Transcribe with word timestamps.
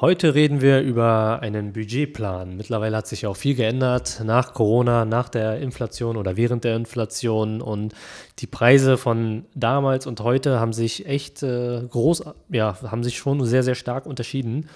Heute 0.00 0.34
reden 0.34 0.62
wir 0.62 0.80
über 0.80 1.40
einen 1.42 1.74
Budgetplan. 1.74 2.56
Mittlerweile 2.56 2.96
hat 2.96 3.06
sich 3.06 3.26
auch 3.26 3.36
viel 3.36 3.54
geändert 3.54 4.22
nach 4.24 4.54
Corona, 4.54 5.04
nach 5.04 5.28
der 5.28 5.60
Inflation 5.60 6.16
oder 6.16 6.36
während 6.36 6.64
der 6.64 6.76
Inflation 6.76 7.60
und 7.60 7.94
die 8.38 8.46
Preise 8.46 8.96
von 8.96 9.44
damals 9.54 10.06
und 10.06 10.20
heute 10.20 10.58
haben 10.58 10.72
sich 10.72 11.06
echt 11.06 11.42
äh, 11.42 11.82
groß, 11.88 12.24
ja, 12.48 12.78
haben 12.82 13.04
sich 13.04 13.18
schon 13.18 13.44
sehr, 13.44 13.62
sehr 13.62 13.74
stark 13.74 14.06
unterschieden. 14.06 14.68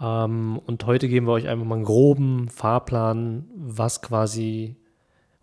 Ähm, 0.00 0.60
und 0.66 0.84
heute 0.84 1.08
geben 1.08 1.26
wir 1.26 1.32
euch 1.32 1.48
einfach 1.48 1.66
mal 1.66 1.76
einen 1.76 1.84
groben 1.84 2.48
Fahrplan, 2.48 3.46
was 3.56 4.02
quasi 4.02 4.76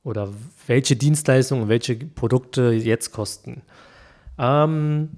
oder 0.03 0.29
welche 0.67 0.95
Dienstleistungen 0.95 1.63
und 1.63 1.69
welche 1.69 1.95
Produkte 1.95 2.71
jetzt 2.71 3.11
kosten. 3.11 3.63
Ähm, 4.37 5.09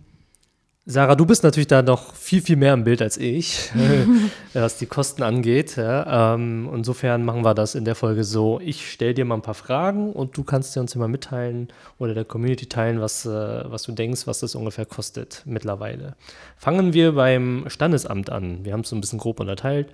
Sarah, 0.92 1.14
du 1.14 1.28
bist 1.28 1.44
natürlich 1.44 1.68
da 1.68 1.84
noch 1.84 2.16
viel, 2.16 2.42
viel 2.42 2.56
mehr 2.56 2.74
im 2.74 2.84
Bild 2.84 3.04
als 3.04 3.16
ich, 3.18 3.70
was 4.54 4.80
die 4.80 4.88
Kosten 4.88 5.22
angeht. 5.22 5.76
Ja. 5.76 6.34
Ähm, 6.34 6.68
insofern 6.74 7.24
machen 7.24 7.46
wir 7.46 7.54
das 7.54 7.76
in 7.76 7.86
der 7.86 7.94
Folge 7.94 8.24
so. 8.24 8.60
Ich 8.60 8.92
stelle 8.92 9.14
dir 9.14 9.24
mal 9.24 9.36
ein 9.36 9.44
paar 9.44 9.54
Fragen 9.54 10.14
und 10.14 10.36
du 10.36 10.44
kannst 10.44 10.76
dir 10.76 10.80
uns 10.80 10.96
immer 10.96 11.08
mitteilen 11.08 11.68
oder 12.00 12.16
der 12.16 12.26
Community 12.26 12.66
teilen, 12.66 13.02
was, 13.02 13.24
äh, 13.28 13.30
was 13.30 13.84
du 13.84 13.92
denkst, 13.92 14.26
was 14.26 14.40
das 14.40 14.56
ungefähr 14.56 14.88
kostet 14.88 15.44
mittlerweile. 15.46 16.16
Fangen 16.58 16.92
wir 16.92 17.12
beim 17.12 17.66
Standesamt 17.68 18.32
an. 18.32 18.66
Wir 18.66 18.74
haben 18.74 18.82
es 18.82 18.90
so 18.90 18.96
ein 18.96 19.02
bisschen 19.02 19.20
grob 19.20 19.40
unterteilt. 19.40 19.90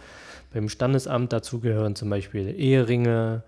Beim 0.54 0.70
Standesamt 0.70 1.34
dazu 1.34 1.60
gehören 1.60 1.98
zum 1.98 2.10
Beispiel 2.10 2.56
Eheringe, 2.58 3.44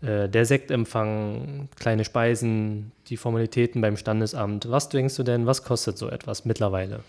äh, 0.00 0.28
der 0.28 0.44
Sektempfang, 0.44 1.68
kleine 1.76 2.04
Speisen, 2.04 2.92
die 3.08 3.16
Formalitäten 3.16 3.80
beim 3.80 3.96
Standesamt. 3.96 4.70
Was 4.70 4.88
denkst 4.88 5.16
du 5.16 5.22
denn, 5.22 5.46
was 5.46 5.64
kostet 5.64 5.98
so 5.98 6.08
etwas 6.08 6.44
mittlerweile? 6.44 7.00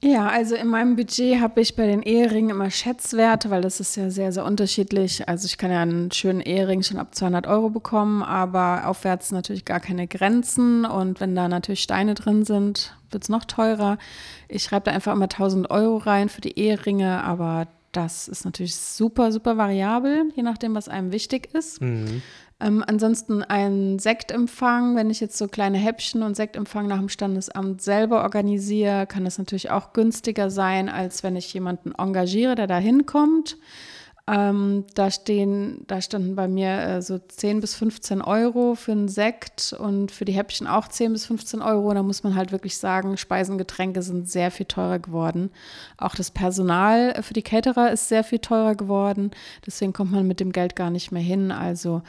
Ja, 0.00 0.28
also 0.28 0.54
in 0.54 0.68
meinem 0.68 0.94
Budget 0.94 1.40
habe 1.40 1.60
ich 1.60 1.74
bei 1.74 1.86
den 1.86 2.02
Eheringen 2.02 2.50
immer 2.50 2.70
Schätzwerte, 2.70 3.50
weil 3.50 3.62
das 3.62 3.80
ist 3.80 3.96
ja 3.96 4.10
sehr, 4.10 4.30
sehr 4.30 4.44
unterschiedlich. 4.44 5.28
Also 5.28 5.46
ich 5.46 5.58
kann 5.58 5.72
ja 5.72 5.82
einen 5.82 6.12
schönen 6.12 6.40
Ehering 6.40 6.84
schon 6.84 6.98
ab 6.98 7.16
200 7.16 7.48
Euro 7.48 7.68
bekommen, 7.68 8.22
aber 8.22 8.86
aufwärts 8.86 9.32
natürlich 9.32 9.64
gar 9.64 9.80
keine 9.80 10.06
Grenzen. 10.06 10.84
Und 10.84 11.18
wenn 11.20 11.34
da 11.34 11.48
natürlich 11.48 11.82
Steine 11.82 12.14
drin 12.14 12.44
sind, 12.44 12.94
wird 13.10 13.24
es 13.24 13.28
noch 13.28 13.44
teurer. 13.44 13.98
Ich 14.46 14.62
schreibe 14.62 14.84
da 14.84 14.92
einfach 14.92 15.12
immer 15.12 15.24
1000 15.24 15.68
Euro 15.72 15.96
rein 15.96 16.28
für 16.28 16.42
die 16.42 16.56
Eheringe, 16.56 17.24
aber 17.24 17.66
das 17.92 18.28
ist 18.28 18.44
natürlich 18.44 18.76
super, 18.76 19.32
super 19.32 19.56
variabel, 19.56 20.30
je 20.34 20.42
nachdem, 20.42 20.74
was 20.74 20.88
einem 20.88 21.12
wichtig 21.12 21.54
ist. 21.54 21.80
Mhm. 21.80 22.22
Ähm, 22.60 22.84
ansonsten 22.86 23.42
ein 23.44 23.98
Sektempfang, 23.98 24.96
wenn 24.96 25.10
ich 25.10 25.20
jetzt 25.20 25.38
so 25.38 25.46
kleine 25.46 25.78
Häppchen 25.78 26.22
und 26.22 26.34
Sektempfang 26.34 26.88
nach 26.88 26.98
dem 26.98 27.08
Standesamt 27.08 27.80
selber 27.80 28.22
organisiere, 28.22 29.06
kann 29.06 29.24
das 29.24 29.38
natürlich 29.38 29.70
auch 29.70 29.92
günstiger 29.92 30.50
sein, 30.50 30.88
als 30.88 31.22
wenn 31.22 31.36
ich 31.36 31.54
jemanden 31.54 31.92
engagiere, 31.96 32.56
der 32.56 32.66
da 32.66 32.78
hinkommt. 32.78 33.56
Ähm, 34.30 34.84
da, 34.94 35.10
stehen, 35.10 35.84
da 35.86 36.02
standen 36.02 36.36
bei 36.36 36.48
mir 36.48 36.80
äh, 36.80 37.02
so 37.02 37.18
10 37.18 37.60
bis 37.60 37.74
15 37.76 38.20
Euro 38.20 38.74
für 38.74 38.92
einen 38.92 39.08
Sekt 39.08 39.72
und 39.72 40.10
für 40.10 40.26
die 40.26 40.32
Häppchen 40.32 40.66
auch 40.66 40.86
10 40.86 41.14
bis 41.14 41.24
15 41.24 41.62
Euro. 41.62 41.94
Da 41.94 42.02
muss 42.02 42.24
man 42.24 42.34
halt 42.34 42.52
wirklich 42.52 42.76
sagen, 42.76 43.16
Speisen, 43.16 43.56
Getränke 43.56 44.02
sind 44.02 44.28
sehr 44.28 44.50
viel 44.50 44.66
teurer 44.66 44.98
geworden. 44.98 45.50
Auch 45.96 46.14
das 46.14 46.30
Personal 46.30 47.22
für 47.22 47.32
die 47.32 47.42
Caterer 47.42 47.90
ist 47.90 48.08
sehr 48.08 48.22
viel 48.22 48.38
teurer 48.40 48.74
geworden. 48.74 49.30
Deswegen 49.64 49.94
kommt 49.94 50.12
man 50.12 50.26
mit 50.26 50.40
dem 50.40 50.52
Geld 50.52 50.76
gar 50.76 50.90
nicht 50.90 51.10
mehr 51.10 51.22
hin. 51.22 51.50
Also 51.50 52.02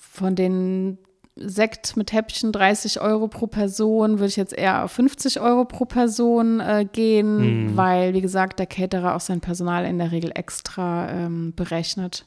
von 0.00 0.34
den 0.34 0.98
Sekt 1.36 1.96
mit 1.96 2.12
Häppchen 2.12 2.52
30 2.52 3.00
Euro 3.00 3.26
pro 3.26 3.48
Person, 3.48 4.12
würde 4.12 4.26
ich 4.26 4.36
jetzt 4.36 4.52
eher 4.52 4.84
auf 4.84 4.92
50 4.92 5.40
Euro 5.40 5.64
pro 5.64 5.84
Person 5.84 6.60
äh, 6.60 6.86
gehen, 6.90 7.66
mhm. 7.66 7.76
weil, 7.76 8.14
wie 8.14 8.20
gesagt, 8.20 8.60
der 8.60 8.66
Caterer 8.66 9.16
auch 9.16 9.20
sein 9.20 9.40
Personal 9.40 9.84
in 9.84 9.98
der 9.98 10.12
Regel 10.12 10.30
extra 10.34 11.10
ähm, 11.10 11.52
berechnet. 11.56 12.26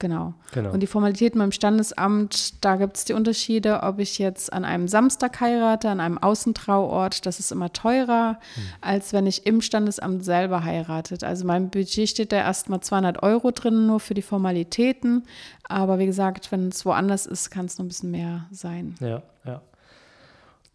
Genau. 0.00 0.32
genau. 0.52 0.72
Und 0.72 0.80
die 0.80 0.86
Formalitäten 0.86 1.38
beim 1.38 1.52
Standesamt, 1.52 2.64
da 2.64 2.76
gibt 2.76 2.96
es 2.96 3.04
die 3.04 3.12
Unterschiede, 3.12 3.82
ob 3.82 3.98
ich 3.98 4.18
jetzt 4.18 4.52
an 4.52 4.64
einem 4.64 4.88
Samstag 4.88 5.40
heirate, 5.40 5.90
an 5.90 6.00
einem 6.00 6.16
Außentrauort, 6.18 7.26
das 7.26 7.38
ist 7.38 7.52
immer 7.52 7.72
teurer, 7.72 8.32
mhm. 8.56 8.62
als 8.80 9.12
wenn 9.12 9.26
ich 9.26 9.46
im 9.46 9.60
Standesamt 9.60 10.24
selber 10.24 10.64
heiratet. 10.64 11.22
Also 11.22 11.46
mein 11.46 11.68
Budget 11.68 12.08
steht 12.08 12.32
da 12.32 12.38
erstmal 12.38 12.80
200 12.80 13.22
Euro 13.22 13.50
drin, 13.50 13.86
nur 13.86 14.00
für 14.00 14.14
die 14.14 14.22
Formalitäten. 14.22 15.26
Aber 15.68 15.98
wie 15.98 16.06
gesagt, 16.06 16.50
wenn 16.50 16.68
es 16.68 16.84
woanders 16.86 17.26
ist, 17.26 17.50
kann 17.50 17.66
es 17.66 17.78
noch 17.78 17.84
ein 17.84 17.88
bisschen 17.88 18.10
mehr 18.10 18.46
sein. 18.50 18.94
Ja, 19.00 19.22
ja. 19.44 19.60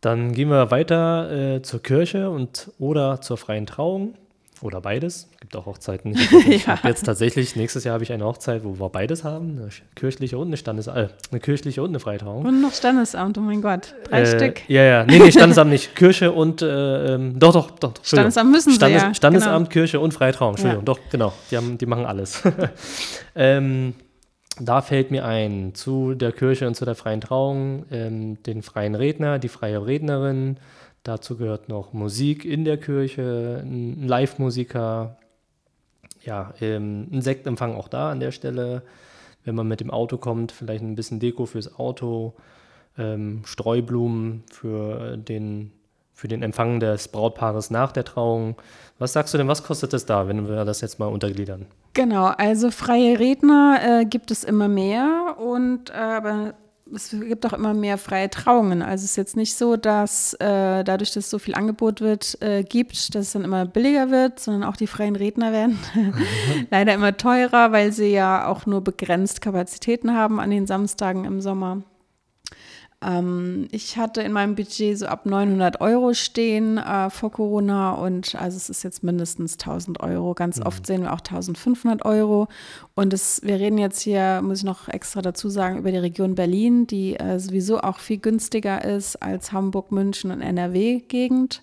Dann 0.02 0.34
gehen 0.34 0.50
wir 0.50 0.70
weiter 0.70 1.56
äh, 1.56 1.62
zur 1.64 1.82
Kirche 1.82 2.30
und 2.30 2.72
oder 2.78 3.22
zur 3.22 3.38
freien 3.38 3.66
Trauung. 3.66 4.14
Oder 4.62 4.82
beides. 4.82 5.28
Es 5.34 5.40
gibt 5.42 5.56
auch 5.56 5.66
Hochzeiten. 5.66 6.16
Ich, 6.48 6.66
ja. 6.66 6.78
habe 6.78 6.88
jetzt 6.88 7.06
tatsächlich, 7.06 7.56
nächstes 7.56 7.84
Jahr 7.84 7.94
habe 7.94 8.04
ich 8.04 8.12
eine 8.12 8.24
Hochzeit, 8.26 8.64
wo 8.64 8.80
wir 8.80 8.90
beides 8.90 9.24
haben. 9.24 9.58
Eine 9.58 9.70
kirchliche 9.96 10.38
und 10.38 10.48
eine 10.48 10.58
Standesamt. 10.58 10.98
Äh, 10.98 11.08
eine 11.32 11.40
kirchliche 11.40 11.82
und 11.82 11.90
eine 11.90 12.00
Freitrauung. 12.00 12.46
Und 12.46 12.62
noch 12.62 12.74
Standesamt, 12.74 13.38
oh 13.38 13.42
mein 13.42 13.62
Gott. 13.62 13.96
Drei 14.10 14.22
äh, 14.22 14.26
Stück. 14.26 14.70
Ja, 14.70 14.84
ja. 14.84 15.06
Nee, 15.06 15.20
nee, 15.20 15.32
Standesamt 15.32 15.72
nicht. 15.72 15.96
Kirche 15.96 16.32
und, 16.32 16.62
äh, 16.62 17.16
ähm, 17.16 17.40
doch, 17.40 17.54
doch, 17.54 17.72
doch. 17.72 17.94
Standesamt 18.04 18.52
müssen 18.52 18.74
Standes, 18.74 19.02
sie 19.02 19.08
ja. 19.08 19.14
Standesamt, 19.14 19.70
genau. 19.70 19.74
Kirche 19.74 20.00
und 20.00 20.14
Freitrauung. 20.14 20.52
Entschuldigung, 20.52 20.82
ja. 20.82 20.86
doch, 20.86 21.00
genau. 21.12 21.34
Die, 21.52 21.58
haben, 21.58 21.78
die 21.78 21.86
machen 21.86 22.06
alles. 22.06 22.44
ähm, 23.36 23.96
da 24.60 24.82
fällt 24.82 25.12
mir 25.12 25.26
ein, 25.26 25.74
zu 25.74 26.14
der 26.14 26.32
Kirche 26.32 26.68
und 26.68 26.76
zu 26.76 26.86
der 26.86 26.96
freien 26.96 27.22
Trauung, 27.22 27.86
ähm, 27.92 28.42
den 28.44 28.62
freien 28.62 28.96
Redner, 28.96 29.40
die 29.40 29.50
freie 29.50 29.86
Rednerin, 29.86 30.58
Dazu 31.06 31.38
gehört 31.38 31.70
noch 31.70 31.94
Musik 31.94 32.46
in 32.46 32.66
der 32.66 32.78
Kirche, 32.78 33.62
ein 33.64 34.08
Live-Musiker, 34.08 35.18
ja, 36.24 36.52
ähm, 36.60 37.08
ein 37.12 37.22
Sektempfang 37.22 37.76
auch 37.76 37.88
da 37.88 38.10
an 38.10 38.20
der 38.20 38.32
Stelle. 38.32 38.82
Wenn 39.44 39.54
man 39.54 39.68
mit 39.68 39.82
dem 39.82 39.92
Auto 39.92 40.18
kommt, 40.18 40.52
vielleicht 40.52 40.84
ein 40.84 40.96
bisschen 40.96 41.20
Deko 41.20 41.46
fürs 41.46 41.78
Auto, 41.78 42.34
ähm, 42.98 43.44
Streublumen 43.46 44.46
für 44.52 45.18
den, 45.18 45.72
für 46.12 46.28
den 46.28 46.42
Empfang 46.42 46.80
des 46.80 47.10
Brautpaares 47.10 47.70
nach 47.70 47.92
der 47.92 48.04
Trauung. 48.04 48.56
Was 48.98 49.14
sagst 49.14 49.32
du 49.32 49.38
denn, 49.38 49.48
was 49.48 49.64
kostet 49.64 49.94
das 49.94 50.08
da, 50.08 50.28
wenn 50.28 50.50
wir 50.50 50.66
das 50.66 50.82
jetzt 50.82 50.98
mal 50.98 51.06
untergliedern? 51.06 51.68
Genau, 51.94 52.26
also 52.26 52.72
freie 52.72 53.20
Redner 53.20 53.80
äh, 53.84 54.06
gibt 54.06 54.32
es 54.32 54.44
immer 54.44 54.68
mehr 54.68 55.36
und 55.38 55.92
äh, 55.92 55.94
aber 55.94 56.56
es 56.94 57.10
gibt 57.10 57.46
auch 57.46 57.54
immer 57.54 57.74
mehr 57.74 57.98
freie 57.98 58.30
Trauungen. 58.30 58.82
Also 58.82 59.06
es 59.06 59.12
ist 59.12 59.16
jetzt 59.16 59.36
nicht 59.36 59.56
so, 59.56 59.76
dass 59.76 60.34
äh, 60.36 60.84
dadurch, 60.84 61.12
dass 61.14 61.26
es 61.26 61.30
so 61.30 61.40
viel 61.40 61.56
Angebot 61.56 62.02
wird, 62.02 62.40
äh, 62.42 62.64
gibt, 62.64 63.16
dass 63.16 63.28
es 63.28 63.32
dann 63.34 63.44
immer 63.44 63.66
billiger 63.66 64.12
wird, 64.12 64.40
sondern 64.40 64.64
auch 64.64 64.76
die 64.76 64.88
freien 64.88 65.16
Redner 65.16 65.52
werden 65.52 65.80
leider 66.72 66.94
immer 66.94 67.18
teurer, 67.18 67.72
weil 67.72 67.92
sie 67.92 68.12
ja 68.12 68.48
auch 68.48 68.66
nur 68.66 68.82
begrenzt 68.82 69.42
Kapazitäten 69.42 70.14
haben 70.14 70.40
an 70.40 70.52
den 70.52 70.68
Samstagen 70.68 71.26
im 71.26 71.42
Sommer. 71.42 71.82
Ähm, 73.06 73.68
ich 73.72 73.98
hatte 73.98 74.22
in 74.22 74.32
meinem 74.32 74.56
Budget 74.56 74.98
so 74.98 75.06
ab 75.06 75.26
900 75.26 75.80
Euro 75.80 76.14
stehen 76.14 76.78
äh, 76.78 77.10
vor 77.10 77.32
Corona 77.32 77.92
und 77.92 78.36
also 78.36 78.58
es 78.58 78.70
ist 78.70 78.84
jetzt 78.84 79.04
mindestens 79.04 79.54
1000 79.54 80.00
Euro. 80.00 80.34
Ganz 80.34 80.58
mhm. 80.58 80.66
oft 80.66 80.88
sehen 80.88 81.04
wir 81.04 81.14
auch 81.14 81.20
1500 81.20 82.04
Euro. 82.04 82.48
Und 82.96 83.14
es, 83.14 83.42
wir 83.44 83.60
reden 83.60 83.78
jetzt 83.78 84.02
hier, 84.02 84.42
muss 84.42 84.60
ich 84.60 84.64
noch 84.64 84.88
extra 84.88 85.22
dazu 85.22 85.50
sagen, 85.50 85.78
über 85.78 85.92
die 85.92 85.98
Region 85.98 86.36
Berlin, 86.36 86.88
die 86.88 87.16
äh, 87.16 87.40
sowieso 87.40 87.80
auch 87.82 88.00
viel 88.00 88.18
günstiger 88.18 88.84
ist 88.84 89.22
als 89.22 89.52
Hamburg, 89.52 89.92
München 89.92 90.32
und 90.32 90.42
NRW-Gegend. 90.42 91.62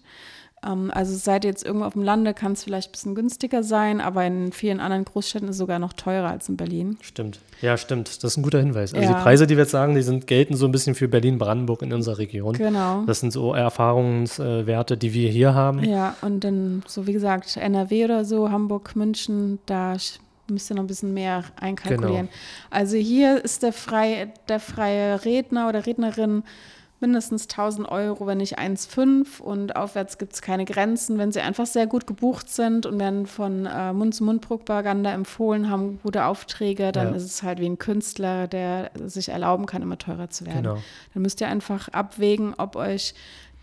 Ähm, 0.64 0.90
also 0.94 1.14
seid 1.14 1.44
ihr 1.44 1.50
jetzt 1.50 1.64
irgendwo 1.64 1.86
auf 1.86 1.94
dem 1.94 2.02
Lande, 2.02 2.34
kann 2.34 2.52
es 2.52 2.64
vielleicht 2.64 2.90
ein 2.90 2.92
bisschen 2.92 3.14
günstiger 3.14 3.62
sein, 3.62 4.00
aber 4.00 4.24
in 4.24 4.52
vielen 4.52 4.80
anderen 4.80 5.04
Großstädten 5.04 5.48
ist 5.48 5.56
es 5.56 5.58
sogar 5.58 5.78
noch 5.78 5.92
teurer 5.92 6.30
als 6.30 6.48
in 6.48 6.56
Berlin. 6.56 6.98
Stimmt. 7.00 7.40
Ja, 7.60 7.76
stimmt. 7.76 8.22
Das 8.22 8.32
ist 8.32 8.36
ein 8.36 8.42
guter 8.42 8.60
Hinweis. 8.60 8.94
Also 8.94 9.08
ja. 9.08 9.16
die 9.16 9.22
Preise, 9.22 9.46
die 9.46 9.56
wir 9.56 9.64
jetzt 9.64 9.70
sagen, 9.70 9.94
die 9.94 10.02
sind, 10.02 10.26
gelten 10.26 10.56
so 10.56 10.66
ein 10.66 10.72
bisschen 10.72 10.94
für 10.94 11.08
Berlin-Brandenburg 11.08 11.82
in 11.82 11.92
unserer 11.92 12.18
Region. 12.18 12.54
Genau. 12.54 13.04
Das 13.06 13.20
sind 13.20 13.32
so 13.32 13.54
Erfahrungswerte, 13.54 14.96
die 14.96 15.14
wir 15.14 15.30
hier 15.30 15.54
haben. 15.54 15.84
Ja, 15.84 16.16
und 16.22 16.44
dann, 16.44 16.82
so 16.86 17.06
wie 17.06 17.12
gesagt, 17.12 17.56
NRW 17.56 18.04
oder 18.04 18.24
so, 18.24 18.50
Hamburg, 18.50 18.96
München, 18.96 19.58
da 19.66 19.96
müsst 20.48 20.70
ihr 20.70 20.76
noch 20.76 20.84
ein 20.84 20.88
bisschen 20.88 21.14
mehr 21.14 21.44
einkalkulieren. 21.60 22.26
Genau. 22.26 22.38
Also 22.70 22.96
hier 22.96 23.44
ist 23.44 23.62
der 23.62 23.72
freie, 23.72 24.32
der 24.48 24.60
freie 24.60 25.24
Redner 25.24 25.68
oder 25.68 25.86
Rednerin 25.86 26.42
mindestens 27.02 27.43
1000 27.44 27.88
Euro, 27.88 28.26
wenn 28.26 28.38
nicht 28.38 28.58
1,5 28.58 29.40
und 29.40 29.76
aufwärts 29.76 30.16
gibt 30.16 30.32
es 30.32 30.40
keine 30.40 30.64
Grenzen. 30.64 31.19
Wenn 31.19 31.32
sie 31.32 31.40
einfach 31.40 31.66
sehr 31.66 31.87
gut 31.87 32.06
gebucht 32.06 32.49
sind 32.49 32.87
und 32.87 32.99
werden 32.99 33.26
von 33.26 33.66
äh, 33.66 33.93
Mund-zu-Mund-Propaganda 33.93 35.12
empfohlen, 35.12 35.69
haben 35.69 36.00
gute 36.02 36.25
Aufträge, 36.25 36.93
dann 36.93 37.08
ja. 37.08 37.14
ist 37.14 37.25
es 37.25 37.43
halt 37.43 37.60
wie 37.60 37.66
ein 37.66 37.78
Künstler, 37.78 38.49
der 38.49 38.90
sich 39.04 39.28
erlauben 39.28 39.66
kann, 39.66 39.82
immer 39.82 39.99
teurer 39.99 40.31
zu 40.31 40.46
werden. 40.46 40.62
Genau. 40.62 40.78
Dann 41.12 41.22
müsst 41.22 41.40
ihr 41.43 41.49
einfach 41.49 41.88
abwägen, 41.88 42.54
ob 42.56 42.76
euch 42.76 43.14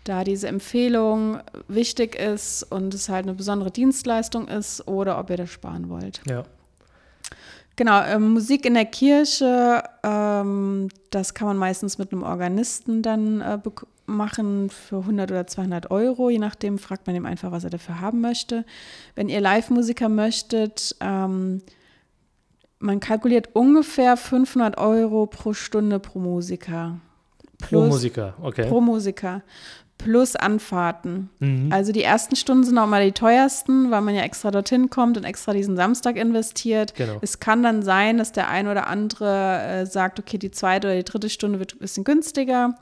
da 0.04 0.24
diese 0.24 0.48
Empfehlung 0.48 1.40
wichtig 1.68 2.14
ist 2.14 2.62
und 2.62 2.94
es 2.94 3.08
halt 3.08 3.24
eine 3.24 3.34
besondere 3.34 3.70
Dienstleistung 3.70 4.48
ist 4.48 4.86
oder 4.88 5.18
ob 5.18 5.30
ihr 5.30 5.36
das 5.36 5.50
sparen 5.50 5.88
wollt. 5.88 6.20
Ja. 6.28 6.44
Genau, 7.76 8.02
ähm, 8.04 8.32
Musik 8.32 8.66
in 8.66 8.74
der 8.74 8.84
Kirche, 8.84 9.82
ähm, 10.02 10.88
das 11.10 11.34
kann 11.34 11.48
man 11.48 11.56
meistens 11.56 11.98
mit 11.98 12.12
einem 12.12 12.22
Organisten 12.22 13.02
dann 13.02 13.40
äh, 13.40 13.58
machen 14.06 14.70
für 14.70 14.98
100 14.98 15.30
oder 15.30 15.46
200 15.46 15.90
Euro. 15.90 16.28
Je 16.30 16.38
nachdem 16.38 16.78
fragt 16.78 17.06
man 17.06 17.16
ihm 17.16 17.26
einfach, 17.26 17.52
was 17.52 17.64
er 17.64 17.70
dafür 17.70 18.00
haben 18.00 18.20
möchte. 18.20 18.64
Wenn 19.14 19.28
ihr 19.28 19.40
Live-Musiker 19.40 20.08
möchtet, 20.08 20.96
ähm, 21.00 21.62
man 22.80 23.00
kalkuliert 23.00 23.50
ungefähr 23.54 24.16
500 24.16 24.78
Euro 24.78 25.26
pro 25.26 25.52
Stunde 25.52 26.00
pro 26.00 26.18
Musiker. 26.18 26.98
Plus, 27.58 27.82
pro 27.82 27.88
Musiker, 27.88 28.34
okay. 28.42 28.68
Pro 28.68 28.80
Musiker 28.80 29.42
plus 30.00 30.34
Anfahrten. 30.34 31.28
Mhm. 31.40 31.70
Also 31.70 31.92
die 31.92 32.02
ersten 32.02 32.34
Stunden 32.34 32.64
sind 32.64 32.78
auch 32.78 32.86
mal 32.86 33.04
die 33.04 33.12
teuersten, 33.12 33.90
weil 33.90 34.00
man 34.00 34.14
ja 34.14 34.22
extra 34.22 34.50
dorthin 34.50 34.88
kommt 34.88 35.18
und 35.18 35.24
extra 35.24 35.52
diesen 35.52 35.76
Samstag 35.76 36.16
investiert. 36.16 36.94
Genau. 36.94 37.18
Es 37.20 37.38
kann 37.38 37.62
dann 37.62 37.82
sein, 37.82 38.16
dass 38.16 38.32
der 38.32 38.48
ein 38.48 38.66
oder 38.66 38.86
andere 38.86 39.60
äh, 39.60 39.86
sagt, 39.86 40.18
okay, 40.18 40.38
die 40.38 40.50
zweite 40.50 40.88
oder 40.88 40.96
die 40.96 41.04
dritte 41.04 41.28
Stunde 41.28 41.58
wird 41.58 41.74
ein 41.74 41.80
bisschen 41.80 42.04
günstiger. 42.04 42.76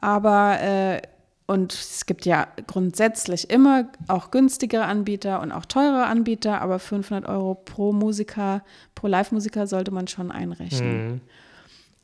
Aber 0.00 0.60
äh, 0.60 1.02
und 1.46 1.72
es 1.72 2.06
gibt 2.06 2.24
ja 2.24 2.46
grundsätzlich 2.68 3.50
immer 3.50 3.88
auch 4.06 4.30
günstigere 4.30 4.84
Anbieter 4.84 5.40
und 5.40 5.50
auch 5.50 5.64
teurere 5.64 6.06
Anbieter, 6.06 6.60
aber 6.62 6.78
500 6.78 7.28
Euro 7.28 7.56
pro 7.56 7.92
Musiker, 7.92 8.62
pro 8.94 9.08
Live-Musiker 9.08 9.66
sollte 9.66 9.90
man 9.90 10.06
schon 10.06 10.30
einrechnen. 10.30 11.08
Mhm. 11.08 11.20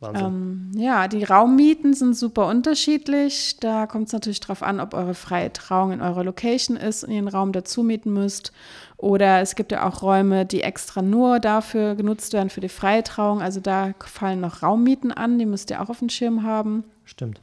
Ähm, 0.02 0.72
ja, 0.74 1.08
die 1.08 1.24
Raummieten 1.24 1.94
sind 1.94 2.14
super 2.14 2.46
unterschiedlich. 2.48 3.56
Da 3.60 3.86
kommt 3.86 4.08
es 4.08 4.12
natürlich 4.12 4.40
darauf 4.40 4.62
an, 4.62 4.80
ob 4.80 4.92
eure 4.92 5.14
freie 5.14 5.52
Trauung 5.52 5.92
in 5.92 6.02
eurer 6.02 6.22
Location 6.22 6.76
ist 6.76 7.04
und 7.04 7.10
ihr 7.10 7.18
einen 7.18 7.28
Raum 7.28 7.52
dazu 7.52 7.82
mieten 7.82 8.12
müsst. 8.12 8.52
Oder 8.98 9.40
es 9.40 9.56
gibt 9.56 9.72
ja 9.72 9.88
auch 9.88 10.02
Räume, 10.02 10.44
die 10.44 10.62
extra 10.62 11.02
nur 11.02 11.40
dafür 11.40 11.94
genutzt 11.94 12.32
werden, 12.34 12.50
für 12.50 12.60
die 12.60 12.68
freie 12.68 13.02
Trauung. 13.02 13.40
Also 13.40 13.60
da 13.60 13.94
fallen 14.00 14.40
noch 14.40 14.62
Raummieten 14.62 15.12
an, 15.12 15.38
die 15.38 15.46
müsst 15.46 15.70
ihr 15.70 15.82
auch 15.82 15.88
auf 15.88 15.98
dem 16.00 16.10
Schirm 16.10 16.42
haben. 16.42 16.84
Stimmt. 17.04 17.40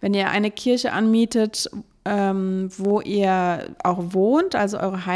Wenn 0.00 0.14
ihr 0.14 0.30
eine 0.30 0.50
Kirche 0.50 0.92
anmietet, 0.92 1.68
ähm, 2.04 2.70
wo 2.76 3.00
ihr 3.00 3.74
auch 3.82 4.12
wohnt, 4.12 4.54
also 4.54 4.78
eure 4.78 5.06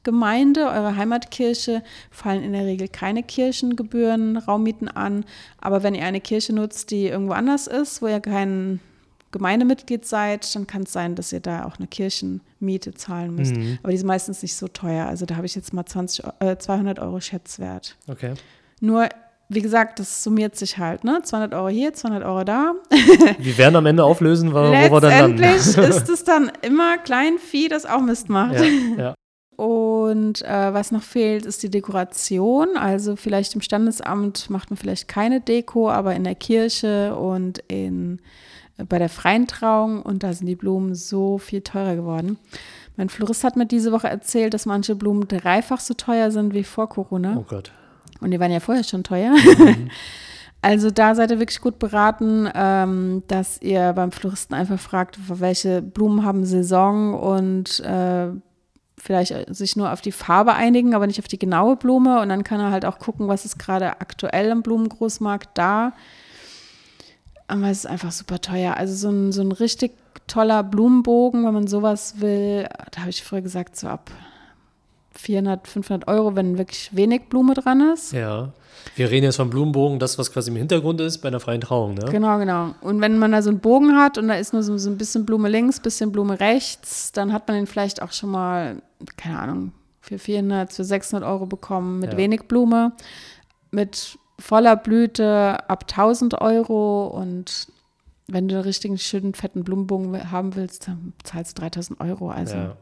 Heimatgemeinde, 0.00 0.66
eure 0.66 0.96
Heimatkirche, 0.96 1.82
fallen 2.10 2.42
in 2.42 2.52
der 2.52 2.64
Regel 2.64 2.88
keine 2.88 3.22
Kirchengebühren, 3.22 4.36
Raummieten 4.36 4.88
an. 4.88 5.24
Aber 5.60 5.82
wenn 5.82 5.94
ihr 5.94 6.04
eine 6.04 6.20
Kirche 6.20 6.54
nutzt, 6.54 6.90
die 6.90 7.06
irgendwo 7.06 7.32
anders 7.32 7.66
ist, 7.66 8.02
wo 8.02 8.08
ihr 8.08 8.20
kein 8.20 8.80
Gemeindemitglied 9.32 10.04
seid, 10.04 10.54
dann 10.54 10.66
kann 10.66 10.82
es 10.82 10.92
sein, 10.92 11.14
dass 11.14 11.32
ihr 11.32 11.40
da 11.40 11.64
auch 11.64 11.78
eine 11.78 11.86
Kirchenmiete 11.86 12.94
zahlen 12.94 13.34
müsst. 13.34 13.54
Mhm. 13.54 13.78
Aber 13.82 13.90
die 13.90 13.96
ist 13.96 14.04
meistens 14.04 14.42
nicht 14.42 14.56
so 14.56 14.68
teuer. 14.68 15.06
Also 15.06 15.26
da 15.26 15.36
habe 15.36 15.46
ich 15.46 15.54
jetzt 15.54 15.72
mal 15.72 15.86
20, 15.86 16.24
äh, 16.40 16.56
200 16.56 16.98
Euro 16.98 17.20
Schätzwert. 17.20 17.96
Okay. 18.08 18.34
Nur 18.80 19.08
wie 19.52 19.60
gesagt, 19.62 19.98
das 19.98 20.22
summiert 20.22 20.54
sich 20.54 20.78
halt, 20.78 21.02
ne? 21.02 21.22
200 21.24 21.54
Euro 21.54 21.68
hier, 21.68 21.92
200 21.92 22.24
Euro 22.24 22.44
da. 22.44 22.74
wir 23.38 23.58
werden 23.58 23.74
am 23.74 23.84
Ende 23.84 24.04
auflösen, 24.04 24.52
wo, 24.52 24.58
wo 24.58 24.70
wir 24.70 25.00
dann 25.00 25.10
landen. 25.10 25.38
Letztendlich 25.38 25.88
ist 25.96 26.08
es 26.08 26.22
dann 26.22 26.52
immer 26.62 26.98
Kleinvieh, 26.98 27.66
das 27.66 27.84
auch 27.84 28.00
Mist 28.00 28.28
macht. 28.28 28.54
Ja, 28.54 28.64
ja. 28.96 29.14
Und 29.60 30.40
äh, 30.40 30.72
was 30.72 30.90
noch 30.90 31.02
fehlt, 31.02 31.44
ist 31.44 31.62
die 31.62 31.68
Dekoration. 31.68 32.78
Also 32.78 33.14
vielleicht 33.14 33.54
im 33.54 33.60
Standesamt 33.60 34.48
macht 34.48 34.70
man 34.70 34.78
vielleicht 34.78 35.06
keine 35.06 35.42
Deko, 35.42 35.90
aber 35.90 36.14
in 36.14 36.24
der 36.24 36.34
Kirche 36.34 37.14
und 37.14 37.58
in, 37.68 38.20
äh, 38.78 38.84
bei 38.84 38.98
der 38.98 39.10
freien 39.10 39.46
Trauung 39.46 40.00
und 40.00 40.22
da 40.22 40.32
sind 40.32 40.46
die 40.46 40.56
Blumen 40.56 40.94
so 40.94 41.36
viel 41.36 41.60
teurer 41.60 41.94
geworden. 41.94 42.38
Mein 42.96 43.10
Florist 43.10 43.44
hat 43.44 43.56
mir 43.56 43.66
diese 43.66 43.92
Woche 43.92 44.08
erzählt, 44.08 44.54
dass 44.54 44.64
manche 44.64 44.94
Blumen 44.94 45.28
dreifach 45.28 45.80
so 45.80 45.92
teuer 45.92 46.30
sind 46.30 46.54
wie 46.54 46.64
vor 46.64 46.88
Corona. 46.88 47.36
Oh 47.36 47.44
Gott. 47.46 47.70
Und 48.22 48.30
die 48.30 48.40
waren 48.40 48.52
ja 48.52 48.60
vorher 48.60 48.84
schon 48.84 49.04
teuer. 49.04 49.32
Mhm. 49.32 49.90
Also 50.62 50.90
da 50.90 51.14
seid 51.14 51.30
ihr 51.30 51.38
wirklich 51.38 51.62
gut 51.62 51.78
beraten, 51.78 52.46
ähm, 52.54 53.22
dass 53.28 53.62
ihr 53.62 53.94
beim 53.94 54.12
Floristen 54.12 54.54
einfach 54.54 54.78
fragt, 54.78 55.18
welche 55.40 55.80
Blumen 55.80 56.22
haben 56.22 56.44
Saison 56.44 57.14
und 57.14 57.80
äh, 57.80 58.28
vielleicht 59.02 59.54
sich 59.54 59.76
nur 59.76 59.92
auf 59.92 60.00
die 60.00 60.12
Farbe 60.12 60.54
einigen, 60.54 60.94
aber 60.94 61.06
nicht 61.06 61.18
auf 61.18 61.28
die 61.28 61.38
genaue 61.38 61.76
Blume. 61.76 62.20
Und 62.20 62.28
dann 62.28 62.44
kann 62.44 62.60
er 62.60 62.70
halt 62.70 62.84
auch 62.84 62.98
gucken, 62.98 63.28
was 63.28 63.44
ist 63.44 63.58
gerade 63.58 64.00
aktuell 64.00 64.50
im 64.50 64.62
Blumengroßmarkt 64.62 65.50
da. 65.54 65.92
Aber 67.48 67.68
es 67.68 67.78
ist 67.78 67.86
einfach 67.86 68.12
super 68.12 68.40
teuer. 68.40 68.76
Also 68.76 68.94
so 68.94 69.10
ein, 69.10 69.32
so 69.32 69.42
ein 69.42 69.52
richtig 69.52 69.92
toller 70.26 70.62
Blumenbogen, 70.62 71.44
wenn 71.44 71.54
man 71.54 71.66
sowas 71.66 72.20
will, 72.20 72.68
da 72.92 73.00
habe 73.00 73.10
ich 73.10 73.24
früher 73.24 73.40
gesagt, 73.40 73.76
so 73.76 73.88
ab 73.88 74.10
400, 75.14 75.66
500 75.66 76.08
Euro, 76.08 76.36
wenn 76.36 76.58
wirklich 76.58 76.94
wenig 76.94 77.22
Blume 77.28 77.54
dran 77.54 77.80
ist. 77.92 78.12
Ja. 78.12 78.50
Wir 78.96 79.10
reden 79.10 79.24
jetzt 79.24 79.36
vom 79.36 79.50
Blumenbogen, 79.50 79.98
das, 79.98 80.18
was 80.18 80.32
quasi 80.32 80.50
im 80.50 80.56
Hintergrund 80.56 81.00
ist, 81.00 81.18
bei 81.18 81.28
einer 81.28 81.40
freien 81.40 81.60
Trauung, 81.60 81.94
ne? 81.94 82.06
Genau, 82.10 82.38
genau. 82.38 82.74
Und 82.80 83.00
wenn 83.00 83.18
man 83.18 83.32
da 83.32 83.42
so 83.42 83.50
einen 83.50 83.60
Bogen 83.60 83.96
hat 83.96 84.16
und 84.16 84.28
da 84.28 84.34
ist 84.34 84.52
nur 84.52 84.62
so, 84.62 84.78
so 84.78 84.88
ein 84.88 84.96
bisschen 84.96 85.26
Blume 85.26 85.48
links, 85.48 85.80
bisschen 85.80 86.12
Blume 86.12 86.40
rechts, 86.40 87.12
dann 87.12 87.32
hat 87.32 87.46
man 87.46 87.56
den 87.56 87.66
vielleicht 87.66 88.00
auch 88.00 88.12
schon 88.12 88.30
mal, 88.30 88.76
keine 89.16 89.38
Ahnung, 89.38 89.72
für 90.00 90.18
400, 90.18 90.72
für 90.72 90.84
600 90.84 91.28
Euro 91.28 91.46
bekommen 91.46 91.98
mit 92.00 92.12
ja. 92.12 92.18
wenig 92.18 92.42
Blume, 92.42 92.92
mit 93.70 94.18
voller 94.38 94.76
Blüte 94.76 95.68
ab 95.68 95.84
1000 95.88 96.40
Euro 96.40 97.06
und 97.06 97.68
wenn 98.26 98.48
du 98.48 98.54
einen 98.54 98.64
richtigen 98.64 98.96
schönen 98.96 99.34
fetten 99.34 99.64
Blumenbogen 99.64 100.30
haben 100.30 100.54
willst, 100.54 100.88
dann 100.88 101.12
zahlst 101.24 101.58
du 101.58 101.62
3000 101.62 102.00
Euro. 102.00 102.30
Also 102.30 102.56
ja. 102.56 102.76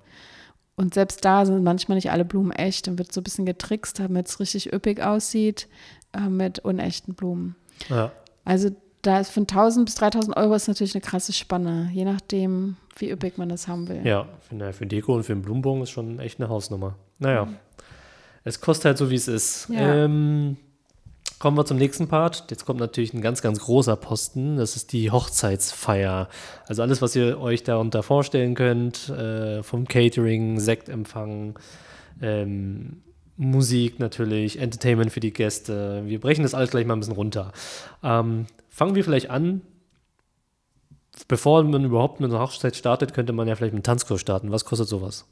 Und 0.76 0.94
selbst 0.94 1.24
da 1.24 1.44
sind 1.44 1.64
manchmal 1.64 1.96
nicht 1.96 2.12
alle 2.12 2.24
Blumen 2.24 2.52
echt. 2.52 2.86
Dann 2.86 2.98
wird 2.98 3.12
so 3.12 3.20
ein 3.20 3.24
bisschen 3.24 3.46
getrickst, 3.46 3.98
damit 3.98 4.28
es 4.28 4.38
richtig 4.38 4.72
üppig 4.72 5.02
aussieht 5.02 5.66
äh, 6.12 6.28
mit 6.28 6.60
unechten 6.60 7.14
Blumen. 7.14 7.56
Ja. 7.88 8.12
Also 8.44 8.70
da 9.02 9.18
ist 9.18 9.30
von 9.30 9.42
1000 9.42 9.86
bis 9.86 9.96
3000 9.96 10.36
Euro 10.36 10.54
ist 10.54 10.68
natürlich 10.68 10.94
eine 10.94 11.02
krasse 11.02 11.32
Spanne, 11.32 11.90
je 11.92 12.04
nachdem, 12.04 12.76
wie 12.98 13.10
üppig 13.10 13.38
man 13.38 13.48
das 13.48 13.68
haben 13.68 13.88
will. 13.88 14.00
Ja, 14.04 14.28
für, 14.40 14.72
für 14.72 14.86
Deko 14.86 15.14
und 15.14 15.24
für 15.24 15.32
einen 15.32 15.42
Blumenbogen 15.42 15.82
ist 15.82 15.90
schon 15.90 16.18
echt 16.18 16.40
eine 16.40 16.48
Hausnummer. 16.48 16.96
Naja, 17.18 17.46
mhm. 17.46 17.56
es 18.44 18.60
kostet 18.60 18.86
halt 18.86 18.98
so, 18.98 19.10
wie 19.10 19.16
es 19.16 19.28
ist. 19.28 19.68
Ja. 19.70 20.04
Ähm, 20.04 20.56
Kommen 21.38 21.56
wir 21.56 21.64
zum 21.64 21.76
nächsten 21.76 22.08
Part. 22.08 22.50
Jetzt 22.50 22.66
kommt 22.66 22.80
natürlich 22.80 23.14
ein 23.14 23.20
ganz, 23.20 23.42
ganz 23.42 23.60
großer 23.60 23.94
Posten. 23.94 24.56
Das 24.56 24.74
ist 24.74 24.92
die 24.92 25.12
Hochzeitsfeier. 25.12 26.28
Also 26.66 26.82
alles, 26.82 27.00
was 27.00 27.14
ihr 27.14 27.40
euch 27.40 27.62
darunter 27.62 28.02
vorstellen 28.02 28.56
könnt, 28.56 29.08
äh, 29.08 29.62
vom 29.62 29.86
Catering, 29.86 30.58
Sektempfang, 30.58 31.56
ähm, 32.20 33.02
Musik 33.36 34.00
natürlich, 34.00 34.58
Entertainment 34.58 35.12
für 35.12 35.20
die 35.20 35.32
Gäste. 35.32 36.02
Wir 36.06 36.18
brechen 36.18 36.42
das 36.42 36.54
alles 36.54 36.70
gleich 36.70 36.86
mal 36.86 36.96
ein 36.96 37.00
bisschen 37.00 37.14
runter. 37.14 37.52
Ähm, 38.02 38.46
fangen 38.68 38.96
wir 38.96 39.04
vielleicht 39.04 39.30
an. 39.30 39.62
Bevor 41.26 41.62
man 41.64 41.84
überhaupt 41.84 42.20
mit 42.20 42.30
einer 42.30 42.40
Hochzeit 42.40 42.76
startet, 42.76 43.14
könnte 43.14 43.32
man 43.32 43.48
ja 43.48 43.56
vielleicht 43.56 43.74
mit 43.74 43.78
einem 43.78 43.98
Tanzkurs 43.98 44.20
starten. 44.20 44.52
Was 44.52 44.64
kostet 44.64 44.88
sowas? 44.88 45.26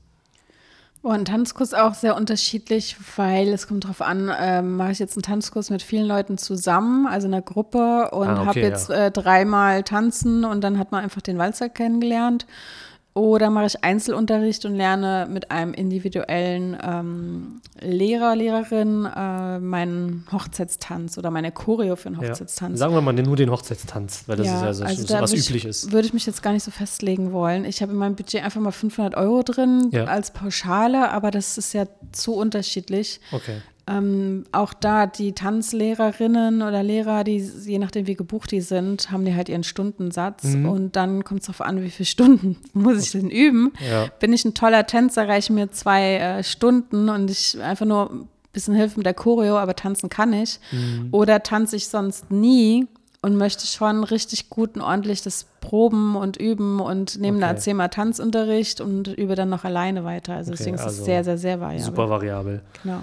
Oh, 1.02 1.10
ein 1.10 1.24
Tanzkurs 1.24 1.72
auch 1.72 1.94
sehr 1.94 2.16
unterschiedlich, 2.16 2.96
weil 3.16 3.48
es 3.48 3.68
kommt 3.68 3.84
darauf 3.84 4.02
an, 4.02 4.28
ähm, 4.40 4.76
mache 4.76 4.90
ich 4.90 4.98
jetzt 4.98 5.16
einen 5.16 5.22
Tanzkurs 5.22 5.70
mit 5.70 5.82
vielen 5.82 6.06
Leuten 6.06 6.36
zusammen, 6.36 7.06
also 7.06 7.28
in 7.28 7.34
einer 7.34 7.42
Gruppe 7.42 8.10
und 8.10 8.26
ah, 8.26 8.40
okay, 8.40 8.46
habe 8.46 8.60
jetzt 8.60 8.88
ja. 8.88 9.06
äh, 9.06 9.10
dreimal 9.12 9.84
tanzen 9.84 10.44
und 10.44 10.64
dann 10.64 10.78
hat 10.78 10.90
man 10.90 11.04
einfach 11.04 11.22
den 11.22 11.38
Walzer 11.38 11.68
kennengelernt. 11.68 12.46
Oder 13.16 13.48
mache 13.48 13.64
ich 13.64 13.82
Einzelunterricht 13.82 14.66
und 14.66 14.74
lerne 14.74 15.26
mit 15.30 15.50
einem 15.50 15.72
individuellen 15.72 16.76
ähm, 16.82 17.62
Lehrer, 17.80 18.36
Lehrerin 18.36 19.06
äh, 19.06 19.58
meinen 19.58 20.26
Hochzeitstanz 20.30 21.16
oder 21.16 21.30
meine 21.30 21.50
Choreo 21.50 21.96
für 21.96 22.08
einen 22.08 22.18
Hochzeitstanz. 22.18 22.72
Ja. 22.72 22.76
Sagen 22.76 22.92
wir 22.92 23.00
mal 23.00 23.14
nur 23.14 23.36
den 23.36 23.50
Hochzeitstanz, 23.50 24.24
weil 24.26 24.36
das 24.36 24.48
ja, 24.48 24.56
ist 24.56 24.62
ja 24.62 24.74
so, 24.74 24.84
also 24.84 25.06
so 25.06 25.14
was 25.14 25.32
üblich 25.32 25.64
ist. 25.64 25.92
Würde 25.92 26.06
ich 26.06 26.12
mich 26.12 26.26
jetzt 26.26 26.42
gar 26.42 26.52
nicht 26.52 26.62
so 26.62 26.70
festlegen 26.70 27.32
wollen. 27.32 27.64
Ich 27.64 27.80
habe 27.80 27.92
in 27.92 27.98
meinem 27.98 28.16
Budget 28.16 28.44
einfach 28.44 28.60
mal 28.60 28.70
500 28.70 29.14
Euro 29.14 29.42
drin 29.42 29.88
ja. 29.92 30.04
als 30.04 30.32
Pauschale, 30.32 31.10
aber 31.10 31.30
das 31.30 31.56
ist 31.56 31.72
ja 31.72 31.86
zu 32.12 32.34
unterschiedlich. 32.34 33.20
Okay. 33.32 33.62
Ähm, 33.88 34.44
auch 34.50 34.74
da 34.74 35.06
die 35.06 35.32
Tanzlehrerinnen 35.32 36.62
oder 36.62 36.82
Lehrer, 36.82 37.22
die 37.22 37.38
je 37.38 37.78
nachdem 37.78 38.08
wie 38.08 38.16
gebucht 38.16 38.50
die 38.50 38.60
sind, 38.60 39.12
haben 39.12 39.24
die 39.24 39.34
halt 39.34 39.48
ihren 39.48 39.62
Stundensatz 39.62 40.42
mhm. 40.42 40.68
und 40.68 40.96
dann 40.96 41.22
kommt 41.22 41.42
es 41.42 41.46
darauf 41.46 41.60
an, 41.60 41.82
wie 41.82 41.90
viele 41.90 42.06
Stunden 42.06 42.56
muss 42.72 43.04
ich 43.04 43.12
denn 43.12 43.30
üben. 43.30 43.72
Ja. 43.88 44.08
Bin 44.18 44.32
ich 44.32 44.44
ein 44.44 44.54
toller 44.54 44.86
Tänzer, 44.86 45.28
reichen 45.28 45.54
mir 45.54 45.70
zwei 45.70 46.16
äh, 46.16 46.42
Stunden 46.42 47.08
und 47.08 47.30
ich 47.30 47.60
einfach 47.62 47.86
nur 47.86 48.10
ein 48.10 48.28
bisschen 48.52 48.74
Hilfe 48.74 48.98
mit 48.98 49.06
der 49.06 49.14
Choreo, 49.14 49.56
aber 49.56 49.76
tanzen 49.76 50.08
kann 50.08 50.32
ich. 50.32 50.58
Mhm. 50.72 51.08
Oder 51.12 51.44
tanze 51.44 51.76
ich 51.76 51.86
sonst 51.86 52.30
nie 52.32 52.88
und 53.22 53.36
möchte 53.36 53.66
schon 53.66 54.02
richtig 54.02 54.50
gut 54.50 54.74
und 54.74 54.82
ordentlich 54.82 55.22
das 55.22 55.46
proben 55.60 56.16
und 56.16 56.36
üben 56.36 56.80
und 56.80 57.20
nehme 57.20 57.38
Okay. 57.38 57.54
da 57.54 57.56
zehnmal 57.56 57.88
Tanzunterricht 57.88 58.80
und 58.80 59.08
übe 59.08 59.36
dann 59.36 59.48
noch 59.48 59.64
alleine 59.64 60.04
weiter. 60.04 60.34
Also 60.34 60.50
Okay, 60.50 60.58
deswegen 60.58 60.76
ist 60.76 60.82
also 60.82 61.00
es 61.00 61.04
sehr, 61.04 61.22
sehr, 61.24 61.38
sehr 61.38 61.60
variabel. 61.60 61.84
Super 61.84 62.10
variabel. 62.10 62.62
Genau. 62.82 63.00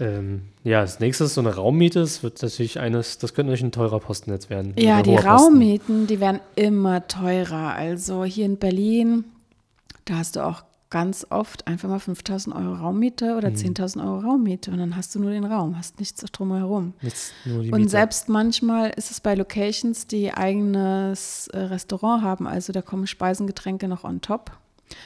Ähm, 0.00 0.42
ja, 0.64 0.80
als 0.80 0.98
nächstes 1.00 1.34
so 1.34 1.40
eine 1.40 1.54
Raummiete. 1.54 2.00
Das 2.00 2.22
wird 2.22 2.42
natürlich 2.42 2.80
eines, 2.80 3.18
das 3.18 3.34
könnte 3.34 3.50
natürlich 3.50 3.64
ein 3.68 3.72
teurer 3.72 4.00
Posten 4.00 4.30
jetzt 4.30 4.50
werden. 4.50 4.74
Ja, 4.78 5.02
die. 5.02 5.14
Raummieten, 5.14 6.06
die 6.06 6.20
werden 6.20 6.40
immer 6.56 7.06
teurer. 7.06 7.74
Also 7.74 8.24
hier 8.24 8.46
in 8.46 8.56
Berlin, 8.56 9.24
da 10.06 10.16
hast 10.16 10.36
du 10.36 10.40
auch 10.44 10.64
ganz 10.88 11.24
oft 11.30 11.68
einfach 11.68 11.88
mal 11.88 12.00
5000 12.00 12.54
Euro 12.56 12.74
Raummiete 12.74 13.30
Mhm. 13.32 13.38
oder 13.38 13.48
10.000 13.50 14.02
Euro 14.04 14.18
Raummiete 14.26 14.72
und 14.72 14.78
dann 14.78 14.96
hast 14.96 15.14
du 15.14 15.20
nur 15.20 15.30
den 15.30 15.44
Raum, 15.44 15.78
hast 15.78 16.00
nichts 16.00 16.20
drumherum. 16.32 16.94
Nichts, 17.00 17.32
Und 17.46 17.88
selbst 17.88 18.28
manchmal 18.28 18.90
ist 18.96 19.12
es 19.12 19.20
bei 19.20 19.36
Locations, 19.36 20.08
die 20.08 20.32
eigenes 20.34 21.46
äh, 21.52 21.58
Restaurant 21.58 22.24
haben, 22.24 22.48
also 22.48 22.72
da 22.72 22.82
kommen 22.82 23.06
Speisen, 23.06 23.46
Getränke 23.46 23.86
noch 23.86 24.02
on 24.02 24.20
top. 24.20 24.50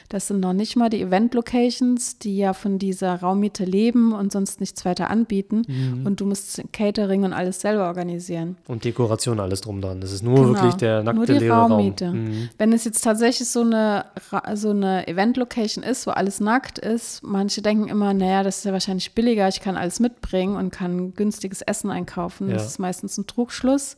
Das 0.09 0.29
sind 0.29 0.41
noch 0.41 0.53
nicht 0.53 0.77
mal 0.77 0.91
die 0.91 1.01
Event-Locations, 1.03 2.19
die 2.19 2.37
ja 2.37 2.53
von 2.53 2.79
dieser 2.79 3.17
Raummiete 3.17 3.65
leben 3.65 4.13
und 4.13 4.33
sonst 4.33 4.61
nichts 4.61 4.85
weiter 4.85 5.11
anbieten. 5.11 5.63
Mhm. 5.67 6.07
Und 6.07 6.21
du 6.21 6.27
musst 6.27 6.63
Catering 6.73 7.25
und 7.25 7.33
alles 7.33 7.61
selber 7.61 7.87
organisieren. 7.87 8.57
Und 8.69 8.85
Dekoration, 8.85 9.41
alles 9.41 9.61
drum 9.61 9.81
dran. 9.81 10.01
Das 10.01 10.13
ist 10.13 10.23
nur 10.23 10.35
Genau, 10.37 10.49
wirklich 10.49 10.75
der 10.75 11.03
nackte 11.03 11.17
nur 11.17 11.27
die 11.27 11.33
leere 11.33 11.55
Raummiete. 11.55 12.07
Raum. 12.07 12.25
Mhm. 12.25 12.49
Wenn 12.59 12.73
es 12.73 12.85
jetzt 12.85 13.03
tatsächlich 13.03 13.49
so 13.49 13.63
eine, 13.63 14.07
so 14.55 14.71
eine 14.71 15.07
Event-Location 15.07 15.85
ist, 15.85 16.07
wo 16.07 16.11
alles 16.11 16.41
nackt 16.41 16.79
ist, 16.79 17.23
manche 17.23 17.63
denken 17.63 17.89
immer, 17.89 18.15
naja, 18.15 18.43
das 18.43 18.59
ist 18.59 18.65
ja 18.65 18.73
wahrscheinlich 18.73 19.15
billiger, 19.15 19.49
ich 19.49 19.61
kann 19.61 19.77
alles 19.77 20.01
mitbringen 20.01 20.57
und 20.57 20.71
kann 20.71 21.15
günstiges 21.15 21.63
Essen 21.63 21.91
einkaufen. 21.91 22.49
Ja. 22.49 22.55
Das 22.55 22.67
ist 22.67 22.79
meistens 22.79 23.19
ein 23.19 23.27
Trugschluss, 23.27 23.97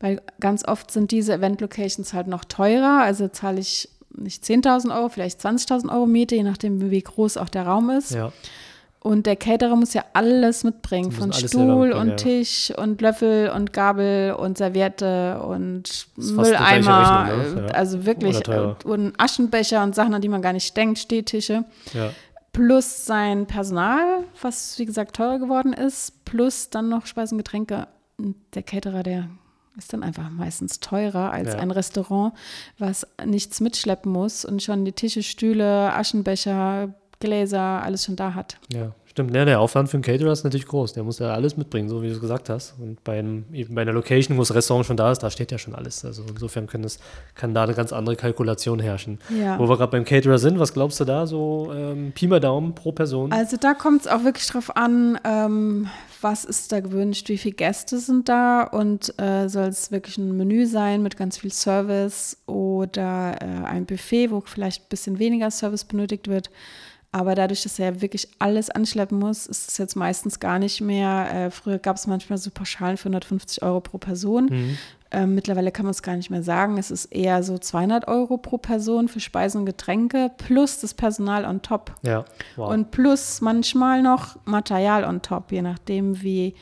weil 0.00 0.20
ganz 0.40 0.66
oft 0.66 0.90
sind 0.90 1.10
diese 1.10 1.34
Event-Locations 1.34 2.12
halt 2.12 2.26
noch 2.26 2.44
teurer. 2.44 3.02
Also 3.02 3.28
zahle 3.28 3.60
ich 3.60 3.88
nicht 4.16 4.42
10.000 4.44 4.94
Euro, 4.96 5.08
vielleicht 5.08 5.40
20.000 5.40 5.92
Euro 5.92 6.06
Miete, 6.06 6.34
je 6.34 6.42
nachdem, 6.42 6.90
wie 6.90 7.02
groß 7.02 7.36
auch 7.36 7.48
der 7.48 7.66
Raum 7.66 7.90
ist. 7.90 8.12
Ja, 8.12 8.32
Und 9.00 9.26
der 9.26 9.36
Caterer 9.36 9.76
muss 9.76 9.94
ja 9.94 10.04
alles 10.14 10.64
mitbringen, 10.64 11.12
von 11.12 11.30
alles 11.32 11.50
Stuhl 11.50 11.92
und 11.92 12.08
ja. 12.08 12.16
Tisch 12.16 12.72
und 12.76 13.00
Löffel 13.00 13.50
und 13.50 13.72
Gabel 13.72 14.32
und 14.32 14.58
Serviette 14.58 15.40
und 15.46 16.08
Mülleimer. 16.16 17.28
Rechnung, 17.28 17.64
ne? 17.66 17.74
Also 17.74 18.04
wirklich. 18.06 18.40
Teurer. 18.40 18.76
äh, 18.84 18.88
Und 18.88 19.14
Aschenbecher 19.18 19.82
und 19.82 19.94
Sachen, 19.94 20.14
an 20.14 20.20
die 20.22 20.28
man 20.28 20.42
gar 20.42 20.52
nicht 20.52 20.76
denkt, 20.76 20.98
Stehtische. 20.98 21.64
ja. 21.92 22.10
Plus 22.52 23.04
sein 23.04 23.46
Personal, 23.46 24.24
was 24.40 24.78
wie 24.78 24.86
gesagt 24.86 25.14
teurer 25.16 25.38
geworden 25.38 25.74
ist, 25.74 26.24
plus 26.24 26.70
dann 26.70 26.88
noch 26.88 27.04
Speisen, 27.04 27.36
Getränke. 27.36 27.86
Und 28.16 28.34
der 28.54 28.62
Caterer, 28.62 29.02
der 29.02 29.28
ist 29.76 29.92
dann 29.92 30.02
einfach 30.02 30.30
meistens 30.30 30.80
teurer 30.80 31.30
als 31.32 31.54
Ja. 31.54 31.60
ein 31.60 31.70
Restaurant, 31.70 32.32
was 32.78 33.06
nichts 33.24 33.60
mitschleppen 33.60 34.10
muss 34.10 34.44
und 34.44 34.62
schon 34.62 34.84
die 34.84 34.92
Tische, 34.92 35.22
Stühle, 35.22 35.92
Aschenbecher, 35.94 36.94
Gläser, 37.20 37.82
alles 37.82 38.04
schon 38.04 38.16
da 38.16 38.34
hat. 38.34 38.58
Ja, 38.72 38.92
stimmt. 39.16 39.34
Ja, 39.34 39.46
der 39.46 39.60
Aufwand 39.60 39.88
für 39.88 39.96
einen 39.96 40.02
Caterer 40.02 40.30
ist 40.30 40.44
natürlich 40.44 40.66
groß. 40.66 40.92
Der 40.92 41.02
muss 41.02 41.18
ja 41.20 41.32
alles 41.32 41.56
mitbringen, 41.56 41.88
so 41.88 42.02
wie 42.02 42.08
du 42.08 42.12
es 42.12 42.20
gesagt 42.20 42.50
hast. 42.50 42.74
Und 42.78 43.02
bei, 43.02 43.18
einem, 43.18 43.46
eben 43.50 43.74
bei 43.74 43.80
einer 43.80 43.94
Location, 43.94 44.36
wo 44.36 44.42
das 44.42 44.54
Restaurant 44.54 44.84
schon 44.84 44.98
da 44.98 45.10
ist, 45.10 45.22
da 45.22 45.30
steht 45.30 45.50
ja 45.50 45.56
schon 45.56 45.74
alles. 45.74 46.04
Also 46.04 46.22
insofern 46.28 46.66
kann, 46.66 46.82
das, 46.82 46.98
kann 47.34 47.54
da 47.54 47.64
eine 47.64 47.72
ganz 47.72 47.94
andere 47.94 48.14
Kalkulation 48.14 48.78
herrschen. 48.78 49.18
Ja. 49.30 49.58
Wo 49.58 49.68
wir 49.68 49.78
gerade 49.78 49.90
beim 49.90 50.04
Caterer 50.04 50.36
sind, 50.36 50.58
was 50.58 50.74
glaubst 50.74 51.00
du 51.00 51.06
da? 51.06 51.26
So 51.26 51.72
ähm, 51.74 52.12
Pi 52.14 52.26
mal 52.26 52.40
Daumen 52.40 52.74
pro 52.74 52.92
Person? 52.92 53.32
Also 53.32 53.56
da 53.56 53.72
kommt 53.72 54.02
es 54.02 54.06
auch 54.06 54.22
wirklich 54.22 54.46
drauf 54.48 54.76
an, 54.76 55.18
ähm, 55.24 55.88
was 56.20 56.44
ist 56.44 56.72
da 56.72 56.80
gewünscht, 56.80 57.30
wie 57.30 57.38
viele 57.38 57.54
Gäste 57.54 57.98
sind 57.98 58.28
da 58.28 58.64
und 58.64 59.18
äh, 59.18 59.48
soll 59.48 59.68
es 59.68 59.90
wirklich 59.90 60.18
ein 60.18 60.36
Menü 60.36 60.66
sein 60.66 61.02
mit 61.02 61.16
ganz 61.16 61.38
viel 61.38 61.52
Service 61.52 62.36
oder 62.46 63.36
äh, 63.40 63.64
ein 63.66 63.86
Buffet, 63.86 64.30
wo 64.30 64.42
vielleicht 64.44 64.82
ein 64.82 64.88
bisschen 64.90 65.18
weniger 65.18 65.50
Service 65.50 65.84
benötigt 65.84 66.28
wird. 66.28 66.50
Aber 67.16 67.34
dadurch, 67.34 67.62
dass 67.62 67.78
er 67.78 68.02
wirklich 68.02 68.28
alles 68.40 68.68
anschleppen 68.68 69.18
muss, 69.18 69.46
ist 69.46 69.70
es 69.70 69.78
jetzt 69.78 69.96
meistens 69.96 70.38
gar 70.38 70.58
nicht 70.58 70.82
mehr. 70.82 71.30
Äh, 71.32 71.50
früher 71.50 71.78
gab 71.78 71.96
es 71.96 72.06
manchmal 72.06 72.36
so 72.36 72.50
Pauschalen 72.50 72.98
für 72.98 73.08
150 73.08 73.62
Euro 73.62 73.80
pro 73.80 73.96
Person. 73.96 74.48
Mhm. 74.50 74.78
Ähm, 75.12 75.34
mittlerweile 75.34 75.72
kann 75.72 75.86
man 75.86 75.92
es 75.92 76.02
gar 76.02 76.14
nicht 76.14 76.28
mehr 76.28 76.42
sagen. 76.42 76.76
Es 76.76 76.90
ist 76.90 77.06
eher 77.06 77.42
so 77.42 77.56
200 77.56 78.06
Euro 78.06 78.36
pro 78.36 78.58
Person 78.58 79.08
für 79.08 79.20
Speisen 79.20 79.60
und 79.60 79.64
Getränke 79.64 80.30
plus 80.36 80.80
das 80.80 80.92
Personal 80.92 81.46
on 81.46 81.62
top. 81.62 81.94
ja, 82.02 82.26
wow. 82.56 82.68
Und 82.70 82.90
plus 82.90 83.40
manchmal 83.40 84.02
noch 84.02 84.36
Material 84.44 85.04
on 85.04 85.22
top, 85.22 85.52
je 85.52 85.62
nachdem, 85.62 86.20
wie, 86.20 86.54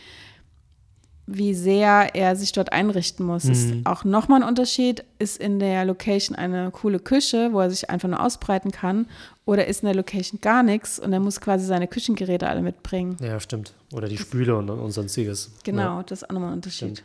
wie 1.26 1.54
sehr 1.54 2.14
er 2.14 2.36
sich 2.36 2.52
dort 2.52 2.72
einrichten 2.72 3.24
muss. 3.24 3.44
Ist 3.46 3.68
Mhm. 3.74 3.82
auch 3.86 4.04
nochmal 4.04 4.42
ein 4.42 4.48
Unterschied, 4.48 5.04
ist 5.18 5.38
in 5.38 5.58
der 5.58 5.84
Location 5.86 6.36
eine 6.36 6.70
coole 6.70 6.98
Küche, 6.98 7.50
wo 7.52 7.60
er 7.60 7.70
sich 7.70 7.88
einfach 7.88 8.08
nur 8.08 8.20
ausbreiten 8.22 8.70
kann, 8.72 9.06
oder 9.46 9.66
ist 9.66 9.82
in 9.82 9.86
der 9.86 9.94
Location 9.94 10.40
gar 10.42 10.62
nichts 10.62 10.98
und 10.98 11.12
er 11.14 11.20
muss 11.20 11.40
quasi 11.40 11.64
seine 11.64 11.88
Küchengeräte 11.88 12.46
alle 12.46 12.60
mitbringen. 12.62 13.16
ja, 13.20 13.40
stimmt. 13.40 13.72
Oder 13.92 14.08
die 14.08 14.18
Spüle 14.18 14.56
und, 14.56 14.68
und 14.68 14.90
sonstiges. 14.92 15.50
Genau, 15.64 15.98
Ja. 15.98 16.02
das 16.02 16.22
ist 16.22 16.28
auch 16.28 16.34
nochmal 16.34 16.50
ein 16.50 16.54
Unterschied. 16.56 16.98
Stimmt. 16.98 17.04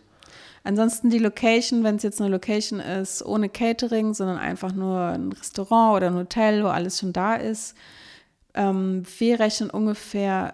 Ansonsten 0.66 1.10
die 1.10 1.20
Location, 1.20 1.86
wenn 1.86 1.96
es 1.96 2.04
jetzt 2.04 2.20
eine 2.20 2.30
Location 2.30 2.82
ist, 2.82 3.26
ohne 3.26 3.48
Catering, 3.48 4.14
sondern 4.14 4.38
einfach 4.38 4.74
nur 4.74 5.00
ein 5.00 5.32
Restaurant 5.32 5.96
oder 5.96 6.08
ein 6.08 6.16
Hotel, 6.16 6.62
wo 6.64 6.68
alles 6.68 7.00
schon 7.00 7.14
da 7.14 7.36
ist, 7.36 7.76
ähm, 8.54 9.04
wir 9.20 9.40
rechnen 9.40 9.70
ungefähr 9.70 10.54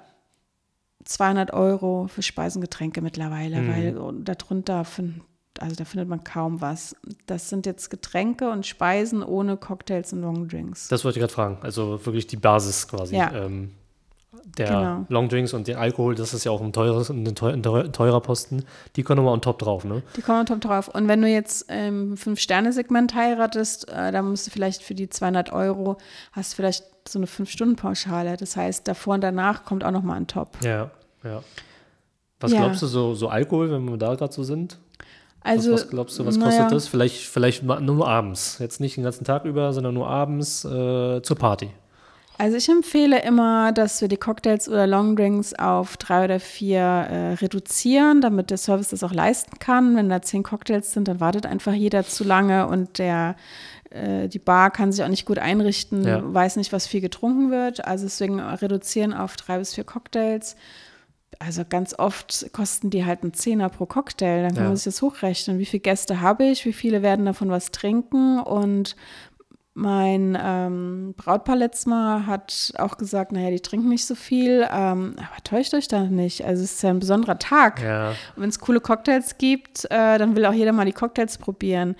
200 1.05 1.53
Euro 1.53 2.07
für 2.07 2.21
Speisen, 2.21 2.61
Getränke 2.61 3.01
mittlerweile, 3.01 3.61
Mhm. 3.61 3.67
weil 3.69 4.23
darunter, 4.23 4.83
fin- 4.85 5.21
also 5.59 5.75
da 5.75 5.85
findet 5.85 6.09
man 6.09 6.23
kaum 6.23 6.59
was. 6.61 6.95
Das 7.27 7.49
sind 7.49 7.65
jetzt 7.65 7.89
Getränke 7.89 8.49
und 8.49 8.65
Speisen 8.65 9.23
ohne 9.23 9.55
Cocktails 9.55 10.11
und 10.13 10.21
Longdrinks. 10.21 10.89
Das 10.89 11.05
wollte 11.05 11.19
ich 11.19 11.21
gerade 11.21 11.33
fragen. 11.33 11.57
Also 11.61 12.05
wirklich 12.05 12.27
die 12.27 12.37
Basis 12.37 12.87
quasi. 12.87 13.15
Ja. 13.15 13.31
Ähm, 13.33 13.71
der 14.57 14.67
Genau. 14.67 15.05
Longdrinks 15.09 15.53
und 15.53 15.67
der 15.67 15.79
Alkohol, 15.79 16.15
das 16.15 16.33
ist 16.33 16.43
ja 16.43 16.51
auch 16.51 16.61
ein, 16.61 16.71
teures, 16.71 17.09
ein, 17.09 17.25
teurer 17.33 18.21
Posten. 18.21 18.63
Die 18.95 19.03
kommen 19.03 19.17
nochmal 19.17 19.33
on 19.33 19.41
top 19.41 19.59
drauf, 19.59 19.83
ne? 19.83 20.03
Die 20.15 20.21
kommen 20.21 20.45
top 20.45 20.61
drauf. 20.61 20.87
Und 20.87 21.07
wenn 21.07 21.21
du 21.21 21.27
jetzt 21.27 21.69
im 21.71 22.15
Fünf-Sterne-Segment 22.15 23.15
heiratest, 23.15 23.89
äh, 23.89 24.11
dann 24.11 24.29
musst 24.29 24.47
du 24.47 24.51
vielleicht 24.51 24.81
für 24.83 24.93
die 24.95 25.09
200 25.09 25.51
Euro, 25.51 25.97
hast 26.31 26.53
du 26.53 26.55
vielleicht 26.57 26.83
so 27.07 27.19
eine 27.19 27.27
Fünf-Stunden-Pauschale. 27.27 28.37
Das 28.37 28.55
heißt, 28.55 28.87
davor 28.87 29.15
und 29.15 29.21
danach 29.21 29.65
kommt 29.65 29.83
auch 29.83 29.91
nochmal 29.91 30.17
ein 30.17 30.27
Top. 30.27 30.57
Ja, 30.63 30.91
ja. 31.23 31.41
Was 32.39 32.51
Ja. 32.51 32.59
glaubst 32.61 32.81
du, 32.81 32.87
so, 32.87 33.13
so 33.15 33.27
Alkohol, 33.29 33.71
wenn 33.71 33.89
wir 33.89 33.97
da 33.97 34.13
gerade 34.15 34.31
so 34.33 34.43
sind? 34.43 34.77
Also, 35.41 35.71
was, 35.73 35.81
was 35.83 35.89
glaubst 35.89 36.19
du, 36.19 36.25
was 36.25 36.39
kostet 36.39 36.71
das? 36.71 36.87
Vielleicht, 36.87 37.17
vielleicht 37.17 37.63
nur 37.63 38.07
abends. 38.07 38.57
Jetzt 38.59 38.79
nicht 38.79 38.97
den 38.97 39.03
ganzen 39.03 39.25
Tag 39.25 39.45
über, 39.45 39.73
sondern 39.73 39.93
nur 39.93 40.07
abends 40.07 40.65
äh, 40.65 41.21
zur 41.21 41.37
Party. 41.37 41.69
Also 42.37 42.57
ich 42.57 42.67
empfehle 42.67 43.21
immer, 43.23 43.71
dass 43.71 44.01
wir 44.01 44.09
die 44.09 44.17
Cocktails 44.17 44.67
oder 44.67 44.87
Longdrinks 44.87 45.53
auf 45.53 45.95
drei 45.95 46.25
oder 46.25 46.39
vier 46.41 46.79
äh, 46.81 47.33
reduzieren, 47.35 48.19
damit 48.19 48.49
der 48.49 48.57
Service 48.57 48.89
das 48.89 49.03
auch 49.03 49.13
leisten 49.13 49.57
kann. 49.59 49.95
Wenn 49.95 50.09
da 50.09 50.21
zehn 50.21 50.43
Cocktails 50.43 50.91
sind, 50.91 51.07
dann 51.07 51.21
wartet 51.21 51.45
einfach 51.45 51.71
jeder 51.73 52.03
zu 52.05 52.25
lange 52.25 52.67
und 52.67 52.97
der 52.99 53.35
äh, 53.89 54.27
die 54.27 54.39
Bar 54.39 54.71
kann 54.71 54.91
sich 54.91 55.03
auch 55.05 55.09
nicht 55.09 55.25
gut 55.25 55.39
einrichten, 55.39 56.05
Ja. 56.05 56.21
weiß 56.21 56.57
nicht, 56.57 56.73
was 56.73 56.87
viel 56.87 56.99
getrunken 57.01 57.51
wird. 57.51 57.85
Also 57.85 58.05
deswegen 58.05 58.41
reduzieren 58.41 59.13
auf 59.13 59.37
drei 59.37 59.57
bis 59.57 59.73
vier 59.73 59.85
Cocktails. 59.85 60.57
Also 61.39 61.63
ganz 61.67 61.97
oft 61.97 62.51
kosten 62.51 62.89
die 62.89 63.05
halt 63.05 63.23
einen 63.23 63.33
Zehner 63.33 63.69
pro 63.69 63.85
Cocktail. 63.85 64.41
Dann 64.43 64.53
kann 64.55 64.63
Ja. 64.63 64.69
man 64.69 64.75
sich 64.75 64.85
das 64.85 65.01
hochrechnen. 65.01 65.57
Wie 65.59 65.65
viele 65.65 65.81
Gäste 65.81 66.19
habe 66.19 66.45
ich? 66.45 66.65
Wie 66.65 66.73
viele 66.73 67.01
werden 67.01 67.25
davon 67.25 67.49
was 67.49 67.71
trinken? 67.71 68.39
Und 68.39 68.95
mein 69.77 70.37
ähm, 70.41 71.13
Brautpaar 71.17 71.57
letztes 71.57 71.85
Mal 71.85 72.25
hat 72.25 72.71
auch 72.77 72.97
gesagt, 72.97 73.33
naja, 73.33 73.49
die 73.51 73.59
trinken 73.59 73.89
nicht 73.89 74.05
so 74.05 74.15
viel, 74.15 74.65
ähm, 74.71 75.15
aber 75.17 75.43
täuscht 75.43 75.73
euch 75.73 75.89
da 75.89 76.03
nicht. 76.03 76.45
Also 76.45 76.63
es 76.63 76.75
ist 76.75 76.81
ja 76.83 76.89
ein 76.91 76.99
besonderer 76.99 77.37
Tag. 77.37 77.81
Ja, 77.83 78.09
Und 78.35 78.43
wenn 78.43 78.49
es 78.49 78.59
coole 78.59 78.79
Cocktails 78.79 79.37
gibt, 79.37 79.83
äh, 79.91 80.17
dann 80.17 80.35
will 80.37 80.45
auch 80.45 80.53
jeder 80.53 80.71
mal 80.71 80.85
die 80.85 80.93
Cocktails 80.93 81.37
probieren. 81.37 81.95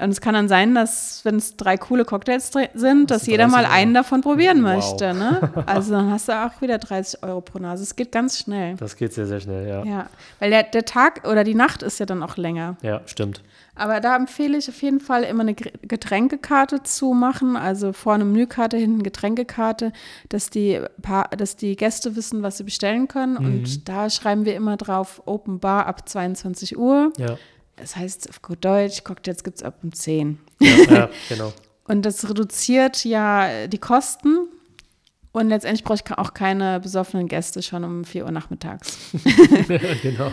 Und 0.00 0.10
es 0.10 0.20
kann 0.20 0.34
dann 0.34 0.48
sein, 0.48 0.74
dass, 0.74 1.20
wenn 1.24 1.36
es 1.36 1.56
drei 1.56 1.76
coole 1.76 2.04
Cocktails 2.04 2.50
sind, 2.72 3.10
dass 3.12 3.26
jeder 3.26 3.46
mal 3.48 3.58
30 3.58 3.68
Euro. 3.68 3.78
einen 3.80 3.94
davon 3.94 4.20
probieren 4.22 4.64
Wow. 4.64 4.74
möchte. 4.74 5.14
Ne? 5.14 5.52
Also 5.66 5.92
dann 5.92 6.10
hast 6.10 6.28
du 6.28 6.32
auch 6.32 6.60
wieder 6.62 6.78
30 6.78 7.22
Euro 7.22 7.42
pro 7.42 7.58
Nase. 7.58 7.82
Es 7.84 7.94
geht 7.94 8.10
ganz 8.12 8.38
schnell. 8.38 8.76
das 8.76 8.96
geht 8.96 9.12
sehr, 9.12 9.26
sehr 9.26 9.40
schnell, 9.40 9.68
ja. 9.68 9.84
Ja, 9.84 9.90
Ja, 9.90 10.06
weil 10.40 10.50
der, 10.50 10.62
der 10.64 10.84
Tag 10.86 11.28
oder 11.28 11.44
die 11.44 11.54
Nacht 11.54 11.82
ist 11.82 12.00
ja 12.00 12.06
dann 12.06 12.22
auch 12.24 12.36
länger. 12.38 12.76
stimmt. 13.06 13.42
Aber 13.76 14.00
da 14.00 14.14
empfehle 14.16 14.56
ich 14.56 14.68
auf 14.68 14.80
jeden 14.82 15.00
Fall 15.00 15.24
immer 15.24 15.42
eine 15.42 15.54
Getränkekarte 15.54 16.82
zu 16.82 17.12
machen, 17.12 17.56
also 17.56 17.92
vorne 17.92 18.24
Menükarte, 18.24 18.76
hinten 18.76 19.02
Getränkekarte, 19.02 19.92
dass 20.28 20.50
die, 20.50 20.80
Pa- 21.02 21.28
dass 21.36 21.56
die 21.56 21.74
Gäste 21.76 22.14
wissen, 22.16 22.42
was 22.42 22.58
sie 22.58 22.64
bestellen 22.64 23.08
können. 23.08 23.34
Mhm. 23.34 23.46
Und 23.46 23.88
da 23.88 24.10
schreiben 24.10 24.44
wir 24.44 24.54
immer 24.54 24.76
drauf, 24.76 25.22
Open 25.26 25.58
Bar 25.60 25.86
ab 25.86 26.08
22 26.08 26.76
Uhr. 26.78 27.12
Ja, 27.18 27.36
Das 27.76 27.96
heißt 27.96 28.28
auf 28.30 28.42
gut 28.42 28.64
Deutsch, 28.64 29.02
Cocktails 29.04 29.42
gibt 29.42 29.56
es 29.58 29.62
ab 29.62 29.78
um 29.82 29.92
10. 29.92 30.38
ja, 30.60 30.76
ja 30.94 31.08
genau. 31.28 31.52
Und 31.86 32.06
das 32.06 32.28
reduziert 32.28 33.04
ja 33.04 33.66
die 33.66 33.78
Kosten. 33.78 34.43
Und 35.34 35.48
letztendlich 35.48 35.82
brauche 35.82 35.96
ich 35.96 36.16
auch 36.16 36.32
keine 36.32 36.78
besoffenen 36.78 37.26
Gäste 37.26 37.60
schon 37.60 37.82
um 37.82 38.04
4 38.04 38.24
Uhr 38.24 38.30
nachmittags. 38.30 38.96
genau. 40.02 40.30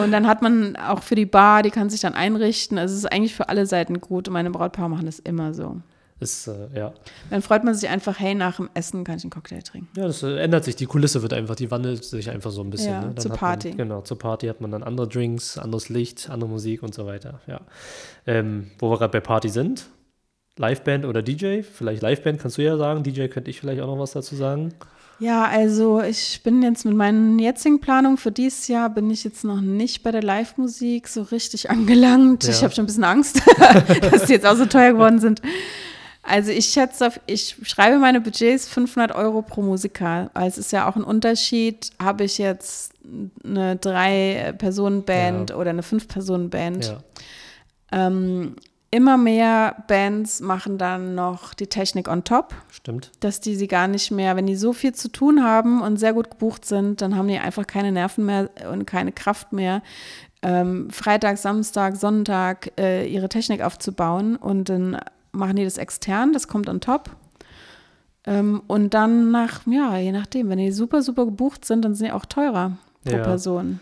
Und 0.00 0.12
dann 0.12 0.28
hat 0.28 0.42
man 0.42 0.76
auch 0.76 1.02
für 1.02 1.16
die 1.16 1.26
Bar, 1.26 1.64
die 1.64 1.70
kann 1.70 1.90
sich 1.90 2.02
dann 2.02 2.14
einrichten. 2.14 2.78
Also 2.78 2.92
es 2.92 3.00
ist 3.00 3.12
eigentlich 3.12 3.34
für 3.34 3.48
alle 3.48 3.66
Seiten 3.66 4.00
gut. 4.00 4.28
Und 4.28 4.34
meine 4.34 4.52
Brautpaare 4.52 4.88
machen 4.88 5.06
das 5.06 5.18
immer 5.18 5.54
so. 5.54 5.80
Ist, 6.20 6.46
äh, 6.46 6.68
ja. 6.72 6.94
Dann 7.30 7.42
freut 7.42 7.64
man 7.64 7.74
sich 7.74 7.88
einfach, 7.88 8.20
hey, 8.20 8.36
nach 8.36 8.58
dem 8.58 8.70
Essen 8.74 9.02
kann 9.02 9.16
ich 9.16 9.24
einen 9.24 9.32
Cocktail 9.32 9.60
trinken. 9.60 9.88
Ja, 9.96 10.06
das 10.06 10.22
äh, 10.22 10.36
ändert 10.36 10.62
sich. 10.62 10.76
Die 10.76 10.86
Kulisse 10.86 11.20
wird 11.22 11.32
einfach, 11.32 11.56
die 11.56 11.72
wandelt 11.72 12.04
sich 12.04 12.30
einfach 12.30 12.52
so 12.52 12.62
ein 12.62 12.70
bisschen. 12.70 12.92
Ja, 12.92 13.06
ne? 13.06 13.16
zur 13.16 13.32
Party. 13.32 13.70
Man, 13.70 13.76
genau, 13.78 14.00
zur 14.02 14.20
Party 14.20 14.46
hat 14.46 14.60
man 14.60 14.70
dann 14.70 14.84
andere 14.84 15.08
Drinks, 15.08 15.58
anderes 15.58 15.88
Licht, 15.88 16.30
andere 16.30 16.48
Musik 16.48 16.84
und 16.84 16.94
so 16.94 17.06
weiter. 17.06 17.40
Ja. 17.48 17.60
Ähm, 18.24 18.70
wo 18.78 18.88
wir 18.88 18.98
gerade 18.98 19.10
bei 19.10 19.20
Party 19.20 19.48
sind, 19.48 19.88
Liveband 20.56 21.04
oder 21.04 21.22
DJ? 21.22 21.62
Vielleicht 21.62 22.02
Liveband 22.02 22.40
kannst 22.40 22.58
du 22.58 22.62
ja 22.62 22.76
sagen. 22.76 23.02
DJ 23.02 23.26
könnte 23.26 23.50
ich 23.50 23.60
vielleicht 23.60 23.80
auch 23.80 23.86
noch 23.86 23.98
was 23.98 24.12
dazu 24.12 24.36
sagen. 24.36 24.74
Ja, 25.20 25.44
also 25.44 26.02
ich 26.02 26.42
bin 26.42 26.62
jetzt 26.62 26.84
mit 26.84 26.94
meinen 26.94 27.38
jetzigen 27.38 27.80
Planungen 27.80 28.16
für 28.16 28.32
dieses 28.32 28.66
Jahr 28.68 28.90
bin 28.90 29.10
ich 29.10 29.22
jetzt 29.22 29.44
noch 29.44 29.60
nicht 29.60 30.02
bei 30.02 30.10
der 30.10 30.22
Live-Musik 30.22 31.08
so 31.08 31.22
richtig 31.22 31.70
angelangt. 31.70 32.44
Ja. 32.44 32.50
Ich 32.50 32.62
habe 32.62 32.74
schon 32.74 32.84
ein 32.84 32.86
bisschen 32.86 33.04
Angst, 33.04 33.40
dass 34.10 34.26
die 34.26 34.32
jetzt 34.32 34.46
auch 34.46 34.56
so 34.56 34.66
teuer 34.66 34.92
geworden 34.92 35.20
sind. 35.20 35.40
Also 36.26 36.50
ich 36.50 36.66
schätze 36.66 37.06
auf, 37.06 37.20
ich 37.26 37.56
schreibe 37.64 37.98
meine 37.98 38.20
Budgets 38.20 38.66
500 38.68 39.14
Euro 39.14 39.42
pro 39.42 39.60
Musiker. 39.60 40.30
Also 40.32 40.60
es 40.60 40.66
ist 40.66 40.72
ja 40.72 40.88
auch 40.88 40.96
ein 40.96 41.04
Unterschied, 41.04 41.90
habe 42.02 42.24
ich 42.24 42.38
jetzt 42.38 42.94
eine 43.44 43.76
Drei-Personen-Band 43.76 45.50
ja. 45.50 45.56
oder 45.56 45.70
eine 45.70 45.82
Fünf-Personen-Band. 45.82 46.86
Ja. 46.86 48.06
Ähm, 48.06 48.56
immer 48.94 49.16
mehr 49.16 49.82
Bands 49.88 50.40
machen 50.40 50.78
dann 50.78 51.16
noch 51.16 51.52
die 51.52 51.66
Technik 51.66 52.06
on 52.08 52.22
top. 52.22 52.54
Stimmt. 52.70 53.10
Dass 53.18 53.40
die 53.40 53.56
sie 53.56 53.66
gar 53.66 53.88
nicht 53.88 54.12
mehr, 54.12 54.36
wenn 54.36 54.46
die 54.46 54.54
so 54.54 54.72
viel 54.72 54.94
zu 54.94 55.08
tun 55.08 55.42
haben 55.42 55.82
und 55.82 55.96
sehr 55.96 56.12
gut 56.12 56.30
gebucht 56.30 56.64
sind, 56.64 57.02
dann 57.02 57.16
haben 57.16 57.26
die 57.26 57.38
einfach 57.38 57.66
keine 57.66 57.90
Nerven 57.90 58.24
mehr 58.24 58.50
und 58.70 58.86
keine 58.86 59.10
Kraft 59.10 59.52
mehr, 59.52 59.82
ähm, 60.42 60.90
Freitag, 60.90 61.38
Samstag, 61.38 61.96
Sonntag 61.96 62.70
äh, 62.78 63.04
ihre 63.08 63.28
Technik 63.28 63.62
aufzubauen. 63.62 64.36
Und 64.36 64.68
dann 64.68 64.96
machen 65.32 65.56
die 65.56 65.64
das 65.64 65.76
extern, 65.76 66.32
das 66.32 66.46
kommt 66.46 66.68
on 66.68 66.80
top. 66.80 67.10
Ähm, 68.26 68.62
und 68.68 68.94
dann 68.94 69.32
nach, 69.32 69.66
ja, 69.66 69.96
je 69.98 70.12
nachdem, 70.12 70.50
wenn 70.50 70.58
die 70.58 70.70
super, 70.70 71.02
super 71.02 71.24
gebucht 71.24 71.64
sind, 71.64 71.84
dann 71.84 71.96
sind 71.96 72.06
die 72.06 72.12
auch 72.12 72.26
teurer 72.26 72.76
pro 73.04 73.16
ja. 73.16 73.24
Person. 73.24 73.80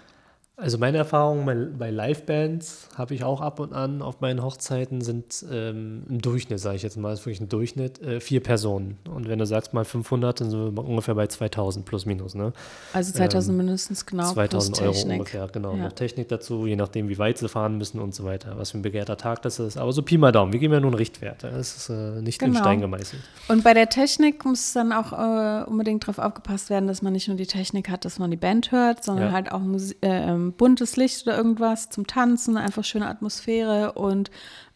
Also 0.57 0.77
meine 0.77 0.99
Erfahrung 0.99 1.47
bei, 1.79 1.91
Livebands 1.91 2.89
habe 2.97 3.15
ich 3.15 3.25
auch 3.25 3.41
ab 3.41 3.59
und 3.59 3.73
an 3.73 4.03
auf 4.03 4.21
meinen 4.21 4.43
Hochzeiten 4.43 5.01
sind 5.01 5.45
ähm, 5.51 6.03
im 6.11 6.21
Durchschnitt, 6.21 6.61
sage 6.61 6.77
ich 6.77 6.83
jetzt 6.83 6.99
mal, 6.99 7.13
ist 7.15 7.21
wirklich 7.21 7.41
ein 7.41 7.49
Durchschnitt, 7.49 8.03
äh, 8.03 8.21
vier 8.21 8.43
Personen. 8.43 8.99
Und 9.11 9.29
wenn 9.29 9.39
du 9.39 9.47
sagst 9.47 9.73
mal 9.73 9.87
500, 9.87 10.43
dann 10.43 10.51
sind 10.51 10.77
wir 10.77 10.85
ungefähr 10.85 11.15
bei 11.15 11.27
2000 11.27 11.87
plus 11.87 12.05
minus. 12.05 12.35
Ne? 12.35 12.53
Also 12.93 13.15
2000 13.15 13.51
ähm, 13.51 13.57
mindestens 13.57 14.05
genau. 14.05 14.31
2000 14.31 14.83
Euro 14.83 14.93
Technik. 14.93 15.13
ungefähr, 15.21 15.49
genau. 15.49 15.75
Ja. 15.75 15.85
Noch 15.85 15.93
Technik 15.93 16.29
dazu, 16.29 16.67
je 16.67 16.77
nachdem 16.77 17.09
wie 17.09 17.17
weit 17.17 17.39
sie 17.39 17.49
fahren 17.49 17.79
müssen 17.79 17.99
und 17.99 18.15
so 18.15 18.25
weiter, 18.25 18.59
was 18.59 18.73
für 18.73 18.79
ein 18.79 18.83
begehrter 18.83 19.17
Tag 19.17 19.41
das 19.43 19.59
ist. 19.59 19.79
Aber 19.79 19.93
so 19.93 20.03
Pi 20.03 20.19
mal 20.19 20.33
Daumen, 20.33 20.53
wir 20.53 20.61
geben 20.61 20.75
ja 20.75 20.81
nun 20.81 20.93
Richtwerte. 20.93 21.51
Das 21.51 21.77
ist 21.77 21.89
äh, 21.89 22.21
nicht 22.21 22.39
genau. 22.39 22.59
in 22.59 22.63
Stein 22.63 22.81
gemeißelt. 22.83 23.23
Und 23.49 23.65
bei 23.65 23.73
der 23.73 23.89
Technik 23.89 24.45
muss 24.45 24.75
dann 24.75 24.93
auch 24.93 25.13
äh, 25.13 25.65
unbedingt 25.65 26.05
darauf 26.05 26.19
aufgepasst 26.19 26.69
werden, 26.69 26.89
dass 26.89 27.01
man 27.01 27.15
nicht 27.15 27.29
nur 27.29 27.39
die 27.39 27.47
Technik 27.47 27.89
hat, 27.89 28.05
dass 28.05 28.19
man 28.19 28.31
die 28.31 28.37
Band 28.37 28.71
hört, 28.71 29.03
sondern 29.03 29.29
ja. 29.29 29.33
halt 29.33 29.51
auch 29.51 29.61
Musik 29.61 29.97
äh, 30.03 30.42
ähm, 30.43 30.53
buntes 30.53 30.97
Licht 30.97 31.27
oder 31.27 31.37
irgendwas 31.37 31.91
zum 31.91 32.07
Tanzen, 32.07 32.57
einfach 32.57 32.85
schöne 32.85 33.07
Atmosphäre 33.07 33.93
und 33.93 34.31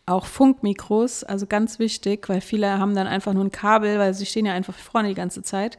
auch 0.06 0.24
Funkmikros, 0.24 1.24
also 1.24 1.46
ganz 1.46 1.78
wichtig, 1.78 2.28
weil 2.28 2.40
viele 2.40 2.78
haben 2.78 2.94
dann 2.94 3.08
einfach 3.08 3.32
nur 3.32 3.44
ein 3.44 3.50
Kabel, 3.50 3.98
weil 3.98 4.14
sie 4.14 4.24
stehen 4.24 4.46
ja 4.46 4.52
einfach 4.52 4.74
vorne 4.74 5.08
die 5.08 5.14
ganze 5.14 5.42
Zeit. 5.42 5.78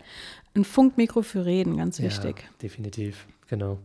Ein 0.53 0.65
Funkmikro 0.65 1.21
für 1.21 1.45
Reden, 1.45 1.77
ganz 1.77 2.01
wichtig. 2.01 2.39
Ja, 2.39 2.49
definitiv, 2.61 3.25
genau. 3.47 3.77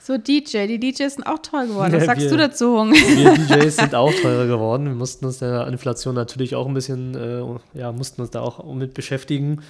So, 0.00 0.18
DJ, 0.18 0.66
die 0.66 0.78
DJs 0.80 1.14
sind 1.14 1.26
auch 1.26 1.38
teuer 1.38 1.66
geworden. 1.66 1.92
Was 1.92 2.00
ja, 2.00 2.06
sagst 2.06 2.22
wir, 2.24 2.30
du 2.30 2.36
dazu, 2.36 2.78
Hung? 2.78 2.92
Wir 2.92 3.34
DJs 3.58 3.76
sind 3.76 3.94
auch 3.94 4.12
teurer 4.20 4.46
geworden. 4.46 4.86
Wir 4.86 4.94
mussten 4.94 5.24
uns 5.24 5.38
der 5.38 5.66
Inflation 5.68 6.14
natürlich 6.14 6.56
auch 6.56 6.66
ein 6.66 6.74
bisschen, 6.74 7.14
äh, 7.14 7.78
ja, 7.78 7.90
mussten 7.92 8.20
uns 8.20 8.30
da 8.30 8.40
auch 8.40 8.62
mit 8.74 8.92
beschäftigen. 8.92 9.62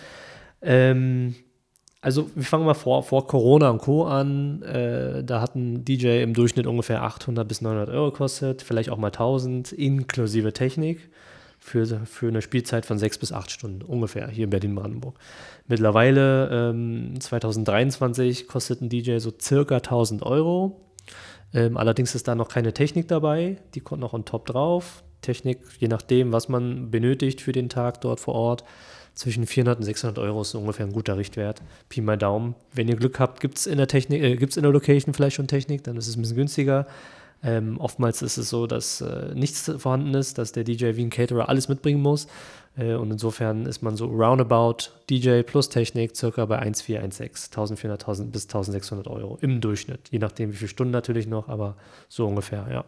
Ähm, 0.61 1.37
also 2.05 2.31
wir 2.35 2.45
fangen 2.45 2.67
mal 2.67 2.75
vor, 2.75 3.03
vor 3.03 3.27
Corona 3.27 3.71
und 3.71 3.79
Co. 3.79 4.05
an. 4.05 4.61
Äh, 4.63 5.25
da 5.25 5.41
hat 5.41 5.57
ein 5.57 5.87
DJ 5.87 6.23
im 6.23 6.35
Durchschnitt 6.35 6.67
ungefähr 6.67 7.03
800 7.03 7.49
bis 7.49 7.63
900 7.63 7.89
Euro 7.89 8.11
gekostet, 8.11 8.61
vielleicht 8.61 8.91
auch 8.91 8.99
mal 8.99 9.07
1000 9.07 9.73
inklusive 9.73 10.53
Technik 10.53 11.09
für, 11.59 11.87
für 12.05 12.29
eine 12.29 12.43
Spielzeit 12.43 12.85
von 12.85 12.99
sechs 12.99 13.17
bis 13.17 13.33
acht 13.33 13.51
Stunden 13.51 13.81
ungefähr 13.81 14.29
hier 14.29 14.45
in 14.45 14.51
Berlin-Brandenburg. 14.51 15.19
Mittlerweile 15.67 16.71
ähm, 16.71 17.19
2023 17.19 18.49
kostet 18.49 18.83
ein 18.83 18.91
DJ 18.91 19.17
so 19.17 19.33
circa 19.41 19.77
1000 19.77 20.25
Euro. 20.25 20.83
Ähm, 21.55 21.79
allerdings 21.79 22.15
ist 22.15 22.29
da 22.29 22.35
noch 22.35 22.49
keine 22.49 22.75
Technik 22.75 23.09
dabei, 23.09 23.57
die 23.75 23.81
kommt 23.81 24.03
noch 24.03 24.13
on 24.13 24.27
top 24.27 24.45
drauf. 24.45 25.04
Technik, 25.25 25.59
je 25.79 25.89
nachdem, 25.89 26.33
was 26.33 26.49
man 26.49 26.91
benötigt 26.91 27.41
für 27.41 27.53
den 27.53 27.69
Tag 27.69 28.01
dort 28.01 28.21
vor 28.21 28.35
Ort, 28.35 28.65
zwischen 29.15 29.47
400 29.47 29.79
und 29.79 29.85
600 29.85 30.19
Euro 30.19 30.43
ist 30.43 30.55
ungefähr 30.55 30.87
ein 30.87 30.93
guter 30.93 31.17
Richtwert. 31.17 31.63
Pi 31.89 32.01
mal 32.01 32.19
Daumen. 32.19 32.55
Wenn 32.73 32.89
ihr 32.89 32.97
Glück 32.97 33.21
habt, 33.21 33.41
gibt 33.41 33.59
es 33.59 33.67
in 33.67 33.79
der 33.79 33.93
äh, 33.95 34.33
in 34.33 34.63
der 34.63 34.73
Location 34.73 35.15
vielleicht 35.15 35.37
schon 35.37 35.47
Technik, 35.47 35.85
dann 35.85 35.97
ist 35.97 36.09
es 36.09 36.17
ein 36.17 36.23
bisschen 36.23 36.37
günstiger. 36.37 36.87
Ähm, 37.43 37.79
oftmals 37.79 38.23
ist 38.23 38.39
es 38.39 38.49
so, 38.49 38.67
dass 38.67 39.03
äh, 39.03 39.35
nichts 39.35 39.71
vorhanden 39.77 40.15
ist, 40.15 40.39
dass 40.39 40.53
der 40.53 40.65
DJ 40.65 40.97
wie 40.97 41.05
ein 41.05 41.11
Caterer 41.11 41.49
alles 41.49 41.69
mitbringen 41.69 42.01
muss. 42.01 42.27
Äh, 42.77 42.95
und 42.95 43.11
insofern 43.11 43.67
ist 43.67 43.83
man 43.83 43.97
so 43.97 44.07
roundabout 44.07 44.91
DJ 45.11 45.43
plus 45.43 45.69
Technik 45.69 46.17
circa 46.17 46.47
bei 46.47 46.61
1,4, 46.61 47.01
1,6, 47.01 47.47
1400 47.51 48.03
1000 48.03 48.33
bis 48.33 48.45
1600 48.45 49.07
Euro 49.09 49.39
im 49.43 49.61
Durchschnitt. 49.61 50.09
Je 50.11 50.19
nachdem, 50.19 50.53
wie 50.53 50.57
viele 50.57 50.69
Stunden 50.69 50.93
natürlich 50.93 51.27
noch, 51.27 51.49
aber 51.49 51.77
so 52.09 52.27
ungefähr, 52.27 52.67
ja. 52.71 52.85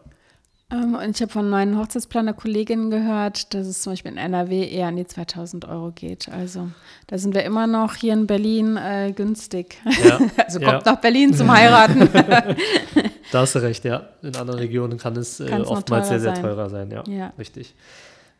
Ähm, 0.69 0.95
und 0.95 1.15
ich 1.15 1.21
habe 1.21 1.31
von 1.31 1.49
meinen 1.49 1.77
Hochzeitsplaner-Kolleginnen 1.77 2.89
gehört, 2.89 3.53
dass 3.53 3.67
es 3.67 3.81
zum 3.81 3.93
Beispiel 3.93 4.11
in 4.11 4.17
NRW 4.17 4.67
eher 4.67 4.87
an 4.87 4.97
die 4.97 5.07
2000 5.07 5.65
Euro 5.65 5.91
geht. 5.91 6.27
Also 6.27 6.69
da 7.07 7.17
sind 7.17 7.33
wir 7.33 7.45
immer 7.45 7.67
noch 7.67 7.95
hier 7.95 8.11
in 8.13 8.27
Berlin 8.27 8.75
äh, 8.75 9.13
günstig. 9.15 9.77
Ja, 10.03 10.19
also 10.45 10.59
kommt 10.59 10.85
ja. 10.85 10.91
nach 10.91 10.99
Berlin 10.99 11.33
zum 11.33 11.49
Heiraten. 11.49 12.09
da 13.31 13.39
hast 13.39 13.55
du 13.55 13.59
recht, 13.59 13.85
ja. 13.85 14.09
In 14.21 14.35
anderen 14.35 14.59
Regionen 14.59 14.97
kann 14.97 15.15
es 15.15 15.39
äh, 15.39 15.53
oftmals 15.53 16.09
sehr, 16.09 16.19
sehr 16.19 16.35
sein. 16.35 16.43
teurer 16.43 16.69
sein. 16.69 16.91
Ja, 16.91 17.03
ja. 17.07 17.33
richtig. 17.39 17.73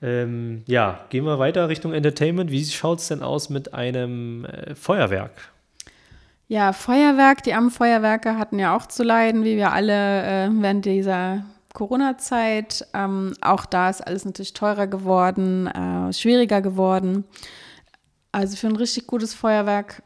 Ähm, 0.02 0.63
ja, 0.68 1.06
gehen 1.10 1.24
wir 1.24 1.40
weiter 1.40 1.70
Richtung 1.70 1.94
Entertainment. 1.94 2.52
Wie 2.52 2.63
schaut 2.66 3.00
es 3.00 3.08
denn 3.08 3.24
aus 3.24 3.50
mit 3.50 3.74
einem 3.74 4.44
äh, 4.44 4.76
Feuerwerk? 4.76 5.32
Ja, 6.50 6.74
Feuerwerk, 6.74 7.44
die 7.44 7.54
armen 7.54 7.72
Feuerwerker 7.72 8.38
hatten 8.38 8.60
ja 8.60 8.76
auch 8.76 8.86
zu 8.86 9.04
leiden, 9.04 9.46
wie 9.46 9.56
wir 9.56 9.72
alle 9.72 10.24
äh, 10.46 10.50
während 10.52 10.86
dieser 10.86 11.44
Corona-Zeit. 11.78 12.88
Ähm, 12.96 13.36
auch 13.42 13.68
da 13.68 13.92
ist 13.92 14.02
alles 14.02 14.26
natürlich 14.26 14.54
teurer 14.54 14.88
geworden, 14.88 15.68
äh, 15.68 16.12
schwieriger 16.12 16.60
geworden. 16.62 17.24
Also 18.32 18.58
für 18.58 18.66
ein 18.66 18.76
richtig 18.76 19.06
gutes 19.06 19.36
Feuerwerk, 19.36 20.02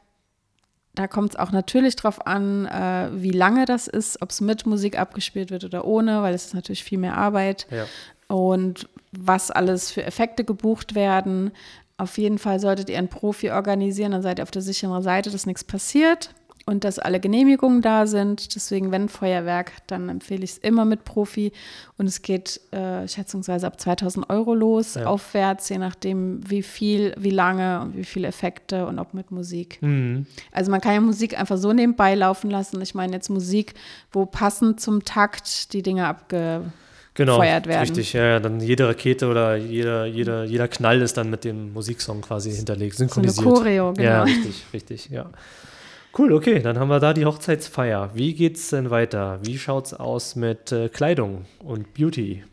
da 0.95 1.07
kommt 1.07 1.31
es 1.31 1.39
auch 1.39 1.53
natürlich 1.53 1.95
drauf 1.95 2.27
an, 2.27 2.65
äh, 2.65 3.09
wie 3.13 3.31
lange 3.31 3.63
das 3.63 3.87
ist, 3.87 4.21
ob 4.21 4.31
es 4.31 4.41
mit 4.41 4.65
Musik 4.65 4.99
abgespielt 4.99 5.49
wird 5.49 5.63
oder 5.63 5.85
ohne, 5.85 6.21
weil 6.21 6.33
es 6.33 6.47
ist 6.47 6.53
natürlich 6.53 6.83
viel 6.83 6.97
mehr 6.97 7.17
Arbeit. 7.17 7.67
Ja. 7.71 7.85
Und 8.27 8.89
was 9.13 9.49
alles 9.49 9.91
für 9.91 10.03
Effekte 10.03 10.43
gebucht 10.43 10.93
werden. 10.93 11.51
Auf 11.95 12.17
jeden 12.17 12.37
Fall 12.37 12.59
solltet 12.59 12.89
ihr 12.89 12.97
einen 12.97 13.07
Profi 13.07 13.51
organisieren, 13.51 14.11
dann 14.11 14.21
seid 14.21 14.39
ihr 14.39 14.43
auf 14.43 14.51
der 14.51 14.61
sicheren 14.61 15.03
Seite, 15.03 15.31
dass 15.31 15.45
nichts 15.45 15.63
passiert 15.63 16.33
und 16.65 16.83
dass 16.83 16.99
alle 16.99 17.19
Genehmigungen 17.19 17.81
da 17.81 18.05
sind. 18.07 18.55
Deswegen, 18.55 18.91
wenn 18.91 19.09
Feuerwerk, 19.09 19.71
dann 19.87 20.09
empfehle 20.09 20.43
ich 20.43 20.51
es 20.51 20.57
immer 20.57 20.85
mit 20.85 21.03
Profi. 21.05 21.51
Und 21.97 22.07
es 22.07 22.21
geht 22.21 22.59
äh, 22.71 23.07
schätzungsweise 23.07 23.67
ab 23.67 23.79
2000 23.79 24.29
Euro 24.29 24.53
los, 24.53 24.95
ja. 24.95 25.05
aufwärts, 25.05 25.69
je 25.69 25.77
nachdem, 25.77 26.41
wie 26.49 26.63
viel, 26.63 27.13
wie 27.17 27.31
lange 27.31 27.81
und 27.81 27.97
wie 27.97 28.03
viele 28.03 28.27
Effekte 28.27 28.85
und 28.85 28.99
ob 28.99 29.13
mit 29.13 29.31
Musik. 29.31 29.79
Mhm. 29.81 30.25
Also 30.51 30.71
man 30.71 30.81
kann 30.81 30.93
ja 30.93 31.01
Musik 31.01 31.39
einfach 31.39 31.57
so 31.57 31.73
nebenbei 31.73 32.15
laufen 32.15 32.49
lassen. 32.49 32.81
Ich 32.81 32.95
meine 32.95 33.13
jetzt 33.13 33.29
Musik, 33.29 33.73
wo 34.11 34.25
passend 34.25 34.79
zum 34.79 35.03
Takt 35.03 35.73
die 35.73 35.81
Dinge 35.81 36.07
abge 36.07 36.61
genau, 37.13 37.41
werden. 37.41 37.71
Richtig, 37.71 38.13
ja, 38.13 38.39
dann 38.39 38.59
jede 38.59 38.87
Rakete 38.87 39.27
oder 39.27 39.55
jeder, 39.55 40.05
jeder, 40.05 40.43
jeder 40.43 40.67
Knall 40.67 41.01
ist 41.01 41.17
dann 41.17 41.29
mit 41.29 41.43
dem 41.43 41.73
Musiksong 41.73 42.21
quasi 42.21 42.51
hinterlegt, 42.51 42.97
synchronisiert. 42.97 43.35
So 43.35 43.49
eine 43.49 43.59
Choreo, 43.59 43.93
genau. 43.93 44.09
Ja, 44.09 44.23
richtig, 44.23 44.65
richtig, 44.73 45.09
ja. 45.09 45.29
Cool, 46.17 46.33
okay, 46.33 46.59
dann 46.59 46.77
haben 46.77 46.89
wir 46.89 46.99
da 46.99 47.13
die 47.13 47.25
Hochzeitsfeier. 47.25 48.11
Wie 48.13 48.33
geht's 48.33 48.69
denn 48.69 48.89
weiter? 48.89 49.39
Wie 49.43 49.57
schaut's 49.57 49.93
aus 49.93 50.35
mit 50.35 50.71
äh, 50.73 50.89
Kleidung 50.89 51.45
und 51.59 51.93
Beauty? 51.93 52.43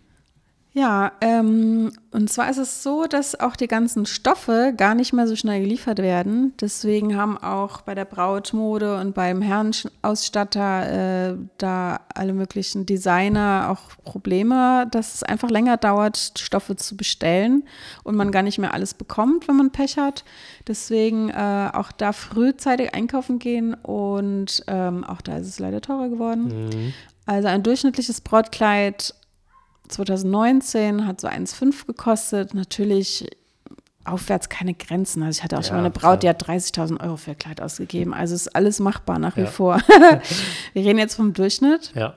Ja, 0.79 1.11
ähm, 1.21 1.91
und 2.13 2.31
zwar 2.31 2.49
ist 2.49 2.59
es 2.59 2.85
so, 2.85 3.07
dass 3.07 3.41
auch 3.41 3.57
die 3.57 3.67
ganzen 3.67 4.07
Stoffe 4.07 4.73
gar 4.77 4.95
nicht 4.95 5.13
mehr 5.13 5.27
so 5.27 5.35
schnell 5.35 5.61
geliefert 5.61 5.99
werden. 5.99 6.53
Deswegen 6.61 7.17
haben 7.17 7.37
auch 7.37 7.81
bei 7.81 7.97
der 7.97 8.05
Brautmode 8.05 8.97
und 9.01 9.13
beim 9.13 9.43
Herrenausstatter 9.43 11.33
äh, 11.33 11.37
da 11.59 11.99
alle 12.15 12.33
möglichen 12.33 12.87
Designer 12.87 13.71
auch 13.71 13.97
Probleme, 14.05 14.87
dass 14.93 15.17
es 15.17 15.23
einfach 15.25 15.51
länger 15.51 15.79
dauert, 15.79 16.35
Stoffe 16.39 16.77
zu 16.77 16.97
bestellen 16.97 17.65
und 18.05 18.15
man 18.15 18.31
gar 18.31 18.43
nicht 18.43 18.59
mehr 18.59 18.73
alles 18.73 18.95
bekommt, 18.95 19.49
wenn 19.49 19.57
man 19.57 19.73
Pech 19.73 19.99
hat. 19.99 20.25
Deswegen 20.69 21.31
äh, 21.31 21.71
auch 21.73 21.91
da 21.91 22.13
frühzeitig 22.13 22.95
einkaufen 22.95 23.41
gehen 23.41 23.75
und 23.75 24.63
ähm, 24.69 25.03
auch 25.03 25.23
da 25.23 25.39
ist 25.39 25.49
es 25.49 25.59
leider 25.59 25.81
teurer 25.81 26.09
geworden. 26.09 26.69
Mhm. 26.69 26.95
Also 27.27 27.49
ein 27.49 27.63
durchschnittliches 27.63 28.23
Brautkleid 28.23 29.15
2019 29.89 31.07
hat 31.07 31.21
so 31.21 31.29
1,5 31.29 31.87
gekostet. 31.87 32.55
Natürlich 32.55 33.29
aufwärts 34.05 34.49
keine 34.49 34.75
Grenzen. 34.75 35.23
Also 35.23 35.39
ich 35.39 35.45
hatte 35.45 35.57
auch 35.57 35.63
ja, 35.63 35.69
schon 35.69 35.77
mal 35.77 35.85
eine 35.85 35.91
Braut, 35.91 36.23
die 36.23 36.29
hat 36.29 36.43
30.000 36.43 37.01
Euro 37.01 37.17
für 37.17 37.33
ein 37.33 37.39
Kleid 37.39 37.61
ausgegeben. 37.61 38.15
Also 38.15 38.35
ist 38.35 38.55
alles 38.55 38.81
machbar 38.81 39.19
nach 39.19 39.37
wie 39.37 39.43
ja. 39.43 39.47
vor. 39.47 39.81
Wir 40.73 40.85
reden 40.85 40.99
jetzt 40.99 41.15
vom 41.15 41.33
Durchschnitt. 41.33 41.93
Ja. 41.95 42.15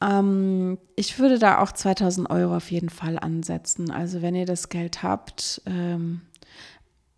Ähm, 0.00 0.78
ich 0.96 1.18
würde 1.18 1.38
da 1.38 1.58
auch 1.60 1.72
2.000 1.72 2.30
Euro 2.30 2.56
auf 2.56 2.70
jeden 2.70 2.88
Fall 2.88 3.18
ansetzen. 3.18 3.90
Also 3.90 4.22
wenn 4.22 4.34
ihr 4.34 4.46
das 4.46 4.68
Geld 4.68 5.02
habt, 5.02 5.62
ähm, 5.66 6.22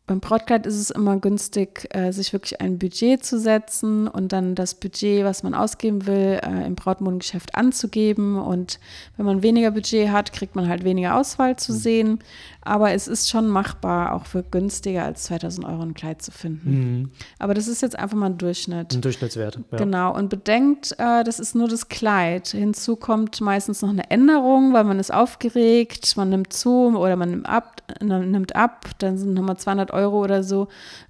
beim 0.07 0.21
Brautkleid 0.21 0.67
ist 0.67 0.79
es 0.79 0.91
immer 0.91 1.17
günstig, 1.19 1.89
äh, 1.95 2.13
sich 2.13 2.35
wirklich 2.35 2.61
ein 2.61 2.79
Budget 2.79 3.25
zu 3.25 3.41
setzen 3.41 4.07
und 4.07 4.33
dann 4.33 4.55
das 4.55 4.75
Budget, 4.75 5.25
was 5.25 5.43
man 5.43 5.55
ausgeben 5.55 6.07
will, 6.07 6.41
äh, 6.43 6.67
im 6.67 6.75
Brautmodengeschäft 6.75 7.55
anzugeben. 7.55 8.39
Und 8.39 8.79
wenn 9.17 9.25
man 9.25 9.43
weniger 9.43 9.71
Budget 9.71 10.11
hat, 10.11 10.35
kriegt 10.35 10.57
man 10.57 10.69
halt 10.69 10.85
weniger 10.85 11.17
Auswahl 11.17 11.57
zu 11.57 11.73
mhm. 11.73 11.77
sehen. 11.77 12.19
Aber 12.61 12.93
es 12.93 13.09
ist 13.09 13.31
schon 13.31 13.47
machbar, 13.47 14.15
auch 14.15 14.27
für 14.27 14.43
günstiger 14.43 15.05
als 15.05 15.25
2000 15.25 15.67
Euro 15.67 15.83
ein 15.83 15.95
Kleid 15.95 16.21
zu 16.21 16.33
finden. 16.33 16.71
Mhm. 16.71 17.11
Aber 17.39 17.55
das 17.55 17.67
ist 17.67 17.81
jetzt 17.81 17.99
einfach 17.99 18.17
mal 18.17 18.27
ein 18.27 18.39
Durchschnitt. 18.39 18.95
Ein 18.95 19.01
Durchschnittswert. 19.01 19.59
Ja. 19.71 19.79
Genau. 19.79 20.15
Und 20.15 20.29
bedenkt, 20.29 20.93
äh, 20.99 21.25
das 21.25 21.41
ist 21.41 21.55
nur 21.55 21.69
das 21.69 21.89
Kleid. 21.89 22.49
Hinzu 22.49 22.97
kommt 22.97 23.41
meistens 23.41 23.81
noch 23.81 23.91
eine 23.91 24.11
Änderung, 24.11 24.75
weil 24.75 24.85
man 24.85 24.99
ist 24.99 25.13
aufgeregt, 25.13 26.15
man 26.19 26.29
nimmt 26.29 26.53
zu 26.53 26.95
oder 26.95 27.17
man 27.17 27.31
nimmt 27.31 27.49
ab, 27.49 27.83
nimmt 28.03 28.55
ab. 28.55 28.87
Dann 28.99 29.17
sind 29.17 29.33
nochmal 29.33 29.57
200 29.57 29.94
Euro 29.95 30.23
oder 30.23 30.43
so 30.43 30.69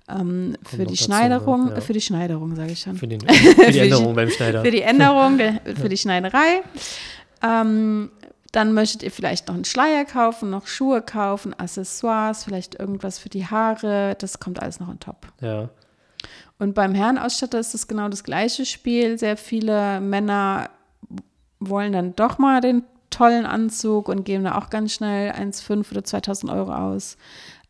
ähm, 0.09 0.57
für, 0.65 0.85
die 0.85 0.97
Schneiderung, 0.97 1.71
ja. 1.71 1.81
für 1.81 1.93
die 1.93 2.01
Schneiderung, 2.01 2.55
sage 2.55 2.73
ich 2.73 2.81
schon. 2.81 2.97
Für, 2.97 3.09
den, 3.09 3.21
für 3.29 3.73
die 3.73 3.79
Änderung 3.79 4.15
beim 4.15 4.31
Schneider. 4.31 4.63
Für 4.63 4.71
die 4.71 4.83
Änderung, 4.83 5.39
für 5.65 5.89
die 5.89 5.97
Schneiderei. 5.97 6.63
Ähm, 7.43 8.11
dann 8.53 8.73
möchtet 8.73 9.03
ihr 9.03 9.11
vielleicht 9.11 9.49
noch 9.49 9.55
einen 9.57 9.65
Schleier 9.65 10.05
kaufen, 10.05 10.51
noch 10.51 10.69
Schuhe 10.69 11.03
kaufen, 11.03 11.55
Accessoires, 11.59 12.45
vielleicht 12.45 12.79
irgendwas 12.79 13.19
für 13.19 13.29
die 13.29 13.47
Haare. 13.47 14.15
Das 14.21 14.39
kommt 14.39 14.63
alles 14.63 14.79
noch 14.79 14.89
on 14.89 15.01
top. 15.01 15.27
Ja. 15.41 15.71
Und 16.61 16.75
beim 16.75 16.95
Herrenausstatter 16.95 17.59
ist 17.59 17.75
es 17.75 17.89
genau 17.89 18.09
das 18.09 18.23
gleiche 18.23 18.65
Spiel. 18.65 19.19
Sehr 19.19 19.37
viele 19.37 20.01
Männer 20.01 20.71
wollen 21.59 21.93
dann 21.93 22.15
doch 22.15 22.39
mal 22.39 22.61
den 22.61 22.85
tollen 23.11 23.47
Anzug 23.47 24.09
und 24.09 24.25
geben 24.25 24.45
da 24.45 24.57
auch 24.57 24.71
ganz 24.71 24.93
schnell 24.93 25.33
1,5 25.33 25.91
oder 25.91 26.05
2000 26.05 26.53
Euro 26.53 26.73
aus. 26.73 27.17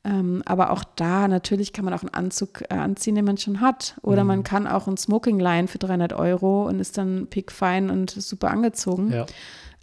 Ähm, 0.05 0.43
aber 0.45 0.71
auch 0.71 0.85
da, 0.97 1.29
natürlich 1.29 1.73
kann 1.73 1.85
man 1.85 1.95
auch 1.95 2.03
einen 2.03 2.13
Anzug 2.13 2.63
äh, 2.63 2.75
anziehen, 2.75 3.15
den 3.15 3.25
man 3.25 3.39
schon 3.39 3.61
hat. 3.61 3.97
Oder 4.03 4.23
mhm. 4.23 4.29
man 4.29 4.43
kann 4.45 4.67
auch 4.67 4.87
ein 4.87 4.97
Smoking 4.97 5.41
Line 5.41 5.67
für 5.67 5.79
300 5.79 6.13
Euro 6.13 6.69
und 6.69 6.79
ist 6.79 6.99
dann 6.99 7.27
pickfein 7.29 7.91
und 7.91 8.11
super 8.11 8.51
angezogen. 8.51 9.13
Ja. 9.13 9.27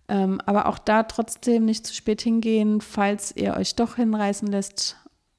Ähm, 0.07 0.39
aber 0.45 0.67
auch 0.67 0.77
da 0.77 1.03
trotzdem 1.03 1.65
nicht 1.65 1.87
zu 1.87 1.93
spät 1.93 2.21
hingehen, 2.21 2.81
falls 2.81 3.35
ihr 3.35 3.55
euch 3.55 3.75
doch 3.75 3.95
hinreißen 3.95 4.47
lässt 4.47 4.97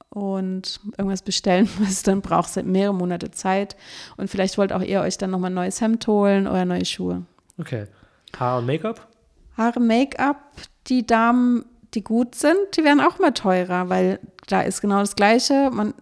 und 0.09 0.81
irgendwas 0.97 1.21
bestellen 1.21 1.69
müsst, 1.79 2.07
dann 2.07 2.21
braucht 2.21 2.55
es 2.55 2.63
mehrere 2.63 2.93
Monate 2.93 3.31
Zeit. 3.31 3.77
Und 4.17 4.29
vielleicht 4.29 4.57
wollt 4.57 4.73
auch 4.73 4.81
ihr 4.81 5.01
euch 5.01 5.17
dann 5.17 5.31
nochmal 5.31 5.51
ein 5.51 5.55
neues 5.55 5.79
Hemd 5.79 6.05
holen 6.07 6.47
oder 6.47 6.65
neue 6.65 6.85
Schuhe. 6.85 7.25
Okay. 7.57 7.87
Haar 8.37 8.59
und 8.59 8.65
Make-up? 8.65 9.07
Haare, 9.57 9.79
Make-up, 9.79 10.37
die 10.87 11.05
Damen, 11.05 11.65
die 11.93 12.03
gut 12.03 12.35
sind, 12.35 12.57
die 12.75 12.83
werden 12.83 13.01
auch 13.01 13.19
mal 13.19 13.31
teurer, 13.31 13.89
weil 13.89 14.19
da 14.47 14.61
ist 14.61 14.81
genau 14.81 14.99
das 14.99 15.15
Gleiche. 15.15 15.69
Man, 15.71 15.93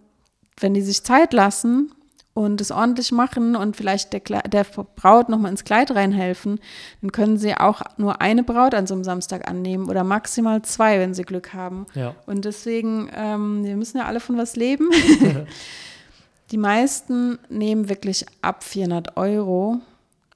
wenn 0.58 0.74
die 0.74 0.82
sich 0.82 1.04
Zeit 1.04 1.32
lassen 1.32 1.92
und 2.34 2.60
es 2.60 2.70
ordentlich 2.70 3.12
machen 3.12 3.56
und 3.56 3.76
vielleicht 3.76 4.12
der, 4.12 4.20
der 4.42 4.64
Braut 4.64 5.28
nochmal 5.28 5.50
ins 5.50 5.64
Kleid 5.64 5.90
reinhelfen, 5.94 6.60
dann 7.02 7.12
können 7.12 7.36
sie 7.36 7.54
auch 7.54 7.82
nur 7.98 8.20
eine 8.20 8.42
Braut 8.42 8.74
an 8.74 8.86
so 8.86 8.94
einem 8.94 9.04
Samstag 9.04 9.48
annehmen 9.48 9.88
oder 9.88 10.02
maximal 10.02 10.62
zwei, 10.62 10.98
wenn 10.98 11.14
sie 11.14 11.24
Glück 11.24 11.52
haben. 11.52 11.86
Ja. 11.94 12.14
Und 12.26 12.44
deswegen, 12.44 13.10
ähm, 13.14 13.64
wir 13.64 13.76
müssen 13.76 13.98
ja 13.98 14.06
alle 14.06 14.20
von 14.20 14.38
was 14.38 14.56
leben. 14.56 14.88
Die 16.50 16.58
meisten 16.58 17.38
nehmen 17.48 17.88
wirklich 17.88 18.26
ab 18.42 18.62
400 18.62 19.16
Euro 19.16 19.80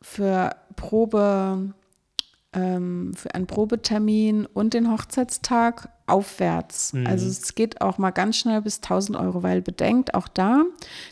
für 0.00 0.56
Probe 0.74 1.74
ähm, 2.56 3.12
für 3.14 3.34
einen 3.34 3.46
Probetermin 3.46 4.46
und 4.46 4.72
den 4.72 4.90
Hochzeitstag 4.90 5.90
aufwärts. 6.06 6.94
Mhm. 6.94 7.06
Also 7.06 7.26
es 7.26 7.54
geht 7.54 7.80
auch 7.82 7.98
mal 7.98 8.12
ganz 8.12 8.36
schnell 8.38 8.62
bis 8.62 8.76
1000 8.76 9.18
Euro, 9.18 9.42
weil 9.42 9.60
bedenkt 9.60 10.14
auch 10.14 10.28
da, 10.28 10.64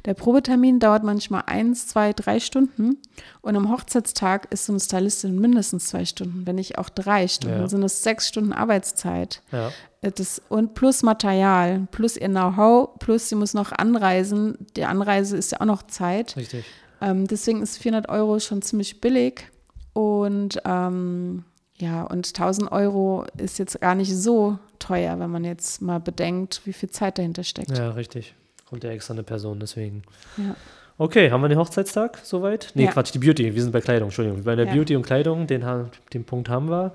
der 0.06 0.14
Probetermin 0.14 0.80
dauert 0.80 1.04
manchmal 1.04 1.42
eins, 1.46 1.86
zwei, 1.86 2.12
drei 2.12 2.40
Stunden 2.40 2.96
und 3.42 3.56
am 3.56 3.70
Hochzeitstag 3.70 4.50
ist 4.52 4.66
so 4.66 4.72
eine 4.72 4.80
Stylistin 4.80 5.38
mindestens 5.38 5.88
zwei 5.88 6.04
Stunden, 6.04 6.46
wenn 6.46 6.56
nicht 6.56 6.78
auch 6.78 6.88
drei 6.88 7.28
Stunden, 7.28 7.60
ja. 7.60 7.68
sind 7.68 7.82
es 7.82 8.02
sechs 8.02 8.28
Stunden 8.28 8.52
Arbeitszeit. 8.52 9.42
Ja. 9.52 9.70
Äh, 10.00 10.12
das, 10.12 10.40
und 10.48 10.74
plus 10.74 11.02
Material, 11.02 11.86
plus 11.90 12.16
ihr 12.16 12.28
Know-how, 12.28 12.98
plus 13.00 13.28
sie 13.28 13.34
muss 13.34 13.52
noch 13.52 13.72
anreisen. 13.72 14.56
Die 14.76 14.84
Anreise 14.84 15.36
ist 15.36 15.52
ja 15.52 15.60
auch 15.60 15.66
noch 15.66 15.82
Zeit. 15.82 16.36
Richtig. 16.36 16.64
Ähm, 17.02 17.26
deswegen 17.26 17.62
ist 17.62 17.76
400 17.78 18.08
Euro 18.08 18.38
schon 18.38 18.62
ziemlich 18.62 19.00
billig. 19.00 19.50
Und 19.94 20.60
ähm, 20.64 21.44
ja, 21.76 22.02
und 22.02 22.26
1000 22.26 22.70
Euro 22.70 23.24
ist 23.38 23.58
jetzt 23.58 23.80
gar 23.80 23.94
nicht 23.94 24.14
so 24.14 24.58
teuer, 24.78 25.18
wenn 25.18 25.30
man 25.30 25.44
jetzt 25.44 25.80
mal 25.80 26.00
bedenkt, 26.00 26.60
wie 26.64 26.72
viel 26.72 26.90
Zeit 26.90 27.18
dahinter 27.18 27.42
steckt. 27.42 27.76
Ja, 27.76 27.90
richtig. 27.90 28.34
Kommt 28.68 28.84
ja 28.84 28.90
extra 28.90 29.14
eine 29.14 29.22
Person, 29.22 29.60
deswegen. 29.60 30.02
Ja. 30.36 30.54
Okay, 30.96 31.30
haben 31.30 31.40
wir 31.40 31.48
den 31.48 31.58
Hochzeitstag 31.58 32.18
soweit? 32.22 32.70
Nee, 32.74 32.84
ja. 32.84 32.92
Quatsch, 32.92 33.12
die 33.14 33.18
Beauty. 33.18 33.54
Wir 33.54 33.62
sind 33.62 33.72
bei 33.72 33.80
Kleidung, 33.80 34.08
Entschuldigung. 34.08 34.44
Bei 34.44 34.54
der 34.54 34.66
ja. 34.66 34.74
Beauty 34.74 34.94
und 34.94 35.02
Kleidung, 35.02 35.46
den, 35.46 35.64
den 36.12 36.24
Punkt 36.24 36.48
haben 36.48 36.70
wir. 36.70 36.92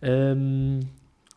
Ähm, 0.00 0.80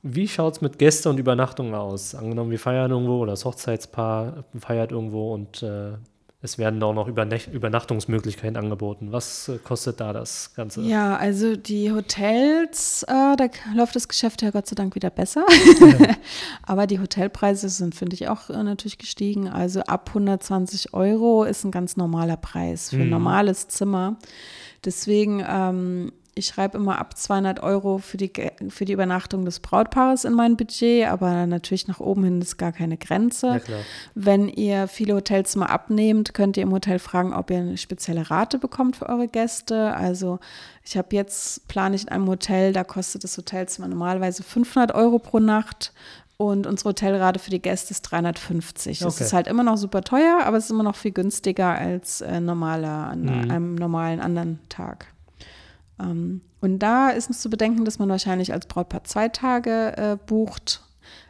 wie 0.03 0.27
schaut 0.27 0.55
es 0.55 0.61
mit 0.61 0.79
Gäste 0.79 1.09
und 1.09 1.19
Übernachtung 1.19 1.75
aus? 1.75 2.15
Angenommen, 2.15 2.51
wir 2.51 2.59
feiern 2.59 2.91
irgendwo 2.91 3.19
oder 3.19 3.31
das 3.31 3.43
Hochzeitspaar 3.43 4.45
feiert 4.57 4.91
irgendwo 4.91 5.33
und 5.33 5.63
äh, 5.63 5.93
es 6.47 6.57
werden 6.57 6.81
auch 6.81 6.93
noch 6.93 7.07
Übernachtungsmöglichkeiten 7.07 8.57
angeboten. 8.57 9.11
Was 9.11 9.49
äh, 9.49 9.57
kostet 9.57 9.99
da 9.99 10.13
das 10.13 10.53
Ganze? 10.55 10.81
Ja, 10.81 11.17
also 11.17 11.55
die 11.55 11.91
Hotels, 11.91 13.03
äh, 13.03 13.35
da 13.35 13.47
läuft 13.75 13.95
das 13.95 14.07
Geschäft 14.07 14.41
ja 14.41 14.51
Gott 14.51 14.67
sei 14.67 14.75
Dank 14.75 14.95
wieder 14.95 15.09
besser. 15.09 15.45
Aber 16.63 16.87
die 16.87 16.99
Hotelpreise 16.99 17.69
sind, 17.69 17.95
finde 17.95 18.15
ich, 18.15 18.29
auch 18.29 18.49
äh, 18.49 18.63
natürlich 18.63 18.97
gestiegen. 18.97 19.49
Also 19.49 19.81
ab 19.81 20.09
120 20.09 20.93
Euro 20.93 21.43
ist 21.43 21.65
ein 21.65 21.71
ganz 21.71 21.97
normaler 21.97 22.37
Preis 22.37 22.89
für 22.89 22.97
ein 22.97 23.05
mhm. 23.05 23.09
normales 23.09 23.67
Zimmer. 23.67 24.17
Deswegen 24.85 25.43
ähm, 25.47 26.13
ich 26.37 26.47
schreibe 26.47 26.77
immer 26.77 26.99
ab 26.99 27.17
200 27.17 27.61
Euro 27.61 27.97
für 27.97 28.17
die, 28.17 28.31
für 28.69 28.85
die 28.85 28.93
Übernachtung 28.93 29.45
des 29.45 29.59
Brautpaares 29.59 30.23
in 30.23 30.33
mein 30.33 30.55
Budget, 30.55 31.07
aber 31.07 31.47
natürlich 31.47 31.87
nach 31.87 31.99
oben 31.99 32.23
hin 32.23 32.41
ist 32.41 32.57
gar 32.57 32.71
keine 32.71 32.97
Grenze. 32.97 33.61
Wenn 34.13 34.47
ihr 34.47 34.87
viele 34.87 35.15
Hotelzimmer 35.15 35.69
abnehmt, 35.69 36.33
könnt 36.33 36.57
ihr 36.57 36.63
im 36.63 36.71
Hotel 36.71 36.99
fragen, 36.99 37.33
ob 37.33 37.49
ihr 37.49 37.57
eine 37.57 37.77
spezielle 37.77 38.29
Rate 38.29 38.59
bekommt 38.59 38.97
für 38.97 39.09
eure 39.09 39.27
Gäste. 39.27 39.95
Also 39.95 40.39
ich 40.83 40.97
habe 40.97 41.15
jetzt, 41.15 41.67
plane 41.67 41.95
ich 41.95 42.03
in 42.03 42.09
einem 42.09 42.27
Hotel, 42.27 42.73
da 42.73 42.83
kostet 42.83 43.23
das 43.23 43.37
Hotelzimmer 43.37 43.87
normalerweise 43.87 44.43
500 44.43 44.93
Euro 44.93 45.19
pro 45.19 45.39
Nacht. 45.39 45.93
Und 46.39 46.67
unsere 46.67 46.89
Hotelrate 46.89 47.39
für 47.39 47.49
die 47.49 47.61
Gäste 47.61 47.91
ist 47.91 48.03
350. 48.03 49.01
Okay. 49.01 49.05
Das 49.05 49.19
ist 49.19 49.33
halt 49.33 49.47
immer 49.47 49.63
noch 49.63 49.77
super 49.77 50.03
teuer, 50.03 50.41
aber 50.45 50.57
es 50.57 50.65
ist 50.65 50.69
immer 50.69 50.83
noch 50.83 50.95
viel 50.95 51.11
günstiger 51.11 51.69
als 51.69 52.21
äh, 52.21 52.39
normaler, 52.39 53.07
an 53.07 53.21
mhm. 53.23 53.51
einem 53.51 53.75
normalen 53.75 54.19
anderen 54.19 54.59
Tag. 54.69 55.07
Ähm, 55.99 56.41
und 56.61 56.79
da 56.79 57.09
ist 57.09 57.29
es 57.29 57.41
zu 57.41 57.49
bedenken, 57.49 57.85
dass 57.85 57.99
man 57.99 58.09
wahrscheinlich 58.09 58.53
als 58.53 58.65
Brautpaar 58.65 59.03
zwei 59.03 59.29
Tage 59.29 59.95
äh, 59.97 60.17
bucht. 60.25 60.81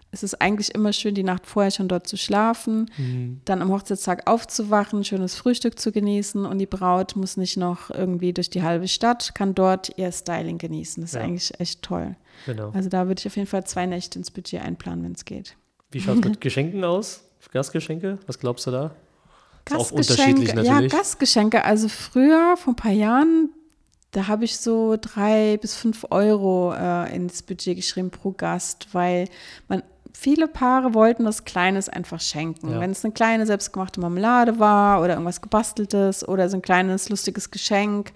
Es 0.09 0.23
ist 0.23 0.41
eigentlich 0.41 0.73
immer 0.73 0.93
schön, 0.93 1.15
die 1.15 1.23
Nacht 1.23 1.45
vorher 1.45 1.69
schon 1.69 1.89
dort 1.89 2.07
zu 2.07 2.15
schlafen, 2.15 2.89
mhm. 2.97 3.41
dann 3.43 3.61
am 3.61 3.69
Hochzeitstag 3.71 4.25
aufzuwachen, 4.25 5.03
schönes 5.03 5.35
Frühstück 5.35 5.77
zu 5.77 5.91
genießen 5.91 6.45
und 6.45 6.59
die 6.59 6.65
Braut 6.65 7.17
muss 7.17 7.35
nicht 7.35 7.57
noch 7.57 7.89
irgendwie 7.89 8.31
durch 8.31 8.49
die 8.49 8.63
halbe 8.63 8.87
Stadt, 8.87 9.35
kann 9.35 9.53
dort 9.53 9.91
ihr 9.97 10.11
Styling 10.11 10.57
genießen. 10.57 11.01
Das 11.01 11.11
ja. 11.11 11.19
ist 11.19 11.25
eigentlich 11.25 11.59
echt 11.59 11.81
toll. 11.81 12.15
Genau. 12.45 12.71
Also 12.71 12.87
da 12.87 13.07
würde 13.07 13.19
ich 13.19 13.27
auf 13.27 13.35
jeden 13.35 13.49
Fall 13.49 13.65
zwei 13.65 13.85
Nächte 13.85 14.17
ins 14.17 14.31
Budget 14.31 14.61
einplanen, 14.61 15.03
wenn 15.03 15.11
es 15.11 15.25
geht. 15.25 15.57
Wie 15.91 15.99
schaut 15.99 16.19
es 16.19 16.23
mit 16.23 16.41
Geschenken 16.41 16.83
aus? 16.85 17.23
Gastgeschenke? 17.51 18.17
Was 18.27 18.39
glaubst 18.39 18.65
du 18.67 18.71
da? 18.71 18.95
Gastgeschenke, 19.65 20.63
ja, 20.63 20.81
Gastgeschenke. 20.81 21.65
Also 21.65 21.89
früher, 21.89 22.55
vor 22.57 22.73
ein 22.73 22.75
paar 22.77 22.91
Jahren, 22.91 23.49
da 24.11 24.27
habe 24.27 24.45
ich 24.45 24.57
so 24.57 24.97
drei 24.99 25.57
bis 25.61 25.75
fünf 25.75 26.05
Euro 26.09 26.73
äh, 26.73 27.13
ins 27.15 27.43
Budget 27.43 27.75
geschrieben 27.75 28.09
pro 28.09 28.31
Gast, 28.31 28.87
weil 28.93 29.27
man 29.67 29.83
viele 30.13 30.47
Paare 30.47 30.93
wollten 30.93 31.25
was 31.25 31.43
Kleines 31.45 31.89
einfach 31.89 32.19
schenken. 32.21 32.71
Ja. 32.71 32.79
Wenn 32.79 32.91
es 32.91 33.03
eine 33.05 33.13
kleine 33.13 33.45
selbstgemachte 33.45 33.99
Marmelade 33.99 34.57
war 34.59 35.01
oder 35.01 35.13
irgendwas 35.13 35.41
gebasteltes 35.41 36.27
oder 36.27 36.49
so 36.49 36.57
ein 36.57 36.61
kleines 36.61 37.09
lustiges 37.09 37.51
Geschenk, 37.51 38.11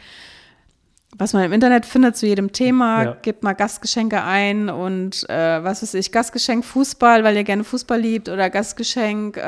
was 1.17 1.33
man 1.33 1.43
im 1.43 1.51
Internet 1.51 1.85
findet 1.85 2.15
zu 2.15 2.25
jedem 2.25 2.53
Thema, 2.53 3.03
Ja. 3.03 3.17
gebt 3.21 3.43
mal 3.43 3.51
Gastgeschenke 3.53 4.23
ein 4.23 4.69
und 4.69 5.29
äh, 5.29 5.61
was 5.63 5.83
weiß 5.83 5.93
ich, 5.95 6.11
Gastgeschenk 6.13 6.63
Fußball, 6.63 7.23
weil 7.25 7.35
ihr 7.35 7.43
gerne 7.43 7.65
Fußball 7.65 7.99
liebt 7.99 8.29
oder 8.29 8.49
Gastgeschenk, 8.49 9.35
äh, 9.35 9.41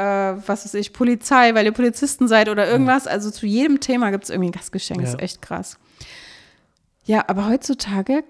was 0.46 0.66
weiß 0.66 0.74
ich, 0.76 0.92
Polizei, 0.92 1.56
weil 1.56 1.66
ihr 1.66 1.72
Polizisten 1.72 2.28
seid 2.28 2.50
oder 2.50 2.68
irgendwas. 2.70 3.08
Also 3.08 3.32
zu 3.32 3.46
jedem 3.46 3.80
Thema 3.80 4.12
gibt 4.12 4.26
es 4.26 4.30
irgendwie 4.30 4.50
ein 4.50 4.52
Gastgeschenk, 4.52 5.00
das 5.02 5.12
Ja. 5.14 5.18
ist 5.20 5.24
echt 5.24 5.42
krass. 5.42 5.80
Ja, 7.06 7.26
aber 7.28 7.48
heutzutage 7.48 8.24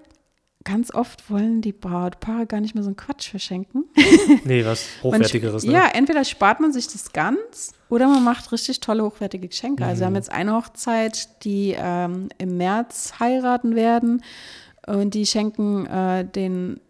ganz 0.64 0.92
oft 0.94 1.30
wollen 1.30 1.60
die 1.60 1.72
Brautpaare 1.72 2.46
gar 2.46 2.60
nicht 2.60 2.74
mehr 2.74 2.82
so 2.82 2.88
einen 2.88 2.96
Quatsch 2.96 3.28
verschenken. 3.28 3.84
Nee, 4.44 4.64
was 4.64 4.86
Hochwertigeres, 5.02 5.64
ne? 5.64 5.72
Ja, 5.72 5.88
entweder 5.92 6.24
spart 6.24 6.60
man 6.60 6.72
sich 6.72 6.86
das 6.88 7.12
ganz 7.12 7.72
oder 7.90 8.08
man 8.08 8.24
macht 8.24 8.50
richtig 8.52 8.80
tolle, 8.80 9.04
hochwertige 9.04 9.48
Geschenke. 9.48 9.84
Also 9.84 10.00
wir 10.00 10.06
Mhm. 10.06 10.08
haben 10.10 10.14
jetzt 10.16 10.32
eine 10.32 10.52
Hochzeit, 10.54 11.44
die 11.44 11.74
ähm, 11.78 12.30
im 12.38 12.56
März 12.56 13.14
heiraten 13.20 13.74
werden 13.76 14.22
und 14.86 15.12
die 15.14 15.26
schenken 15.26 15.86
äh, 15.86 16.24
den 16.24 16.80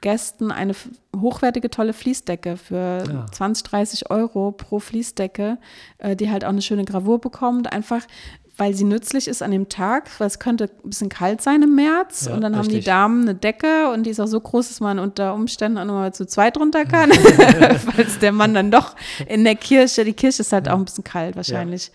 Gästen 0.00 0.52
eine 0.52 0.74
hochwertige, 1.16 1.70
tolle 1.70 1.92
Fließdecke 1.94 2.56
für 2.56 3.02
Ja. 3.08 3.26
20, 3.32 3.64
30 3.64 4.10
Euro 4.10 4.52
pro 4.52 4.78
Fließdecke, 4.78 5.58
äh, 5.98 6.14
die 6.16 6.30
halt 6.30 6.44
auch 6.44 6.50
eine 6.50 6.62
schöne 6.62 6.84
Gravur 6.84 7.20
bekommt. 7.20 7.72
Einfach, 7.72 8.02
weil 8.56 8.74
sie 8.74 8.84
nützlich 8.84 9.28
ist 9.28 9.42
an 9.42 9.50
dem 9.50 9.68
Tag, 9.68 10.08
weil 10.18 10.26
es 10.26 10.38
könnte 10.38 10.70
ein 10.84 10.88
bisschen 10.88 11.08
kalt 11.08 11.42
sein 11.42 11.62
im 11.62 11.74
März. 11.74 12.26
Ja, 12.26 12.34
und 12.34 12.40
dann 12.40 12.56
haben 12.56 12.68
die 12.68 12.76
richtig. 12.76 12.86
Damen 12.86 13.22
eine 13.22 13.34
Decke 13.34 13.90
und 13.92 14.04
die 14.04 14.10
ist 14.10 14.20
auch 14.20 14.26
so 14.26 14.40
groß, 14.40 14.68
dass 14.68 14.80
man 14.80 14.98
unter 14.98 15.34
Umständen 15.34 15.76
auch 15.78 15.84
nur 15.84 15.96
mal 15.96 16.14
zu 16.14 16.26
zweit 16.26 16.56
runter 16.58 16.84
kann, 16.86 17.12
falls 17.94 18.18
der 18.18 18.32
Mann 18.32 18.54
dann 18.54 18.70
doch 18.70 18.96
in 19.26 19.44
der 19.44 19.56
Kirche, 19.56 20.04
die 20.04 20.14
Kirche 20.14 20.40
ist 20.40 20.52
halt 20.52 20.68
auch 20.68 20.78
ein 20.78 20.84
bisschen 20.86 21.04
kalt 21.04 21.36
wahrscheinlich, 21.36 21.92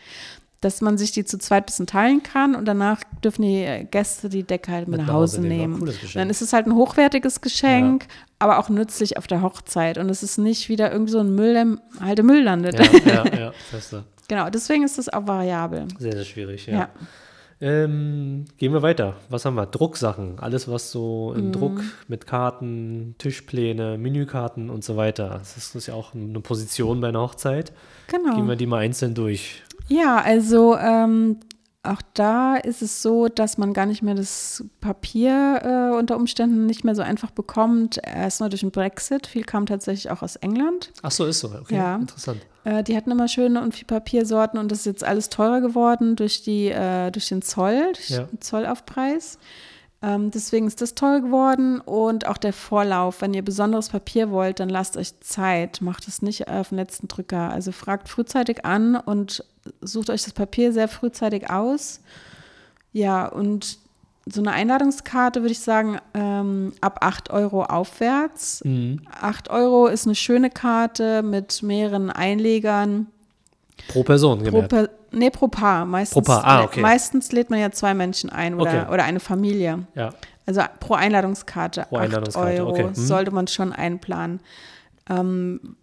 dass 0.61 0.81
man 0.81 0.99
sich 0.99 1.11
die 1.11 1.25
zu 1.25 1.39
zweit 1.39 1.63
ein 1.63 1.65
bisschen 1.65 1.87
teilen 1.87 2.21
kann 2.21 2.53
und 2.53 2.65
danach 2.65 3.01
dürfen 3.23 3.41
die 3.41 3.87
Gäste 3.89 4.29
die 4.29 4.43
Decke 4.43 4.71
halt 4.71 4.87
mit, 4.87 5.01
nach 5.01 5.07
Hause 5.07 5.41
nehmen. 5.41 5.91
Dann 6.13 6.29
ist 6.29 6.41
es 6.41 6.53
halt 6.53 6.67
ein 6.67 6.75
hochwertiges 6.75 7.41
Geschenk, 7.41 8.05
aber 8.41 8.59
auch 8.59 8.69
nützlich 8.69 9.17
auf 9.17 9.27
der 9.27 9.41
Hochzeit. 9.41 9.97
Und 9.97 10.09
es 10.09 10.23
ist 10.23 10.37
nicht 10.37 10.67
wieder 10.69 10.91
irgendwie 10.91 11.11
so 11.11 11.19
ein 11.19 11.33
Müll, 11.35 11.53
der 11.53 11.61
im- 11.63 11.81
halt 11.99 12.19
im 12.19 12.25
Müll 12.25 12.43
landet. 12.43 12.77
Ja, 12.79 13.23
ja, 13.25 13.35
ja, 13.39 13.51
feste. 13.69 14.03
Genau, 14.27 14.49
deswegen 14.49 14.83
ist 14.83 14.97
es 14.97 15.09
auch 15.09 15.27
variabel. 15.27 15.87
Sehr, 15.99 16.13
sehr 16.13 16.23
schwierig, 16.25 16.65
ja. 16.67 16.73
Ja. 16.73 16.89
Ähm, 17.63 18.45
gehen 18.57 18.73
wir 18.73 18.81
weiter. 18.81 19.15
Was 19.29 19.45
haben 19.45 19.53
wir? 19.55 19.67
Drucksachen. 19.67 20.39
Alles, 20.39 20.67
was 20.67 20.91
so 20.91 21.31
Mhm. 21.35 21.39
in 21.39 21.51
Druck 21.51 21.81
mit 22.07 22.25
Karten, 22.25 23.13
Tischpläne, 23.19 23.97
Menükarten 23.99 24.69
und 24.71 24.83
so 24.83 24.97
weiter. 24.97 25.29
Das 25.39 25.57
ist, 25.57 25.75
das 25.75 25.83
ist 25.83 25.87
ja 25.87 25.93
auch 25.93 26.15
eine 26.15 26.39
Position 26.39 27.01
bei 27.01 27.09
einer 27.09 27.21
Hochzeit. 27.21 27.71
Genau. 28.07 28.35
Gehen 28.35 28.47
wir 28.47 28.55
die 28.55 28.65
mal 28.65 28.79
einzeln 28.79 29.13
durch. 29.13 29.61
Ja, 29.89 30.17
also 30.23 30.75
ähm, 30.77 31.37
auch 31.83 32.01
da 32.13 32.57
ist 32.57 32.81
es 32.83 33.01
so, 33.01 33.27
dass 33.27 33.57
man 33.57 33.73
gar 33.73 33.87
nicht 33.87 34.03
mehr 34.03 34.13
das 34.13 34.63
Papier 34.81 35.91
äh, 35.93 35.97
unter 35.97 36.15
Umständen 36.15 36.67
nicht 36.67 36.83
mehr 36.83 36.93
so 36.93 37.01
einfach 37.01 37.31
bekommt. 37.31 37.99
Erstmal 38.05 38.49
durch 38.49 38.61
den 38.61 38.69
Brexit. 38.71 39.25
Viel 39.25 39.43
kam 39.43 39.65
tatsächlich 39.65 40.11
auch 40.11 40.21
aus 40.21 40.35
England. 40.35 40.91
Ach 41.01 41.09
so, 41.11 41.25
ist 41.25 41.39
so. 41.39 41.47
Okay, 41.47 41.75
Ja. 41.75 41.95
interessant. 41.95 42.41
Äh, 42.65 42.83
die 42.83 42.95
hatten 42.95 43.09
immer 43.09 43.27
schöne 43.27 43.61
und 43.63 43.73
viel 43.73 43.85
Papiersorten 43.87 44.59
und 44.59 44.71
das 44.71 44.79
ist 44.79 44.85
jetzt 44.85 45.03
alles 45.03 45.29
teurer 45.29 45.59
geworden 45.61 46.15
durch, 46.15 46.43
die, 46.43 46.67
äh, 46.67 47.09
durch 47.09 47.29
den 47.29 47.41
Zoll, 47.41 47.93
durch 47.93 48.09
Ja. 48.09 48.23
den 48.25 48.39
Zollaufpreis. 48.41 49.39
Ähm, 50.03 50.31
deswegen 50.31 50.67
ist 50.67 50.81
das 50.81 50.95
teuer 50.95 51.21
geworden 51.21 51.79
und 51.79 52.25
auch 52.25 52.37
der 52.37 52.53
Vorlauf. 52.53 53.21
Wenn 53.21 53.33
ihr 53.33 53.43
besonderes 53.43 53.89
Papier 53.89 54.31
wollt, 54.31 54.59
dann 54.59 54.69
lasst 54.69 54.97
euch 54.97 55.19
Zeit. 55.19 55.81
Macht 55.81 56.07
es 56.07 56.21
nicht 56.21 56.47
auf 56.47 56.69
den 56.69 56.77
letzten 56.77 57.07
Drücker. 57.07 57.51
Also 57.51 57.71
fragt 57.71 58.09
frühzeitig 58.09 58.65
an 58.65 58.95
und 58.95 59.43
sucht 59.81 60.09
euch 60.09 60.23
das 60.23 60.33
Papier 60.33 60.73
sehr 60.73 60.87
frühzeitig 60.87 61.49
aus. 61.51 62.01
Ja, 62.93 63.27
und 63.27 63.77
so 64.25 64.41
eine 64.41 64.51
Einladungskarte 64.51 65.41
würde 65.41 65.51
ich 65.51 65.59
sagen, 65.59 65.99
ähm, 66.13 66.73
ab 66.81 66.99
8 67.01 67.29
Euro 67.31 67.63
aufwärts. 67.63 68.63
Mhm. 68.63 69.01
8 69.19 69.49
Euro 69.49 69.87
ist 69.87 70.05
eine 70.05 70.15
schöne 70.15 70.49
Karte 70.49 71.21
mit 71.21 71.63
mehreren 71.63 72.09
Einlegern. 72.09 73.07
Pro 73.87 74.03
Person, 74.03 74.43
Pro, 74.43 74.63
per, 74.63 74.89
nee, 75.11 75.29
pro 75.29 75.47
Paar. 75.47 75.85
Meistens, 75.85 76.13
Pro 76.13 76.21
Paar, 76.21 76.45
ah, 76.45 76.63
okay. 76.63 76.81
meistens 76.81 77.31
lädt 77.31 77.49
man 77.49 77.59
ja 77.59 77.71
zwei 77.71 77.93
Menschen 77.93 78.29
ein 78.29 78.55
oder, 78.59 78.83
Okay. 78.83 78.93
oder 78.93 79.03
eine 79.03 79.19
Familie. 79.19 79.85
Ja, 79.95 80.09
Also 80.45 80.61
pro 80.79 80.95
Einladungskarte, 80.95 81.85
Pro 81.89 81.97
8 81.97 82.03
Einladungskarte, 82.05 82.59
Euro 82.61 82.69
okay. 82.71 82.83
Mhm. 82.85 82.95
sollte 82.95 83.31
man 83.31 83.47
schon 83.47 83.73
einplanen. 83.73 84.39
Ähm, 85.09 85.75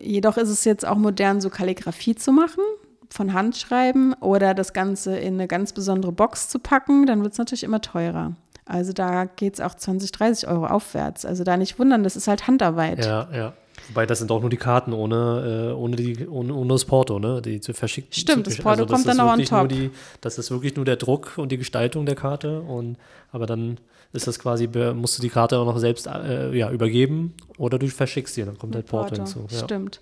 jedoch 0.00 0.36
ist 0.36 0.48
es 0.48 0.64
jetzt 0.64 0.86
auch 0.86 0.96
modern, 0.96 1.40
so 1.40 1.50
Kalligrafie 1.50 2.14
zu 2.14 2.32
machen, 2.32 2.62
von 3.10 3.32
Hand 3.34 3.56
schreiben 3.56 4.14
oder 4.20 4.54
das 4.54 4.72
Ganze 4.72 5.16
in 5.18 5.34
eine 5.34 5.46
ganz 5.46 5.72
besondere 5.72 6.12
Box 6.12 6.48
zu 6.48 6.58
packen, 6.58 7.06
dann 7.06 7.22
wird 7.22 7.32
es 7.32 7.38
natürlich 7.38 7.64
immer 7.64 7.80
teurer. 7.80 8.32
Also 8.64 8.92
da 8.92 9.24
geht 9.24 9.54
es 9.54 9.60
auch 9.60 9.74
20, 9.74 10.12
30 10.12 10.48
Euro 10.48 10.66
aufwärts. 10.66 11.26
Also 11.26 11.44
da 11.44 11.56
nicht 11.56 11.78
wundern, 11.78 12.04
das 12.04 12.16
ist 12.16 12.28
halt 12.28 12.46
Handarbeit. 12.46 13.04
ja, 13.04 13.28
ja. 13.34 13.52
Wobei 13.88 14.06
das 14.06 14.18
sind 14.18 14.30
auch 14.30 14.40
nur 14.40 14.50
die 14.50 14.56
Karten 14.56 14.92
ohne, 14.92 15.70
äh, 15.70 15.74
ohne, 15.74 15.96
die, 15.96 16.26
ohne, 16.28 16.54
ohne 16.54 16.74
das 16.74 16.84
Porto, 16.84 17.18
ne? 17.18 17.42
Die 17.42 17.60
zu 17.60 17.72
verschicken. 17.74 18.12
Stimmt, 18.12 18.46
zu, 18.46 18.50
das 18.50 18.62
Porto 18.62 18.86
kommt 18.86 19.00
ist 19.00 19.08
dann 19.08 19.16
noch 19.16 19.32
on 19.32 19.38
wirklich 19.38 19.50
nur 19.50 19.60
top. 19.60 19.68
Die, 19.68 19.90
das 20.20 20.38
ist 20.38 20.50
wirklich 20.50 20.76
nur 20.76 20.84
der 20.84 20.96
Druck 20.96 21.38
und 21.38 21.52
die 21.52 21.58
Gestaltung 21.58 22.06
der 22.06 22.14
Karte. 22.14 22.60
Und, 22.60 22.96
aber 23.32 23.46
dann 23.46 23.78
ist 24.12 24.26
das 24.26 24.38
quasi, 24.38 24.68
musst 24.94 25.18
du 25.18 25.22
die 25.22 25.30
Karte 25.30 25.58
auch 25.58 25.64
noch 25.64 25.78
selbst 25.78 26.06
äh, 26.06 26.54
ja, 26.54 26.70
übergeben 26.70 27.34
oder 27.58 27.78
du 27.78 27.88
verschickst 27.88 28.34
sie, 28.34 28.44
dann 28.44 28.58
kommt 28.58 28.74
halt 28.74 28.86
Porto, 28.86 29.16
hinzu. 29.16 29.46
Ja. 29.50 29.58
Stimmt. 29.60 30.00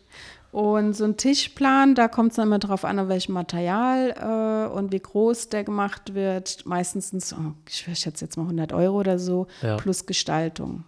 Und 0.52 0.94
so 0.94 1.04
ein 1.04 1.16
Tischplan, 1.16 1.94
da 1.94 2.08
kommt 2.08 2.30
es 2.32 2.36
dann 2.36 2.48
immer 2.48 2.58
drauf 2.58 2.84
an, 2.84 2.98
auf 2.98 3.08
welchem 3.08 3.34
Material 3.34 4.68
äh, 4.68 4.76
und 4.76 4.92
wie 4.92 4.98
groß 4.98 5.48
der 5.48 5.62
gemacht 5.62 6.14
wird. 6.14 6.66
Meistens 6.66 7.32
oh, 7.32 7.52
ich 7.68 7.86
schätze 7.98 8.24
jetzt 8.24 8.36
mal 8.36 8.42
100 8.42 8.72
Euro 8.72 8.98
oder 8.98 9.20
so, 9.20 9.46
Ja. 9.62 9.76
plus 9.76 10.06
Gestaltung. 10.06 10.84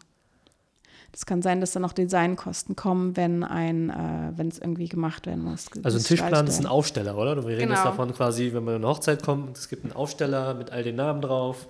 Das 1.12 1.26
kann 1.26 1.42
sein, 1.42 1.60
dass 1.60 1.72
dann 1.72 1.82
noch 1.82 1.92
Designkosten 1.92 2.74
kommen, 2.74 3.16
wenn 3.18 3.44
ein, 3.44 3.90
äh, 3.90 4.32
wenn 4.36 4.48
es 4.48 4.58
irgendwie 4.58 4.88
gemacht 4.88 5.26
werden 5.26 5.44
muss. 5.44 5.66
Also 5.82 5.98
ein 5.98 6.04
Tischplan 6.04 6.46
ist 6.46 6.58
ein 6.58 6.66
Aufsteller, 6.66 7.16
oder? 7.18 7.36
Wir 7.46 7.58
reden 7.58 7.70
jetzt 7.70 7.80
Genau. 7.82 7.90
davon 7.90 8.14
quasi, 8.14 8.52
wenn 8.54 8.64
man 8.64 8.76
in 8.76 8.80
eine 8.82 8.88
Hochzeit 8.90 9.22
kommt, 9.22 9.56
es 9.58 9.68
gibt 9.68 9.84
einen 9.84 9.92
Aufsteller 9.92 10.54
mit 10.54 10.70
all 10.72 10.82
den 10.82 10.96
Namen 10.96 11.20
drauf. 11.20 11.68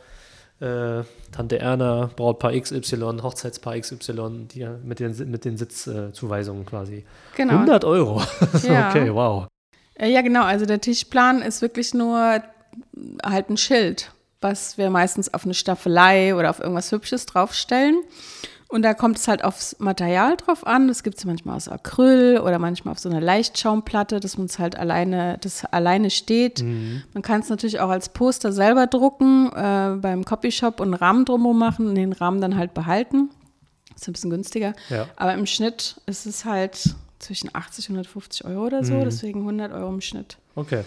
Äh, 0.61 1.03
Tante 1.33 1.59
Erna, 1.59 2.09
Brautpaar 2.15 2.53
XY, 2.53 3.19
Hochzeitspaar 3.21 3.81
XY, 3.81 4.47
die 4.53 4.61
ja 4.61 4.77
mit 4.85 5.01
den, 5.01 5.29
mit 5.29 5.45
den 5.45 5.57
Sitzzuweisungen 5.57 6.65
quasi. 6.65 6.93
werden. 6.93 7.05
Genau. 7.37 7.53
100 7.55 7.85
Euro. 7.85 8.23
Ja. 8.63 8.91
okay, 8.91 9.13
wow. 9.13 9.49
Äh, 9.95 10.13
Ja, 10.13 10.23
genau. 10.23 10.45
Also 10.45 10.67
der 10.67 10.81
Tischplan 10.81 11.43
ist 11.43 11.63
wirklich 11.63 11.95
nur 11.95 12.43
halt 13.25 13.51
ein 13.51 13.57
Schild, 13.57 14.13
was 14.41 14.79
wir 14.79 14.89
meistens 14.91 15.35
auf 15.35 15.45
eine 15.45 15.55
Staffelei 15.55 16.35
oder 16.37 16.51
auf 16.51 16.61
irgendwas 16.61 16.93
Hübsches 16.93 17.27
draufstellen. 17.27 17.97
Und 18.73 18.81
da 18.83 18.95
kommt 18.95 19.19
es 19.19 19.29
halt 19.29 19.45
aufs 19.45 19.77
Material 19.81 20.37
drauf 20.39 20.67
an. 20.67 20.89
Das 20.89 21.03
gibt 21.03 21.19
es 21.19 21.27
manchmal 21.27 21.57
aus 21.57 21.69
Acryl 21.69 22.39
oder 22.39 22.59
manchmal 22.59 22.93
auf 22.93 22.99
so 22.99 23.11
einer 23.11 23.21
Leichtchaumplatte, 23.21 24.19
dass 24.19 24.39
man 24.39 24.47
es 24.47 24.59
halt 24.59 24.79
alleine, 24.79 25.37
das 25.43 25.67
alleine 25.67 26.09
steht. 26.09 26.63
Man 26.63 27.23
kann 27.23 27.41
es 27.43 27.51
natürlich 27.51 27.81
auch 27.81 27.91
als 27.91 28.09
Poster 28.09 28.51
selber 28.51 28.87
drucken, 28.87 29.49
äh, 29.55 29.97
beim 30.01 30.25
Copyshop 30.25 30.81
und 30.81 30.87
einen 30.89 30.95
Rahmen 30.95 31.27
drumherum 31.27 31.59
machen 31.59 31.87
und 31.87 31.97
den 31.97 32.15
Rahmen 32.15 32.41
dann 32.41 32.57
halt 32.57 32.73
behalten. 32.73 33.29
Ist 33.95 34.09
ein 34.09 34.15
bisschen 34.15 34.31
günstiger. 34.31 34.73
Ja. 34.89 35.07
Aber 35.17 35.35
im 35.35 35.45
Schnitt 35.45 36.01
ist 36.07 36.25
es 36.25 36.47
halt 36.47 36.95
zwischen 37.19 37.51
80 37.55 37.91
und 37.91 37.97
150 37.97 38.47
Euro 38.47 38.65
oder 38.67 38.85
so, 38.85 38.95
Mhm. 38.95 39.05
deswegen 39.05 39.41
100 39.45 39.71
Euro 39.73 39.91
im 39.91 40.01
Schnitt. 40.01 40.39
Okay. 40.55 40.83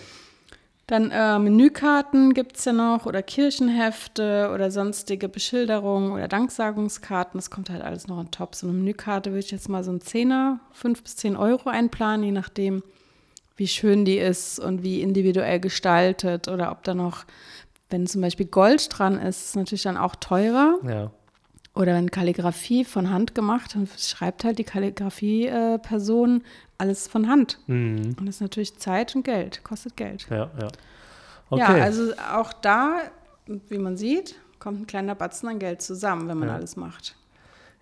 Dann 0.87 1.09
äh, 1.09 1.39
Menükarten 1.39 2.35
gibt 2.35 2.57
es 2.57 2.65
ja 2.65 2.73
noch 2.73 3.07
oder 3.07 3.23
Kirchenhefte 3.23 4.51
oder 4.53 4.69
sonstige 4.69 5.27
Beschilderungen 5.27 6.11
oder 6.11 6.27
Danksagungskarten. 6.27 7.39
Das 7.39 7.49
kommt 7.49 7.71
halt 7.71 7.81
alles 7.81 8.07
noch 8.07 8.17
on 8.17 8.29
top. 8.29 8.53
So 8.53 8.67
eine 8.67 8.77
Menükarte 8.77 9.31
würde 9.31 9.39
ich 9.39 9.51
jetzt 9.51 9.67
mal 9.67 9.83
so 9.83 9.91
ein 9.91 10.01
Zehner, 10.01 10.59
fünf 10.71 11.01
bis 11.01 11.15
zehn 11.15 11.35
Euro 11.37 11.69
einplanen, 11.69 12.23
je 12.23 12.31
nachdem, 12.31 12.83
wie 13.57 13.67
schön 13.67 14.05
die 14.05 14.19
ist 14.19 14.59
und 14.59 14.83
wie 14.83 15.01
individuell 15.01 15.59
gestaltet 15.59 16.47
oder 16.47 16.71
ob 16.71 16.83
da 16.83 16.93
noch, 16.93 17.25
wenn 17.89 18.05
zum 18.05 18.21
Beispiel 18.21 18.45
Gold 18.45 18.87
dran 18.95 19.17
ist, 19.17 19.45
ist 19.45 19.55
natürlich 19.55 19.83
dann 19.83 19.97
auch 19.97 20.15
teurer. 20.15 20.77
Ja. 20.87 21.11
Oder 21.75 21.93
wenn 21.93 22.09
Kalligrafie 22.09 22.85
von 22.85 23.09
Hand 23.09 23.35
gemacht, 23.35 23.75
dann 23.75 23.87
schreibt 23.97 24.45
halt 24.45 24.57
die 24.59 24.63
Kalligrafie-Person 24.63 26.43
alles 26.77 27.07
von 27.07 27.27
Hand. 27.29 27.59
Mhm. 27.67 28.15
Und 28.17 28.25
das 28.25 28.35
ist 28.35 28.41
natürlich 28.41 28.77
Zeit 28.77 29.15
und 29.15 29.23
Geld, 29.23 29.63
kostet 29.63 29.97
Geld. 29.97 30.25
Ja, 30.29 30.49
ja. 30.59 30.67
Okay. 31.49 31.59
Ja, 31.61 31.83
also 31.83 32.13
auch 32.33 32.53
da, 32.53 33.01
wie 33.45 33.77
man 33.77 33.97
sieht, 33.97 34.35
kommt 34.59 34.81
ein 34.81 34.87
kleiner 34.87 35.15
Batzen 35.15 35.49
an 35.49 35.59
Geld 35.59 35.81
zusammen, 35.81 36.27
wenn 36.27 36.37
man 36.37 36.47
Ja. 36.49 36.55
alles 36.55 36.75
macht. 36.75 37.15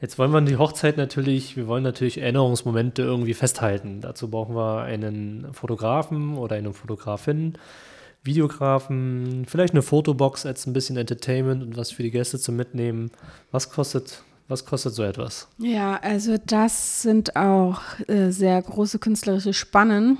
Jetzt 0.01 0.19
wollen 0.19 0.32
wir 0.32 0.41
die 0.41 0.58
Hochzeit 0.58 0.97
natürlich, 0.97 1.56
wir 1.56 1.67
wollen 1.67 1.84
natürlich 1.84 2.17
Erinnerungsmomente 2.17 3.03
irgendwie 3.03 3.34
festhalten. 3.34 4.01
Dazu 4.01 4.29
brauchen 4.29 4.53
wir 4.53 4.82
einen 4.82 5.53
Fotografen 5.53 6.38
oder 6.38 6.58
eine 6.58 6.73
Fotografin. 6.73 7.53
Videografen, 8.24 9.46
vielleicht 9.48 9.74
eine 9.74 9.82
Fotobox 9.82 10.46
als 10.46 10.66
ein 10.66 10.74
bisschen 10.74 10.98
Entertainment 10.98 11.62
und 11.62 11.78
was 11.78 11.92
für 11.92 12.04
die 12.04 12.12
Gäste 12.12 12.40
zum 12.40 12.56
Mitnehmen. 12.56 13.12
Was 13.52 13.70
kostet, 13.70 14.24
was 14.48 14.66
kostet 14.66 14.94
so 14.94 15.04
etwas? 15.04 15.48
Ja, 15.58 16.00
also 16.02 16.38
das 16.46 17.02
sind 17.02 17.36
auch 17.36 17.82
äh, 18.08 18.32
sehr 18.32 18.62
große 18.62 19.00
künstlerische 19.00 19.54
Spannen. 19.54 20.18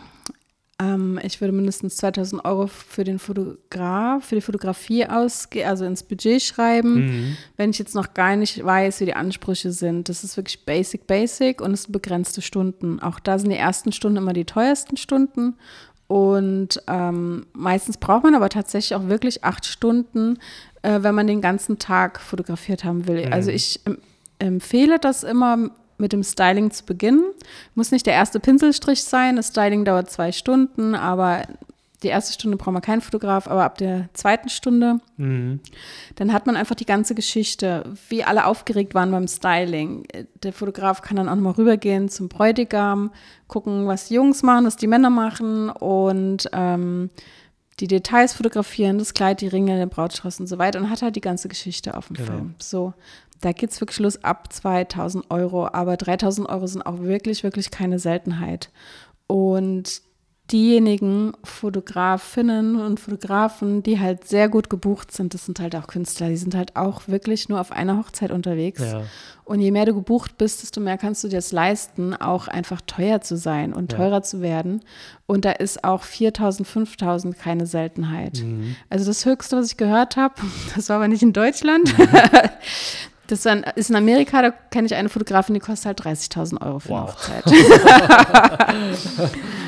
Ähm, 0.82 1.20
ich 1.24 1.40
würde 1.40 1.54
mindestens 1.54 1.98
2000 1.98 2.44
Euro 2.46 2.68
für 2.68 3.04
den 3.04 3.20
Fotograf, 3.20 4.26
für 4.26 4.36
die 4.36 4.42
Fotografie 4.42 5.06
ausgehen, 5.06 5.70
also 5.70 5.86
ins 5.86 6.04
Budget 6.04 6.42
schreiben. 6.42 6.96
Mhm. 6.96 7.38
Wenn 7.58 7.70
ich 7.70 7.80
jetzt 7.80 7.96
noch 7.96 8.14
gar 8.14 8.36
nicht 8.36 8.64
weiß, 8.64 9.00
wie 9.00 9.06
die 9.06 9.16
Ansprüche 9.16 9.72
sind. 9.72 10.10
Das 10.10 10.24
ist 10.24 10.36
wirklich 10.36 10.66
basic, 10.66 11.08
basic 11.08 11.62
und 11.62 11.74
es 11.74 11.84
sind 11.84 11.92
begrenzte 11.92 12.42
Stunden. 12.42 13.00
Auch 13.00 13.20
da 13.20 13.38
sind 13.38 13.50
die 13.50 13.58
ersten 13.58 13.92
Stunden 13.92 14.18
immer 14.18 14.34
die 14.34 14.46
teuersten 14.46 14.98
Stunden. 14.98 15.56
Und 16.14 16.80
ähm, 16.86 17.48
meistens 17.54 17.98
braucht 17.98 18.24
man 18.24 18.36
aber 18.36 18.50
tatsächlich 18.50 18.94
auch 18.94 19.08
wirklich 19.08 19.44
acht 19.44 19.66
Stunden, 19.66 20.38
äh, 20.84 21.00
wenn 21.02 21.16
man 21.16 21.26
den 21.26 21.42
ganzen 21.42 21.80
Tag 21.80 22.22
fotografiert 22.22 22.84
haben 22.84 23.08
will. 23.08 23.26
Mhm. 23.26 23.34
Also 23.34 23.50
ich 23.50 23.80
empfehle 24.38 25.00
das 25.00 25.24
immer 25.24 25.72
mit 25.98 26.14
dem 26.14 26.22
Styling 26.22 26.70
zu 26.70 26.86
beginnen. 26.86 27.24
Muss 27.74 27.90
nicht 27.90 28.06
der 28.06 28.14
erste 28.14 28.40
Pinselstrich 28.40 29.04
sein. 29.04 29.38
Das 29.38 29.48
Styling 29.48 29.86
dauert 29.86 30.12
zwei 30.12 30.32
Stunden, 30.32 30.94
aber 30.94 31.48
die 32.04 32.10
erste 32.10 32.34
Stunde 32.34 32.58
braucht 32.58 32.74
man 32.74 32.82
keinen 32.82 33.02
Fotograf, 33.02 33.48
aber 33.48 33.64
ab 33.64 33.78
der 33.78 34.10
zweiten 34.14 34.50
Stunde, 34.50 35.00
mhm. 35.18 35.62
dann 36.16 36.34
hat 36.34 36.46
man 36.46 36.56
einfach 36.56 36.76
die 36.76 36.86
ganze 36.86 37.16
Geschichte, 37.16 37.94
wie 38.10 38.24
alle 38.24 38.46
aufgeregt 38.46 38.94
waren 38.94 39.12
beim 39.12 39.28
Styling. 39.28 40.06
Der 40.44 40.54
Fotograf 40.54 41.02
kann 41.02 41.18
dann 41.18 41.30
auch 41.30 41.36
nochmal 41.36 41.54
rübergehen 41.54 42.10
zum 42.10 42.30
Bräutigam, 42.30 43.12
gucken, 43.48 43.88
was 43.88 44.10
die 44.10 44.16
Jungs 44.16 44.44
machen, 44.44 44.66
was 44.66 44.76
die 44.76 44.88
Männer 44.88 45.10
machen 45.10 45.70
und 45.70 46.50
ähm, 46.54 47.10
die 47.80 47.88
Details 47.88 48.34
fotografieren, 48.34 49.00
das 49.00 49.14
Kleid, 49.14 49.42
die 49.42 49.48
Ringe, 49.48 49.78
den 49.78 49.90
Brautstrauß 49.90 50.40
und 50.40 50.48
so 50.48 50.58
weiter 50.58 50.80
und 50.80 50.90
hat 50.90 51.02
halt 51.02 51.16
die 51.16 51.22
ganze 51.22 51.48
Geschichte 51.48 51.98
auf 51.98 52.08
dem 52.08 52.18
genau. 52.18 52.32
Film. 52.32 52.56
So, 52.60 52.94
da 53.42 53.52
geht 53.52 53.72
es 53.72 53.82
wirklich 53.82 54.00
los 54.00 54.24
ab 54.24 54.52
2000 54.54 55.32
Euro, 55.32 55.68
aber 55.68 55.98
3000 55.98 56.48
Euro 56.50 56.68
sind 56.68 56.86
auch 56.86 57.00
wirklich, 57.00 57.44
wirklich 57.44 57.72
keine 57.72 58.00
Seltenheit. 58.00 58.70
Und 59.28 60.02
diejenigen 60.52 61.34
Fotografinnen 61.44 62.76
und 62.76 63.00
Fotografen, 63.00 63.82
die 63.82 64.00
halt 64.00 64.28
sehr 64.28 64.50
gut 64.50 64.70
gebucht 64.70 65.12
sind, 65.12 65.34
das 65.34 65.46
sind 65.46 65.60
halt 65.60 65.76
auch 65.76 65.88
Künstler, 65.88 66.30
die 66.30 66.38
sind 66.38 66.54
halt 66.54 66.76
auch 66.76 67.08
wirklich 67.08 67.48
nur 67.48 67.62
auf 67.62 67.72
einer 67.72 67.98
Hochzeit 67.98 68.30
unterwegs. 68.32 68.82
Ja. 68.82 69.04
Und 69.46 69.62
je 69.62 69.72
mehr 69.72 69.86
du 69.86 69.94
gebucht 69.94 70.38
bist, 70.38 70.62
desto 70.62 70.80
mehr 70.82 70.98
kannst 70.98 71.24
du 71.24 71.28
dir 71.28 71.40
es 71.40 71.52
leisten, 71.52 72.14
auch 72.14 72.48
einfach 72.48 72.82
teuer 72.82 73.22
zu 73.22 73.38
sein 73.38 73.74
und 73.74 73.92
teurer 73.92 74.18
ja. 74.18 74.22
zu 74.22 74.42
werden. 74.42 74.82
Und 75.26 75.46
da 75.46 75.52
ist 75.52 75.84
auch 75.84 76.04
4000, 76.04 76.68
5000 76.68 77.38
keine 77.38 77.66
Seltenheit. 77.66 78.42
Mhm. 78.44 78.76
Also 78.90 79.06
das 79.06 79.26
Höchste, 79.26 79.58
was 79.58 79.68
ich 79.68 79.78
gehört 79.78 80.18
habe, 80.18 80.36
das 80.76 80.90
war 80.90 80.98
aber 80.98 81.08
nicht 81.08 81.24
in 81.24 81.34
Deutschland, 81.34 81.98
mhm. 81.98 82.08
Das 83.28 83.46
ist 83.78 83.90
in 83.90 83.96
Amerika, 83.96 84.42
da 84.42 84.52
kenne 84.52 84.86
ich 84.86 84.96
eine 84.96 85.08
Fotografin, 85.08 85.54
die 85.54 85.62
kostet 85.62 85.86
halt 85.86 86.02
30.000 86.02 86.62
Euro 86.62 86.80
für 86.80 86.90
wow. 86.90 87.18
eine 87.30 87.42
Hochzeit. 87.46 89.32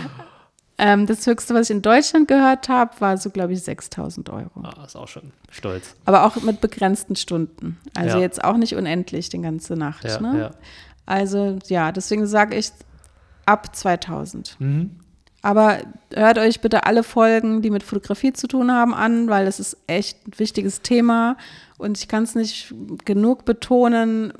ähm, 0.78 1.06
das 1.06 1.26
höchste, 1.26 1.54
was 1.54 1.70
ich 1.70 1.76
in 1.76 1.82
Deutschland 1.82 2.28
gehört 2.28 2.68
habe, 2.68 2.92
war 3.00 3.18
so, 3.18 3.30
glaube 3.30 3.54
ich, 3.54 3.60
6.000 3.60 4.30
Euro. 4.32 4.50
Ah, 4.64 4.84
ist 4.86 4.96
auch 4.96 5.08
schon 5.08 5.32
stolz. 5.50 5.96
Aber 6.04 6.26
auch 6.26 6.36
mit 6.42 6.60
begrenzten 6.60 7.16
Stunden. 7.16 7.78
Also 7.94 8.18
ja. 8.18 8.24
jetzt 8.24 8.44
auch 8.44 8.58
nicht 8.58 8.76
unendlich 8.76 9.30
die 9.30 9.42
ganze 9.42 9.76
Nacht. 9.76 10.04
Ja, 10.04 10.20
ne? 10.20 10.40
ja. 10.40 10.52
Also 11.06 11.60
ja, 11.68 11.92
deswegen 11.92 12.28
sage 12.28 12.58
ich 12.58 12.72
ab 13.46 13.74
2000. 13.74 14.58
Mhm. 14.60 15.00
Aber 15.42 15.78
hört 16.14 16.40
euch 16.40 16.60
bitte 16.60 16.86
alle 16.86 17.04
Folgen, 17.04 17.62
die 17.62 17.70
mit 17.70 17.84
Fotografie 17.84 18.34
zu 18.34 18.48
tun 18.48 18.72
haben, 18.72 18.94
an, 18.94 19.30
weil 19.30 19.46
das 19.46 19.60
ist 19.60 19.78
echt 19.88 20.28
ein 20.28 20.40
wichtiges 20.40 20.82
Thema. 20.82 21.38
Und 21.78 22.00
ich 22.00 22.08
kann 22.08 22.24
es 22.24 22.36
nicht 22.36 22.74
genug 23.06 23.46
betonen, 23.46 24.34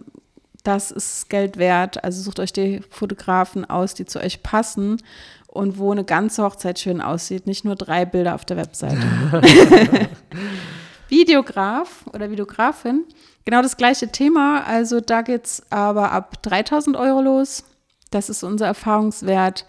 das 0.64 0.92
ist 0.92 1.30
Geld 1.30 1.58
wert. 1.58 2.04
Also 2.04 2.22
sucht 2.24 2.40
euch 2.40 2.52
die 2.52 2.82
Fotografen 2.90 3.64
aus, 3.70 3.94
die 3.94 4.06
zu 4.06 4.20
euch 4.20 4.42
passen 4.42 4.98
und 5.56 5.78
wo 5.78 5.92
eine 5.92 6.04
ganze 6.04 6.44
Hochzeit 6.44 6.80
schön 6.80 7.02
aussieht, 7.02 7.48
nicht 7.48 7.64
nur 7.64 7.76
drei 7.76 8.06
Bilder 8.06 8.36
auf 8.36 8.46
der 8.46 8.58
Webseite. 8.58 8.98
Videograf 11.10 12.06
oder 12.14 12.30
Videografin, 12.30 13.06
genau 13.46 13.62
das 13.62 13.78
gleiche 13.78 14.10
Thema. 14.10 14.64
Also 14.66 15.00
da 15.00 15.22
geht 15.22 15.46
es 15.46 15.64
aber 15.70 16.12
ab 16.12 16.42
3000 16.44 16.98
Euro 16.98 17.22
los. 17.22 17.64
Das 18.12 18.30
ist 18.30 18.44
unser 18.44 18.68
Erfahrungswert. 18.68 19.66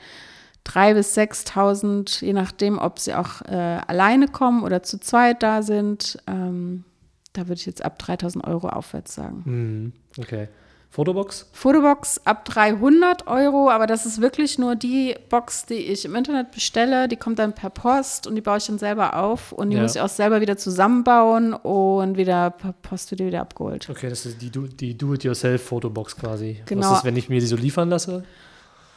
3.000 0.66 0.94
bis 0.94 1.16
6.000, 1.16 2.25
je 2.25 2.33
nachdem, 2.33 2.79
ob 2.79 2.99
sie 2.99 3.14
auch 3.14 3.40
äh, 3.42 3.55
alleine 3.87 4.27
kommen 4.27 4.64
oder 4.64 4.83
zu 4.83 4.99
zweit 4.99 5.44
da 5.44 5.62
sind. 5.62 6.18
Ähm, 6.27 6.85
da 7.33 7.42
würde 7.42 7.61
ich 7.61 7.66
jetzt 7.66 7.85
ab 7.85 7.99
3.000 8.03 8.44
Euro 8.44 8.68
aufwärts 8.68 9.14
sagen. 9.14 9.42
Mhm. 9.44 9.92
Okay. 10.18 10.49
Fotobox? 10.96 11.46
Fotobox 11.52 12.22
ab 12.24 12.46
300 12.46 13.26
Euro, 13.26 13.68
aber 13.68 13.87
das 13.87 14.06
ist 14.06 14.22
wirklich 14.22 14.59
nur 14.59 14.76
die 14.76 15.14
Box, 15.28 15.66
die 15.66 15.74
ich 15.74 16.06
im 16.06 16.14
Internet 16.14 16.52
bestelle. 16.52 17.06
Die 17.06 17.16
kommt 17.16 17.38
dann 17.38 17.52
per 17.52 17.68
Post 17.68 18.26
und 18.26 18.35
die 18.35 18.40
baue 18.40 18.56
ich 18.56 18.66
dann 18.66 18.78
selber 18.78 19.14
auf 19.14 19.52
und 19.52 19.68
die 19.68 19.76
ja. 19.76 19.82
muss 19.82 19.94
ich 19.94 20.00
auch 20.00 20.09
selber 20.09 20.40
wieder 20.40 20.56
zusammenbauen 20.56 21.52
und 21.52 22.16
wieder 22.16 22.48
per 22.48 22.72
Post 22.72 23.11
wird 23.11 23.20
die 23.20 23.26
wieder 23.26 23.42
abgeholt. 23.42 23.90
Okay, 23.90 24.09
das 24.09 24.24
ist 24.24 24.40
die, 24.40 24.50
die 24.50 24.96
Do-it-yourself-Fotobox 24.96 26.16
quasi. 26.16 26.62
Genau. 26.64 26.90
Was 26.90 27.00
ist, 27.00 27.04
wenn 27.04 27.16
ich 27.18 27.28
mir 27.28 27.40
die 27.40 27.46
so 27.46 27.56
liefern 27.56 27.90
lasse? 27.90 28.24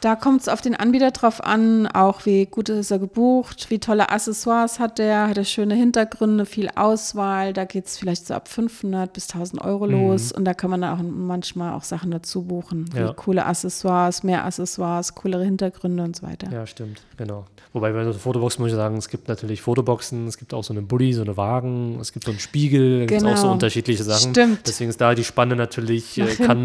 Da 0.00 0.16
kommt 0.16 0.40
es 0.40 0.48
auf 0.48 0.62
den 0.62 0.74
Anbieter 0.74 1.10
drauf 1.10 1.44
an, 1.44 1.86
auch 1.86 2.24
wie 2.24 2.46
gut 2.46 2.70
ist 2.70 2.90
er 2.90 2.98
gebucht, 2.98 3.66
wie 3.68 3.78
tolle 3.78 4.08
Accessoires 4.08 4.78
hat 4.78 4.98
der, 4.98 5.28
hat 5.28 5.36
er 5.36 5.44
schöne 5.44 5.74
Hintergründe, 5.74 6.46
viel 6.46 6.70
Auswahl. 6.74 7.52
Da 7.52 7.66
geht 7.66 7.86
es 7.86 7.98
vielleicht 7.98 8.26
so 8.26 8.34
ab 8.34 8.48
500 8.48 9.12
bis 9.12 9.28
1000 9.30 9.62
Euro 9.62 9.86
mhm. 9.86 9.92
los 9.92 10.32
und 10.32 10.46
da 10.46 10.54
kann 10.54 10.70
man 10.70 10.80
dann 10.80 10.98
auch 10.98 11.02
manchmal 11.02 11.74
auch 11.74 11.82
Sachen 11.82 12.10
dazu 12.10 12.44
buchen, 12.44 12.86
wie 12.94 13.00
ja. 13.00 13.12
coole 13.12 13.44
Accessoires, 13.44 14.22
mehr 14.22 14.44
Accessoires, 14.46 15.14
coolere 15.14 15.44
Hintergründe 15.44 16.02
und 16.02 16.16
so 16.16 16.26
weiter. 16.26 16.50
Ja, 16.50 16.66
stimmt, 16.66 17.02
genau. 17.18 17.44
Wobei 17.74 17.92
bei 17.92 18.02
der 18.02 18.14
Fotobox 18.14 18.58
muss 18.58 18.70
ich 18.70 18.74
sagen, 18.74 18.96
es 18.96 19.08
gibt 19.08 19.28
natürlich 19.28 19.60
Fotoboxen, 19.60 20.26
es 20.26 20.38
gibt 20.38 20.54
auch 20.54 20.64
so 20.64 20.72
eine 20.72 20.82
Bulli, 20.82 21.12
so 21.12 21.22
eine 21.22 21.36
Wagen, 21.36 21.98
es 22.00 22.12
gibt 22.12 22.24
so 22.24 22.30
einen 22.30 22.40
Spiegel, 22.40 23.02
es 23.02 23.06
genau. 23.06 23.20
gibt 23.20 23.32
auch 23.32 23.36
so 23.36 23.42
genau. 23.42 23.52
unterschiedliche 23.52 24.02
Sachen. 24.02 24.30
Stimmt. 24.30 24.66
Deswegen 24.66 24.90
ist 24.90 25.00
da 25.00 25.14
die 25.14 25.24
Spanne 25.24 25.56
natürlich, 25.56 26.18
äh, 26.18 26.34
kann, 26.36 26.58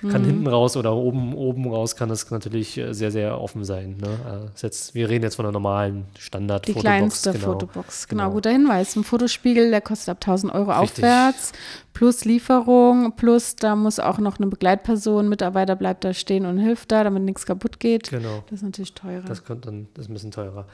hinten. 0.00 0.10
kann 0.10 0.22
mhm. 0.22 0.26
hinten 0.26 0.46
raus 0.48 0.76
oder 0.76 0.94
oben, 0.94 1.34
oben 1.34 1.66
raus 1.68 1.94
kann 1.94 2.10
es 2.10 2.30
natürlich 2.30 2.79
sehr, 2.90 3.10
sehr 3.10 3.40
offen 3.40 3.64
sein. 3.64 3.96
Ne? 4.00 4.08
Äh, 4.08 4.60
jetzt, 4.60 4.94
wir 4.94 5.08
reden 5.08 5.24
jetzt 5.24 5.36
von 5.36 5.44
einer 5.44 5.52
normalen 5.52 6.06
standard 6.18 6.66
Die 6.66 6.74
kleinste 6.74 7.32
genau. 7.32 7.52
Fotobox, 7.52 8.08
genau. 8.08 8.24
genau. 8.24 8.34
Guter 8.34 8.50
Hinweis. 8.50 8.96
Ein 8.96 9.04
Fotospiegel, 9.04 9.70
der 9.70 9.80
kostet 9.80 10.10
ab 10.10 10.18
1000 10.20 10.54
Euro 10.54 10.70
Richtig. 10.70 11.04
aufwärts, 11.04 11.52
plus 11.92 12.24
Lieferung, 12.24 13.12
plus 13.16 13.56
da 13.56 13.76
muss 13.76 13.98
auch 13.98 14.18
noch 14.18 14.38
eine 14.38 14.48
Begleitperson, 14.48 15.28
Mitarbeiter 15.28 15.76
bleibt 15.76 16.04
da 16.04 16.14
stehen 16.14 16.46
und 16.46 16.58
hilft 16.58 16.92
da, 16.92 17.04
damit 17.04 17.22
nichts 17.22 17.46
kaputt 17.46 17.80
geht. 17.80 18.10
Genau. 18.10 18.44
Das 18.46 18.58
ist 18.58 18.62
natürlich 18.62 18.94
teurer. 18.94 19.24
Das, 19.26 19.44
kommt 19.44 19.66
dann, 19.66 19.88
das 19.94 20.04
ist 20.06 20.10
ein 20.10 20.14
bisschen 20.14 20.30
teurer. 20.30 20.66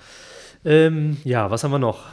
Ähm, 0.65 1.19
ja, 1.25 1.51
was 1.51 1.65
haben 1.65 1.73
wir 1.73 1.79
noch? 1.79 2.05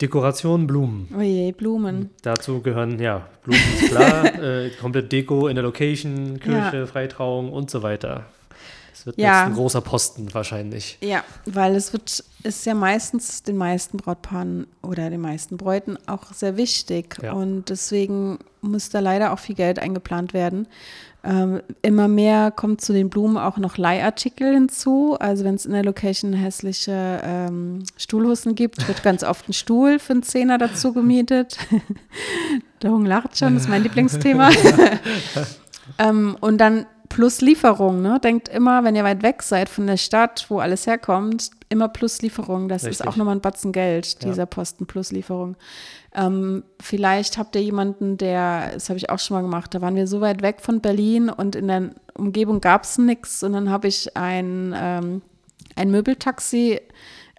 Dekoration, 0.00 0.66
Blumen. 0.66 1.08
Oh 1.16 1.22
je, 1.22 1.52
Blumen. 1.52 2.10
Dazu 2.20 2.60
gehören, 2.60 3.00
ja, 3.00 3.26
Blumen 3.42 3.62
ist 3.80 3.90
klar, 3.90 4.34
äh, 4.42 4.70
komplett 4.78 5.10
Deko 5.10 5.48
in 5.48 5.54
der 5.54 5.64
Location, 5.64 6.38
Kirche, 6.38 6.76
ja. 6.78 6.86
Freitrauung 6.86 7.50
und 7.50 7.70
so 7.70 7.82
weiter. 7.82 8.26
Das 9.06 9.16
wird 9.16 9.18
ja. 9.18 9.42
jetzt 9.42 9.50
ein 9.50 9.54
großer 9.54 9.80
Posten 9.82 10.34
wahrscheinlich. 10.34 10.98
Ja, 11.00 11.22
weil 11.44 11.76
es 11.76 11.92
wird, 11.92 12.24
ist 12.42 12.66
ja 12.66 12.74
meistens 12.74 13.44
den 13.44 13.56
meisten 13.56 13.98
Brautpaaren 13.98 14.66
oder 14.82 15.10
den 15.10 15.20
meisten 15.20 15.56
Bräuten 15.56 15.96
auch 16.08 16.32
sehr 16.32 16.56
wichtig. 16.56 17.16
Ja. 17.22 17.32
Und 17.32 17.70
deswegen 17.70 18.40
muss 18.62 18.90
da 18.90 18.98
leider 18.98 19.32
auch 19.32 19.38
viel 19.38 19.54
Geld 19.54 19.78
eingeplant 19.78 20.34
werden. 20.34 20.66
Ähm, 21.22 21.62
immer 21.82 22.08
mehr 22.08 22.50
kommt 22.50 22.80
zu 22.80 22.92
den 22.92 23.08
Blumen 23.08 23.36
auch 23.36 23.58
noch 23.58 23.76
Leihartikel 23.78 24.52
hinzu. 24.52 25.16
Also 25.20 25.44
wenn 25.44 25.54
es 25.54 25.66
in 25.66 25.72
der 25.72 25.84
Location 25.84 26.32
hässliche 26.32 27.20
ähm, 27.22 27.84
Stuhlhussen 27.96 28.56
gibt, 28.56 28.88
wird 28.88 29.04
ganz 29.04 29.22
oft 29.22 29.48
ein 29.48 29.52
Stuhl 29.52 30.00
für 30.00 30.14
einen 30.14 30.24
Zehner 30.24 30.58
dazu 30.58 30.92
gemietet. 30.92 31.58
der 32.82 32.90
Hung 32.90 33.06
lacht 33.06 33.38
schon, 33.38 33.54
das 33.54 33.64
ist 33.64 33.68
mein 33.68 33.84
Lieblingsthema. 33.84 34.50
ähm, 35.98 36.36
und 36.40 36.58
dann 36.58 36.86
plus 37.08 37.40
Lieferung, 37.40 38.02
ne? 38.02 38.18
Denkt 38.22 38.48
immer, 38.48 38.84
wenn 38.84 38.96
ihr 38.96 39.04
weit 39.04 39.22
weg 39.22 39.42
seid 39.42 39.68
von 39.68 39.86
der 39.86 39.96
Stadt, 39.96 40.46
wo 40.48 40.58
alles 40.58 40.86
herkommt, 40.86 41.50
immer 41.68 41.88
plus 41.88 42.22
Lieferung. 42.22 42.68
Das 42.68 42.84
Richtig. 42.84 43.00
ist 43.00 43.06
auch 43.06 43.16
nochmal 43.16 43.36
ein 43.36 43.40
Batzen 43.40 43.72
Geld, 43.72 44.22
dieser 44.22 44.42
ja. 44.42 44.46
Posten 44.46 44.86
plus 44.86 45.12
Lieferung. 45.12 45.56
Ähm, 46.14 46.64
vielleicht 46.80 47.38
habt 47.38 47.54
ihr 47.56 47.62
jemanden, 47.62 48.16
der, 48.16 48.72
das 48.72 48.88
habe 48.88 48.96
ich 48.96 49.10
auch 49.10 49.18
schon 49.18 49.36
mal 49.36 49.42
gemacht, 49.42 49.74
da 49.74 49.80
waren 49.82 49.96
wir 49.96 50.06
so 50.06 50.20
weit 50.20 50.42
weg 50.42 50.60
von 50.60 50.80
Berlin 50.80 51.28
und 51.28 51.54
in 51.54 51.68
der 51.68 51.90
Umgebung 52.14 52.60
gab 52.60 52.84
es 52.84 52.96
nichts 52.96 53.42
und 53.42 53.52
dann 53.52 53.70
habe 53.70 53.88
ich 53.88 54.16
ein, 54.16 54.74
ähm, 54.76 55.22
ein 55.74 55.90
Möbeltaxi 55.90 56.80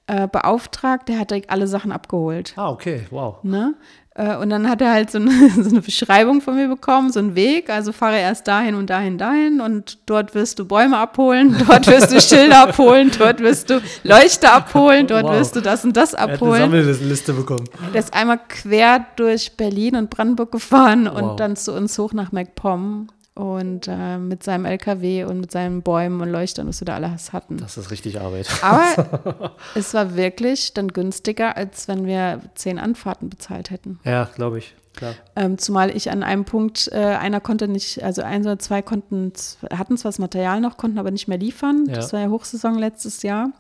äh, 0.06 0.28
beauftragt, 0.28 1.10
der 1.10 1.20
hat 1.20 1.34
alle 1.50 1.68
Sachen 1.68 1.92
abgeholt. 1.92 2.54
Ah, 2.56 2.70
okay, 2.70 3.08
wow. 3.10 3.44
Ne? 3.44 3.76
Äh, 4.18 4.36
und 4.38 4.50
dann 4.50 4.68
hat 4.68 4.82
er 4.82 4.92
halt 4.92 5.12
so 5.12 5.20
eine, 5.20 5.32
so 5.56 5.70
eine, 5.70 5.82
Beschreibung 5.82 6.42
von 6.42 6.56
mir 6.56 6.68
bekommen, 6.68 7.12
so 7.12 7.20
einen 7.20 7.36
Weg. 7.36 7.70
Also 7.70 7.92
fahre 7.92 8.18
erst 8.18 8.48
dahin 8.48 8.76
und 8.76 8.90
dahin, 8.90 9.18
dahin. 9.18 9.62
Und 9.62 10.00
dort 10.08 10.34
wirst 10.34 10.58
du 10.60 10.66
Bäume 10.66 10.98
abholen, 10.98 11.56
dort 11.68 11.88
wirst 11.88 12.12
du 12.12 12.20
Schilder 12.20 12.64
abholen, 12.64 13.12
dort 13.18 13.40
wirst 13.40 13.70
du 13.70 13.80
Leuchte 14.04 14.52
abholen, 14.52 15.06
dort 15.08 15.26
wow. 15.26 15.34
wirst 15.34 15.56
du 15.56 15.62
das 15.62 15.86
und 15.86 15.96
das 15.96 16.16
abholen. 16.16 16.62
Er 16.62 16.68
hat 16.68 16.74
eine 16.74 16.94
Sammelliste 16.94 17.34
bekommen. 17.34 17.70
Der 17.94 18.00
ist 18.00 18.14
einmal 18.14 18.40
quer 18.50 19.06
durch 19.16 19.56
Berlin 19.56 19.96
und 19.96 20.10
Brandenburg 20.10 20.52
gefahren 20.52 21.08
wow. 21.12 21.22
und 21.22 21.40
dann 21.40 21.56
zu 21.56 21.74
uns 21.74 21.98
hoch 22.00 22.14
nach 22.14 22.32
MacPom 22.32 23.08
und 23.38 23.88
äh, 23.88 24.18
mit 24.18 24.44
seinem 24.44 24.66
LKW 24.66 25.26
und 25.26 25.42
mit 25.42 25.52
seinen 25.52 25.84
Bäumen 25.84 26.22
und 26.22 26.30
Leuchtern, 26.30 26.68
was 26.68 26.82
wir 26.82 26.86
da 26.86 26.96
alles 26.96 27.34
hatten. 27.34 27.58
Das 27.58 27.78
ist 27.78 27.92
richtig 27.92 28.20
Arbeit. 28.20 28.50
Aber 28.64 29.56
es 29.76 29.94
war 29.94 30.16
wirklich 30.16 30.74
dann 30.74 30.88
günstiger, 30.88 31.56
als 31.56 31.88
wenn 31.88 32.08
wir 32.08 32.42
zehn 32.56 32.80
Anfahrten 32.80 33.30
bezahlt 33.30 33.70
hätten. 33.70 34.00
Ja, 34.04 34.26
glaube 34.36 34.58
ich. 34.58 34.74
Klar. 34.96 35.14
Ähm, 35.36 35.60
zumal 35.60 35.96
ich 35.96 36.10
an 36.10 36.24
einem 36.24 36.46
Punkt, 36.46 36.90
äh, 36.92 36.98
einer 36.98 37.40
konnte 37.40 37.68
nicht, 37.68 38.04
also 38.04 38.24
ein 38.24 38.42
oder 38.42 38.58
zwei 38.58 38.82
konnten, 38.82 39.32
hatten 39.72 39.96
zwar 39.98 40.10
das 40.10 40.18
Material 40.18 40.60
noch, 40.60 40.78
konnten 40.78 40.98
aber 40.98 41.12
nicht 41.12 41.28
mehr 41.28 41.38
liefern. 41.38 41.86
Ja. 41.88 41.94
Das 41.94 42.14
war 42.14 42.20
ja 42.20 42.30
Hochsaison 42.30 42.80
letztes 42.80 43.22
Jahr. 43.22 43.52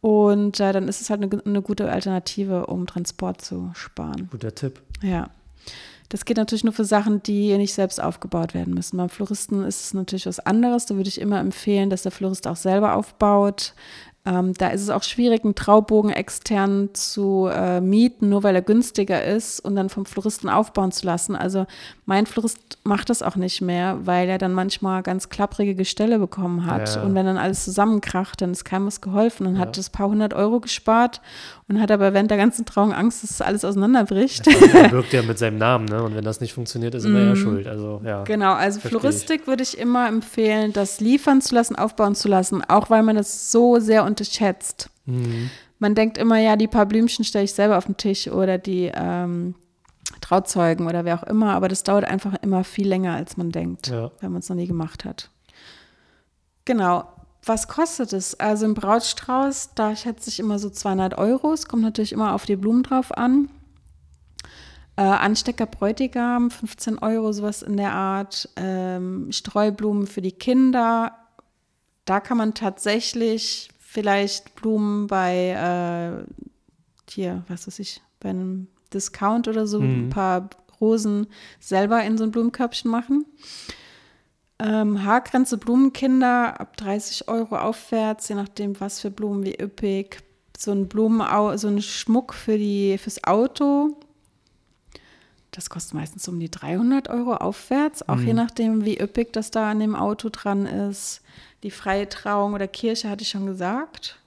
Und 0.00 0.58
äh, 0.58 0.72
dann 0.72 0.88
ist 0.88 1.00
es 1.00 1.08
halt 1.08 1.22
eine, 1.22 1.40
eine 1.46 1.62
gute 1.62 1.90
Alternative, 1.90 2.66
um 2.66 2.86
Transport 2.88 3.40
zu 3.40 3.70
sparen. 3.74 4.28
Guter 4.32 4.54
Tipp. 4.54 4.82
Ja. 5.00 5.30
Das 6.14 6.24
geht 6.24 6.36
natürlich 6.36 6.62
nur 6.62 6.72
für 6.72 6.84
Sachen, 6.84 7.24
die 7.24 7.58
nicht 7.58 7.74
selbst 7.74 8.00
aufgebaut 8.00 8.54
werden 8.54 8.72
müssen. 8.72 8.98
Beim 8.98 9.08
Floristen 9.08 9.64
ist 9.64 9.86
es 9.86 9.94
natürlich 9.94 10.26
was 10.26 10.38
anderes. 10.38 10.86
Da 10.86 10.94
würde 10.94 11.08
ich 11.08 11.20
immer 11.20 11.40
empfehlen, 11.40 11.90
dass 11.90 12.04
der 12.04 12.12
Florist 12.12 12.46
auch 12.46 12.54
selber 12.54 12.94
aufbaut. 12.94 13.74
Ähm, 14.26 14.54
da 14.54 14.68
ist 14.68 14.80
es 14.80 14.88
auch 14.88 15.02
schwierig, 15.02 15.44
einen 15.44 15.54
Traubogen 15.54 16.10
extern 16.10 16.90
zu 16.94 17.46
äh, 17.52 17.82
mieten, 17.82 18.30
nur 18.30 18.42
weil 18.42 18.54
er 18.54 18.62
günstiger 18.62 19.22
ist 19.22 19.60
und 19.60 19.76
dann 19.76 19.90
vom 19.90 20.06
Floristen 20.06 20.48
aufbauen 20.48 20.92
zu 20.92 21.04
lassen. 21.04 21.36
Also 21.36 21.66
mein 22.06 22.24
Florist 22.24 22.58
macht 22.84 23.10
das 23.10 23.22
auch 23.22 23.36
nicht 23.36 23.60
mehr, 23.60 23.98
weil 24.04 24.28
er 24.28 24.38
dann 24.38 24.52
manchmal 24.52 25.02
ganz 25.02 25.28
klapprige 25.28 25.74
Gestelle 25.74 26.18
bekommen 26.18 26.64
hat. 26.64 26.96
Ja. 26.96 27.02
Und 27.02 27.14
wenn 27.14 27.26
dann 27.26 27.36
alles 27.36 27.64
zusammenkracht, 27.64 28.40
dann 28.40 28.52
ist 28.52 28.64
keinem 28.64 28.86
was 28.86 29.02
geholfen. 29.02 29.44
Dann 29.44 29.54
ja. 29.56 29.60
hat 29.60 29.76
das 29.76 29.90
paar 29.90 30.08
hundert 30.08 30.32
Euro 30.32 30.60
gespart 30.60 31.20
und 31.66 31.80
hat 31.80 31.90
aber 31.90 32.12
während 32.12 32.30
der 32.30 32.36
ganzen 32.36 32.66
Trauung 32.66 32.92
Angst, 32.92 33.22
dass 33.22 33.40
alles 33.40 33.64
auseinanderbricht. 33.64 34.46
er 34.46 34.92
wirkt 34.92 35.14
ja 35.14 35.22
mit 35.22 35.38
seinem 35.38 35.56
Namen, 35.56 35.86
ne? 35.86 36.02
Und 36.02 36.14
wenn 36.14 36.24
das 36.24 36.40
nicht 36.40 36.52
funktioniert, 36.52 36.94
ist 36.94 37.04
immer 37.04 37.20
mm. 37.20 37.28
er 37.28 37.36
schuld. 37.36 37.66
Also 37.66 38.02
ja. 38.04 38.22
Genau, 38.24 38.52
also 38.52 38.80
Floristik 38.80 39.46
würde 39.46 39.62
ich 39.62 39.78
immer 39.78 40.06
empfehlen, 40.08 40.74
das 40.74 41.00
liefern 41.00 41.40
zu 41.40 41.54
lassen, 41.54 41.74
aufbauen 41.76 42.14
zu 42.14 42.28
lassen, 42.28 42.62
auch 42.68 42.90
weil 42.90 43.02
man 43.02 43.16
das 43.16 43.50
so 43.50 43.80
sehr 43.80 44.04
unterschätzt. 44.14 44.90
Mhm. 45.06 45.50
Man 45.78 45.94
denkt 45.94 46.18
immer, 46.18 46.38
ja, 46.38 46.56
die 46.56 46.68
paar 46.68 46.86
Blümchen 46.86 47.24
stelle 47.24 47.44
ich 47.44 47.52
selber 47.52 47.76
auf 47.76 47.86
den 47.86 47.96
Tisch 47.96 48.28
oder 48.28 48.58
die 48.58 48.90
ähm, 48.94 49.54
Trauzeugen 50.20 50.86
oder 50.86 51.04
wer 51.04 51.18
auch 51.18 51.24
immer, 51.24 51.54
aber 51.54 51.68
das 51.68 51.82
dauert 51.82 52.04
einfach 52.04 52.34
immer 52.42 52.64
viel 52.64 52.88
länger, 52.88 53.14
als 53.14 53.36
man 53.36 53.50
denkt, 53.50 53.88
ja. 53.88 54.10
wenn 54.20 54.32
man 54.32 54.40
es 54.40 54.48
noch 54.48 54.56
nie 54.56 54.66
gemacht 54.66 55.04
hat. 55.04 55.30
Genau. 56.64 57.08
Was 57.46 57.68
kostet 57.68 58.14
es? 58.14 58.40
Also 58.40 58.64
im 58.64 58.72
Brautstrauß, 58.72 59.72
da 59.74 59.94
schätze 59.94 60.30
ich 60.30 60.40
immer 60.40 60.58
so 60.58 60.70
200 60.70 61.18
Euro. 61.18 61.52
Es 61.52 61.68
kommt 61.68 61.82
natürlich 61.82 62.12
immer 62.12 62.32
auf 62.32 62.46
die 62.46 62.56
Blumen 62.56 62.82
drauf 62.82 63.14
an. 63.14 63.50
Äh, 64.96 65.02
Anstecker 65.02 65.66
Bräutigam, 65.66 66.50
15 66.50 67.00
Euro, 67.00 67.32
sowas 67.32 67.60
in 67.60 67.76
der 67.76 67.92
Art. 67.92 68.48
Ähm, 68.56 69.30
Streublumen 69.30 70.06
für 70.06 70.22
die 70.22 70.32
Kinder, 70.32 71.12
da 72.04 72.20
kann 72.20 72.36
man 72.36 72.54
tatsächlich 72.54 73.70
vielleicht 73.94 74.56
Blumen 74.56 75.06
bei, 75.06 75.50
äh, 75.50 76.26
hier, 77.08 77.44
was 77.48 77.68
weiß 77.68 77.78
ich, 77.78 78.02
bei 78.18 78.30
einem 78.30 78.66
Discount 78.92 79.46
oder 79.46 79.68
so, 79.68 79.80
mhm. 79.80 80.06
ein 80.06 80.10
paar 80.10 80.50
Rosen 80.80 81.28
selber 81.60 82.02
in 82.02 82.18
so 82.18 82.24
ein 82.24 82.32
Blumenkörbchen 82.32 82.90
machen. 82.90 83.24
Ähm, 84.58 85.04
Haargrenze 85.04 85.58
Blumenkinder 85.58 86.60
ab 86.60 86.76
30 86.76 87.28
Euro 87.28 87.56
aufwärts, 87.56 88.28
je 88.28 88.34
nachdem, 88.34 88.78
was 88.80 89.00
für 89.00 89.12
Blumen, 89.12 89.44
wie 89.44 89.60
üppig. 89.60 90.18
So 90.56 90.72
ein 90.72 90.88
Blumenau, 90.88 91.56
so 91.56 91.68
ein 91.68 91.80
Schmuck 91.80 92.34
für 92.34 92.58
die, 92.58 92.98
fürs 92.98 93.22
Auto. 93.22 93.96
Das 95.54 95.70
kostet 95.70 95.94
meistens 95.94 96.26
um 96.26 96.40
die 96.40 96.50
300 96.50 97.08
Euro 97.10 97.34
aufwärts, 97.34 98.08
auch 98.08 98.16
mhm. 98.16 98.26
je 98.26 98.34
nachdem, 98.34 98.84
wie 98.84 99.00
üppig 99.00 99.32
das 99.32 99.52
da 99.52 99.70
an 99.70 99.78
dem 99.78 99.94
Auto 99.94 100.28
dran 100.28 100.66
ist. 100.66 101.20
Die 101.62 101.70
freie 101.70 102.08
Trauung 102.08 102.54
oder 102.54 102.66
Kirche 102.66 103.08
hatte 103.08 103.22
ich 103.22 103.28
schon 103.28 103.46
gesagt. 103.46 104.18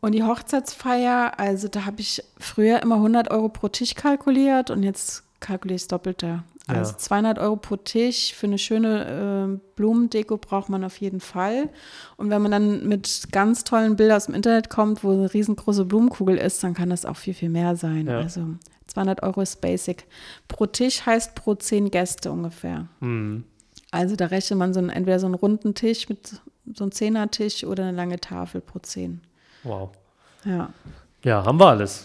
Und 0.00 0.12
die 0.12 0.22
Hochzeitsfeier, 0.22 1.38
also 1.38 1.68
da 1.68 1.86
habe 1.86 2.00
ich 2.02 2.22
früher 2.38 2.82
immer 2.82 2.96
100 2.96 3.30
Euro 3.30 3.48
pro 3.48 3.68
Tisch 3.68 3.94
kalkuliert 3.94 4.70
und 4.70 4.82
jetzt 4.82 5.24
kalkuliere 5.40 5.76
ich 5.76 5.82
das 5.82 5.88
Doppelte. 5.88 6.44
Also 6.66 6.92
ja. 6.92 6.98
200 6.98 7.38
Euro 7.38 7.56
pro 7.56 7.76
Tisch 7.76 8.34
für 8.34 8.46
eine 8.46 8.58
schöne 8.58 9.56
äh, 9.56 9.60
Blumendeko 9.76 10.36
braucht 10.36 10.68
man 10.68 10.84
auf 10.84 10.98
jeden 10.98 11.20
Fall. 11.20 11.70
Und 12.16 12.28
wenn 12.28 12.42
man 12.42 12.50
dann 12.50 12.86
mit 12.86 13.28
ganz 13.32 13.64
tollen 13.64 13.96
Bildern 13.96 14.16
aus 14.16 14.26
dem 14.26 14.34
Internet 14.34 14.68
kommt, 14.68 15.02
wo 15.02 15.12
eine 15.12 15.32
riesengroße 15.32 15.84
Blumenkugel 15.84 16.36
ist, 16.36 16.62
dann 16.62 16.74
kann 16.74 16.90
das 16.90 17.06
auch 17.06 17.16
viel, 17.16 17.34
viel 17.34 17.50
mehr 17.50 17.76
sein. 17.76 18.08
Ja. 18.08 18.18
Also 18.18 18.56
200 18.88 19.22
Euro 19.22 19.40
ist 19.40 19.60
basic. 19.60 20.06
Pro 20.48 20.66
Tisch 20.66 21.04
heißt 21.04 21.34
pro 21.34 21.54
10 21.54 21.90
Gäste 21.90 22.30
ungefähr. 22.30 22.86
Mhm. 23.00 23.44
Also 23.90 24.16
da 24.16 24.26
rechnet 24.26 24.58
man 24.58 24.74
so 24.74 24.80
einen, 24.80 24.90
entweder 24.90 25.18
so 25.18 25.26
einen 25.26 25.34
runden 25.34 25.74
Tisch 25.74 26.08
mit 26.08 26.40
so 26.74 26.84
einem 26.84 26.92
Zehnertisch 26.92 27.64
oder 27.64 27.84
eine 27.84 27.96
lange 27.96 28.18
Tafel 28.20 28.60
pro 28.60 28.78
zehn. 28.80 29.20
Wow. 29.62 29.90
Ja. 30.44 30.70
Ja, 31.24 31.44
haben 31.44 31.58
wir 31.58 31.66
alles. 31.66 32.04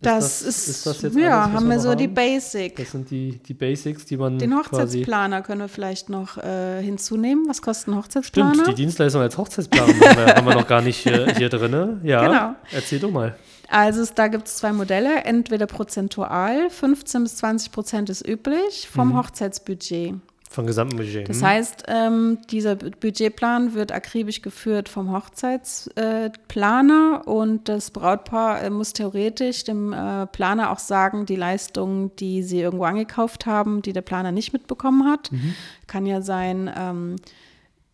Das, 0.00 0.42
ist, 0.42 0.68
ist 0.68 0.86
das 0.86 1.00
jetzt 1.00 1.16
ja, 1.16 1.44
alles, 1.44 1.54
haben 1.54 1.68
wir 1.68 1.80
so 1.80 1.90
haben? 1.90 1.98
die 1.98 2.08
Basics. 2.08 2.74
Das 2.76 2.90
sind 2.90 3.10
die, 3.10 3.38
die 3.38 3.54
Basics, 3.54 4.04
die 4.04 4.18
man. 4.18 4.38
Den 4.38 4.54
Hochzeitsplaner 4.54 5.40
können 5.40 5.62
wir 5.62 5.68
vielleicht 5.68 6.10
noch 6.10 6.36
äh, 6.36 6.82
hinzunehmen. 6.82 7.48
Was 7.48 7.62
kostet 7.62 7.88
ein 7.88 7.96
Hochzeitsplaner? 7.96 8.54
Stimmt, 8.54 8.68
die 8.68 8.74
Dienstleistung 8.74 9.22
als 9.22 9.38
Hochzeitsplaner 9.38 10.34
haben, 10.36 10.46
wir, 10.46 10.54
noch 10.54 10.68
gar 10.68 10.82
nicht 10.82 11.06
äh, 11.06 11.34
hier 11.34 11.48
drin. 11.48 12.00
Ja, 12.04 12.26
genau. 12.26 12.54
erzähl 12.70 12.98
du 12.98 13.10
mal. 13.10 13.36
Also 13.74 14.04
da 14.14 14.28
gibt 14.28 14.46
es 14.46 14.58
zwei 14.58 14.72
Modelle, 14.72 15.24
entweder 15.24 15.66
prozentual, 15.66 16.70
15 16.70 17.24
bis 17.24 17.38
20 17.38 17.72
Prozent 17.72 18.08
ist 18.08 18.24
üblich 18.24 18.88
vom 18.88 19.08
mhm. 19.08 19.16
Hochzeitsbudget. 19.16 20.14
Vom 20.48 20.68
gesamten 20.68 20.96
Budget. 20.96 21.28
Das 21.28 21.38
hm. 21.38 21.46
heißt, 21.48 21.82
ähm, 21.88 22.38
dieser 22.48 22.76
Budgetplan 22.76 23.74
wird 23.74 23.90
akribisch 23.90 24.40
geführt 24.40 24.88
vom 24.88 25.10
Hochzeitsplaner 25.10 27.22
äh, 27.26 27.28
und 27.28 27.68
das 27.68 27.90
Brautpaar 27.90 28.62
äh, 28.62 28.70
muss 28.70 28.92
theoretisch 28.92 29.64
dem 29.64 29.92
äh, 29.92 30.28
Planer 30.28 30.70
auch 30.70 30.78
sagen, 30.78 31.26
die 31.26 31.34
Leistungen, 31.34 32.14
die 32.20 32.44
sie 32.44 32.60
irgendwo 32.60 32.84
angekauft 32.84 33.46
haben, 33.46 33.82
die 33.82 33.92
der 33.92 34.02
Planer 34.02 34.30
nicht 34.30 34.52
mitbekommen 34.52 35.10
hat. 35.10 35.32
Mhm. 35.32 35.56
Kann 35.88 36.06
ja 36.06 36.22
sein, 36.22 36.70
ähm, 36.78 37.16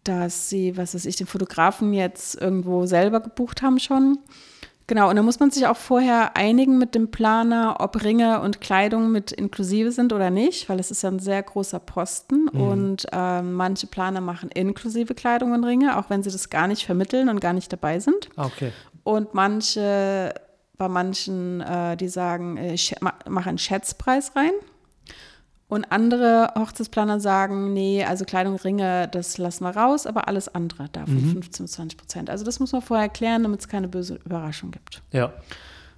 dass 0.05 0.51
sie, 0.51 0.77
was 0.77 0.95
weiß 0.95 1.07
ich, 1.07 1.17
den 1.17 1.27
Fotografen 1.27 1.95
jetzt 1.95 2.39
irgendwo 2.39 2.85
selber 2.85 3.21
gebucht 3.21 3.63
haben 3.63 3.79
schon. 3.79 4.19
Genau, 4.91 5.09
und 5.09 5.15
da 5.15 5.23
muss 5.23 5.39
man 5.39 5.53
sich 5.53 5.69
auch 5.69 5.77
vorher 5.77 6.37
einigen 6.37 6.77
mit 6.77 6.97
dem 6.97 7.13
Planer, 7.13 7.77
ob 7.79 8.03
Ringe 8.03 8.41
und 8.41 8.61
Kleidung 8.61 9.13
mit 9.13 9.31
inklusive 9.31 9.93
sind 9.93 10.13
oder 10.13 10.31
nicht, 10.31 10.69
weil 10.69 10.81
es 10.81 10.91
ist 10.91 11.03
ja 11.03 11.11
ein 11.11 11.21
sehr 11.21 11.45
großer 11.45 11.79
Posten 11.79 12.49
mhm. 12.53 12.61
und 12.61 13.07
äh, 13.13 13.41
manche 13.41 13.87
Planer 13.87 14.21
machen 14.21 14.51
inklusive 14.51 15.15
Kleidung 15.15 15.53
und 15.53 15.63
Ringe, 15.63 15.97
auch 15.97 16.11
wenn 16.11 16.25
sie 16.25 16.33
das 16.33 16.51
gar 16.51 16.67
nicht 16.67 16.85
vermitteln 16.85 17.29
und 17.29 17.41
gar 17.41 17.53
nicht 17.53 17.73
dabei 17.73 18.01
sind. 18.01 18.31
Ah, 18.35 18.47
okay. 18.47 18.73
Und 19.05 19.33
manche, 19.33 20.35
bei 20.77 20.89
manchen, 20.89 21.61
äh, 21.61 21.97
die 21.97 22.09
sagen, 22.09 22.57
ich 22.57 22.97
mache 23.01 23.49
einen 23.49 23.59
Schätzpreis 23.59 24.35
rein. 24.35 24.51
Und 25.71 25.93
andere 25.93 26.53
Hochzeitsplaner 26.59 27.21
sagen, 27.21 27.73
nee, 27.73 28.05
also 28.05 28.25
Kleidung, 28.25 28.57
Ringe, 28.57 29.07
das 29.07 29.39
lassen 29.39 29.63
wir 29.63 29.71
raus, 29.71 30.05
aber 30.05 30.27
alles 30.27 30.53
andere 30.53 30.89
davon 30.91 31.25
mhm. 31.25 31.33
15 31.35 31.65
bis 31.65 31.73
20 31.75 31.97
Prozent. 31.97 32.29
Also 32.29 32.45
das 32.45 32.59
muss 32.59 32.73
man 32.73 32.83
vorher 32.83 33.07
erklären, 33.07 33.45
damit 33.45 33.61
es 33.61 33.69
keine 33.69 33.87
böse 33.87 34.19
Überraschung 34.25 34.73
gibt. 34.73 35.01
Ja. 35.13 35.33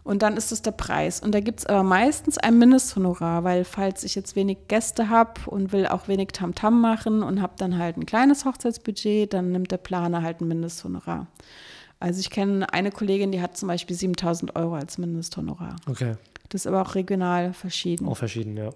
Und 0.05 0.21
dann 0.21 0.37
ist 0.37 0.53
es 0.53 0.61
der 0.61 0.73
Preis. 0.73 1.21
Und 1.21 1.35
da 1.35 1.41
gibt 1.41 1.61
es 1.61 1.67
aber 1.67 1.85
meistens 1.85 2.37
ein 2.37 2.59
Mindesthonorar, 2.59 3.45
weil 3.45 3.65
falls 3.65 4.05
ich 4.05 4.15
jetzt 4.15 4.37
wenig 4.37 4.59
Gäste 4.69 5.09
habe 5.09 5.41
und 5.47 5.73
will 5.73 5.87
auch 5.87 6.07
wenig 6.07 6.33
Tamtam 6.33 6.75
-Tam 6.75 6.81
machen 6.81 7.23
und 7.23 7.41
habe 7.41 7.55
dann 7.57 7.79
halt 7.79 7.97
ein 7.97 8.05
kleines 8.05 8.45
Hochzeitsbudget, 8.45 9.33
dann 9.33 9.53
nimmt 9.53 9.71
der 9.71 9.79
Planer 9.79 10.21
halt 10.21 10.43
ein 10.43 10.49
Mindesthonorar. 10.49 11.29
Also 11.99 12.21
ich 12.21 12.29
kenne 12.29 12.71
eine 12.75 12.91
Kollegin, 12.91 13.33
die 13.33 13.41
hat 13.41 13.57
zum 13.57 13.69
Beispiel 13.69 13.97
7000 13.97 14.55
Euro 14.55 14.75
als 14.75 14.99
Mindesthonorar. 14.99 15.77
Okay. 15.89 16.17
Das 16.51 16.63
ist 16.63 16.67
aber 16.67 16.83
auch 16.83 16.95
regional 16.95 17.55
verschieden. 17.55 18.07
Auch 18.07 18.19
verschieden, 18.19 18.59
ja. 18.59 18.69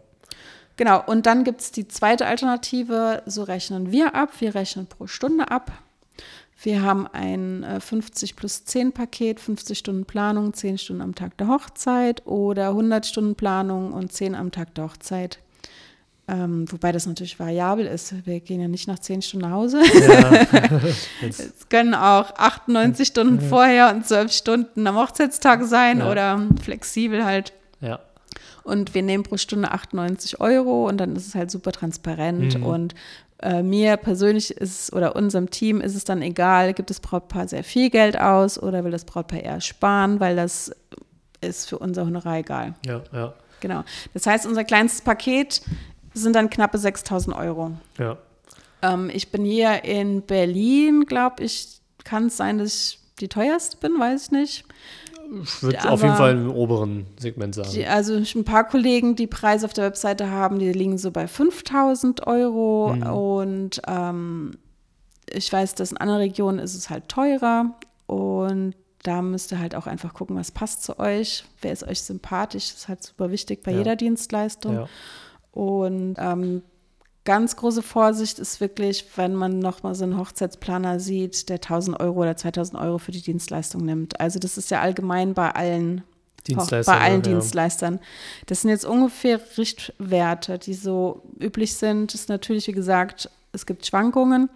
Genau, 0.77 1.03
und 1.07 1.27
dann 1.27 1.45
gibt 1.45 1.63
es 1.63 1.73
die 1.73 1.89
zweite 1.89 2.27
Alternative, 2.27 3.23
so 3.27 3.43
rechnen 3.43 3.93
wir 3.93 4.15
ab. 4.15 4.31
Wir 4.41 4.55
rechnen 4.55 4.87
pro 4.87 5.07
Stunde 5.07 5.51
ab. 5.51 5.73
Wir 6.63 6.83
haben 6.83 7.07
ein 7.07 7.65
50 7.81 8.31
äh, 8.31 8.35
plus 8.35 8.65
10 8.65 8.93
Paket, 8.93 9.41
50 9.41 9.79
Stunden 9.79 10.05
Planung, 10.05 10.55
10 10.55 10.79
Stunden 10.79 11.03
am 11.03 11.15
Tag 11.15 11.37
der 11.39 11.49
Hochzeit 11.49 12.27
oder 12.27 12.69
100 12.69 13.07
Stunden 13.07 13.35
Planung 13.35 13.93
und 13.93 14.13
10 14.13 14.35
am 14.35 14.51
Tag 14.53 14.75
der 14.75 14.85
Hochzeit. 14.85 15.39
Ähm, 16.29 16.65
wobei 16.73 16.91
das 16.93 17.07
natürlich 17.07 17.39
variabel 17.39 17.87
ist. 17.87 18.27
Wir 18.27 18.41
gehen 18.41 18.61
ja 18.61 18.69
nicht 18.69 18.89
nach 18.89 18.99
10 18.99 19.23
Stunden 19.23 19.47
nach 19.47 19.55
Hause. 19.55 19.81
Ja. 19.81 20.47
es 21.29 21.69
können 21.69 21.95
auch 21.95 22.35
98 22.37 23.07
Stunden 23.07 23.41
vorher 23.41 23.95
und 23.95 24.07
12 24.07 24.33
Stunden 24.33 24.87
am 24.87 24.97
Hochzeitstag 24.97 25.63
sein 25.65 25.99
ja. 25.99 26.11
oder 26.11 26.43
flexibel 26.63 27.25
halt. 27.25 27.53
Ja. 27.81 28.01
Und 28.67 28.95
wir 28.95 29.03
nehmen 29.03 29.23
pro 29.23 29.37
Stunde 29.37 29.71
98 29.71 30.41
Euro 30.41 30.89
und 30.89 30.99
dann 30.99 31.15
ist 31.15 31.29
es 31.29 31.35
halt 31.37 31.53
super 31.53 31.71
transparent. 31.71 32.59
Mhm. 32.59 32.67
Und 32.67 32.95
äh, 33.39 33.63
mir 33.63 33.97
persönlich 33.97 34.51
ist 34.51 34.93
oder 34.93 35.15
unserem 35.15 35.51
Team 35.51 35.81
ist 35.81 35.95
es 35.95 36.05
dann 36.05 36.21
egal, 36.21 36.75
gibt 36.75 36.91
das 36.91 36.99
Brautpaar 36.99 37.47
sehr 37.47 37.63
viel 37.63 37.91
Geld 37.91 38.19
aus 38.19 38.61
oder 38.61 38.83
will 38.83 38.91
das 38.91 39.05
Brautpaar 39.05 39.41
eher 39.41 39.61
sparen, 39.61 40.19
weil 40.19 40.35
das 40.35 40.73
ist 41.41 41.69
für 41.69 41.79
unser 41.79 42.07
Honorar 42.07 42.39
egal. 42.39 42.75
Ja, 42.85 43.03
ja. 43.13 43.35
Genau. 43.61 43.85
Das 44.15 44.27
heißt, 44.27 44.47
unser 44.47 44.65
kleinstes 44.65 45.03
Paket 45.03 45.63
sind 46.13 46.35
dann 46.35 46.51
knappe 46.51 46.79
6000 46.79 47.37
Euro. 47.37 47.73
Ja. 47.99 48.19
Ähm, 48.83 49.11
ich 49.13 49.31
bin 49.31 49.45
hier 49.45 49.85
in 49.85 50.23
Berlin, 50.23 51.05
glaube 51.07 51.45
ich, 51.45 51.81
kann 52.05 52.27
es 52.27 52.37
sein, 52.37 52.59
dass 52.59 52.75
ich 52.75 52.99
die 53.21 53.29
teuerste 53.29 53.77
bin, 53.79 53.99
weiß 53.99 54.25
ich 54.25 54.31
nicht. 54.31 54.65
Ich 55.43 55.63
würde 55.63 55.91
auf 55.91 56.03
jeden 56.03 56.17
Fall 56.17 56.33
im 56.33 56.51
oberen 56.51 57.07
Segment 57.19 57.55
sagen. 57.55 57.71
Die, 57.73 57.87
also 57.87 58.15
ein 58.15 58.45
paar 58.45 58.67
Kollegen, 58.67 59.17
die 59.17 59.27
Preise 59.27 59.67
auf 59.67 59.73
der 59.73 59.85
Webseite 59.85 60.31
haben, 60.31 60.59
die 60.59 60.73
liegen 60.73 60.99
so 60.99 61.11
bei 61.11 61.27
5000 61.27 62.27
Euro 62.27 62.95
mhm. 62.95 63.03
und 63.07 63.83
ähm, 63.87 64.53
ich 65.31 65.53
weiß, 65.53 65.75
dass 65.75 65.91
in 65.91 65.97
anderen 65.99 66.21
Regionen 66.21 66.59
ist 66.59 66.75
es 66.75 66.91
halt 66.91 67.09
teurer 67.09 67.75
und 68.07 68.75
da 69.03 69.23
müsst 69.23 69.53
ihr 69.53 69.59
halt 69.59 69.75
auch 69.75 69.87
einfach 69.87 70.15
gucken, 70.15 70.37
was 70.37 70.51
passt 70.51 70.83
zu 70.83 70.99
euch, 70.99 71.45
wer 71.63 71.73
ist 71.73 71.87
euch 71.87 72.03
sympathisch, 72.03 72.69
das 72.69 72.77
ist 72.79 72.89
halt 72.89 73.03
super 73.03 73.31
wichtig 73.31 73.63
bei 73.63 73.73
ja. 73.73 73.79
jeder 73.79 73.97
Dienstleistung. 73.97 74.75
Ja. 74.75 74.89
Und 75.53 76.17
ähm, 76.19 76.63
ganz 77.27 77.57
große 77.57 77.83
Vorsicht 77.83 78.39
ist 78.39 78.63
wirklich, 78.63 79.05
wenn 79.17 79.35
man 79.35 79.59
nochmal 79.59 79.95
so 79.95 80.05
einen 80.05 80.19
Hochzeitsplaner 80.19 80.99
sieht, 80.99 81.51
der 81.51 81.57
1000 81.57 82.01
Euro 82.01 82.23
oder 82.23 82.37
2000 82.37 82.81
Euro 82.81 82.97
für 82.97 83.13
die 83.13 83.21
Dienstleistung 83.21 83.85
nimmt. 83.85 84.19
Also 84.19 84.39
das 84.39 84.57
ist 84.57 84.71
ja 84.71 84.81
allgemein 84.81 85.35
bei 85.35 85.51
allen 85.51 86.03
Dienstleistern. 86.47 86.95
Bei 86.95 87.05
allen 87.05 87.23
ja. 87.23 87.33
Dienstleistern. 87.33 88.01
Das 88.47 88.63
sind 88.63 88.71
jetzt 88.71 88.87
ungefähr 88.87 89.39
Richtwerte, 89.59 90.59
die 90.59 90.75
so 90.75 91.23
üblich 91.39 91.75
sind. 91.75 92.15
Das 92.15 92.23
ist 92.23 92.29
natürlich, 92.31 92.69
wie 92.69 92.73
gesagt, 92.73 93.29
es 93.53 93.67
gibt 93.67 93.85
Schwankungen, 93.85 94.49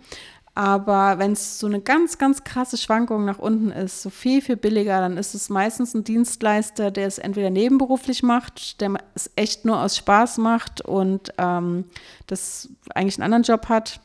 aber 0.54 1.18
wenn 1.18 1.32
es 1.32 1.58
so 1.58 1.66
eine 1.66 1.80
ganz, 1.80 2.18
ganz 2.18 2.42
krasse 2.42 2.76
Schwankung 2.76 3.24
nach 3.24 3.38
unten 3.38 3.70
ist, 3.70 4.02
so 4.02 4.10
viel, 4.10 4.42
viel 4.42 4.56
billiger, 4.56 5.00
dann 5.00 5.16
ist 5.16 5.34
es 5.34 5.48
meistens 5.48 5.94
ein 5.94 6.04
Dienstleister, 6.04 6.90
der 6.90 7.06
es 7.06 7.18
entweder 7.18 7.50
nebenberuflich 7.50 8.22
macht, 8.22 8.80
der 8.80 8.94
es 9.14 9.30
echt 9.36 9.64
nur 9.64 9.80
aus 9.80 9.96
Spaß 9.96 10.38
macht 10.38 10.80
und 10.80 11.32
ähm, 11.38 11.84
das 12.26 12.68
eigentlich 12.94 13.16
einen 13.18 13.32
anderen 13.32 13.44
Job 13.44 13.68
hat. 13.68 14.00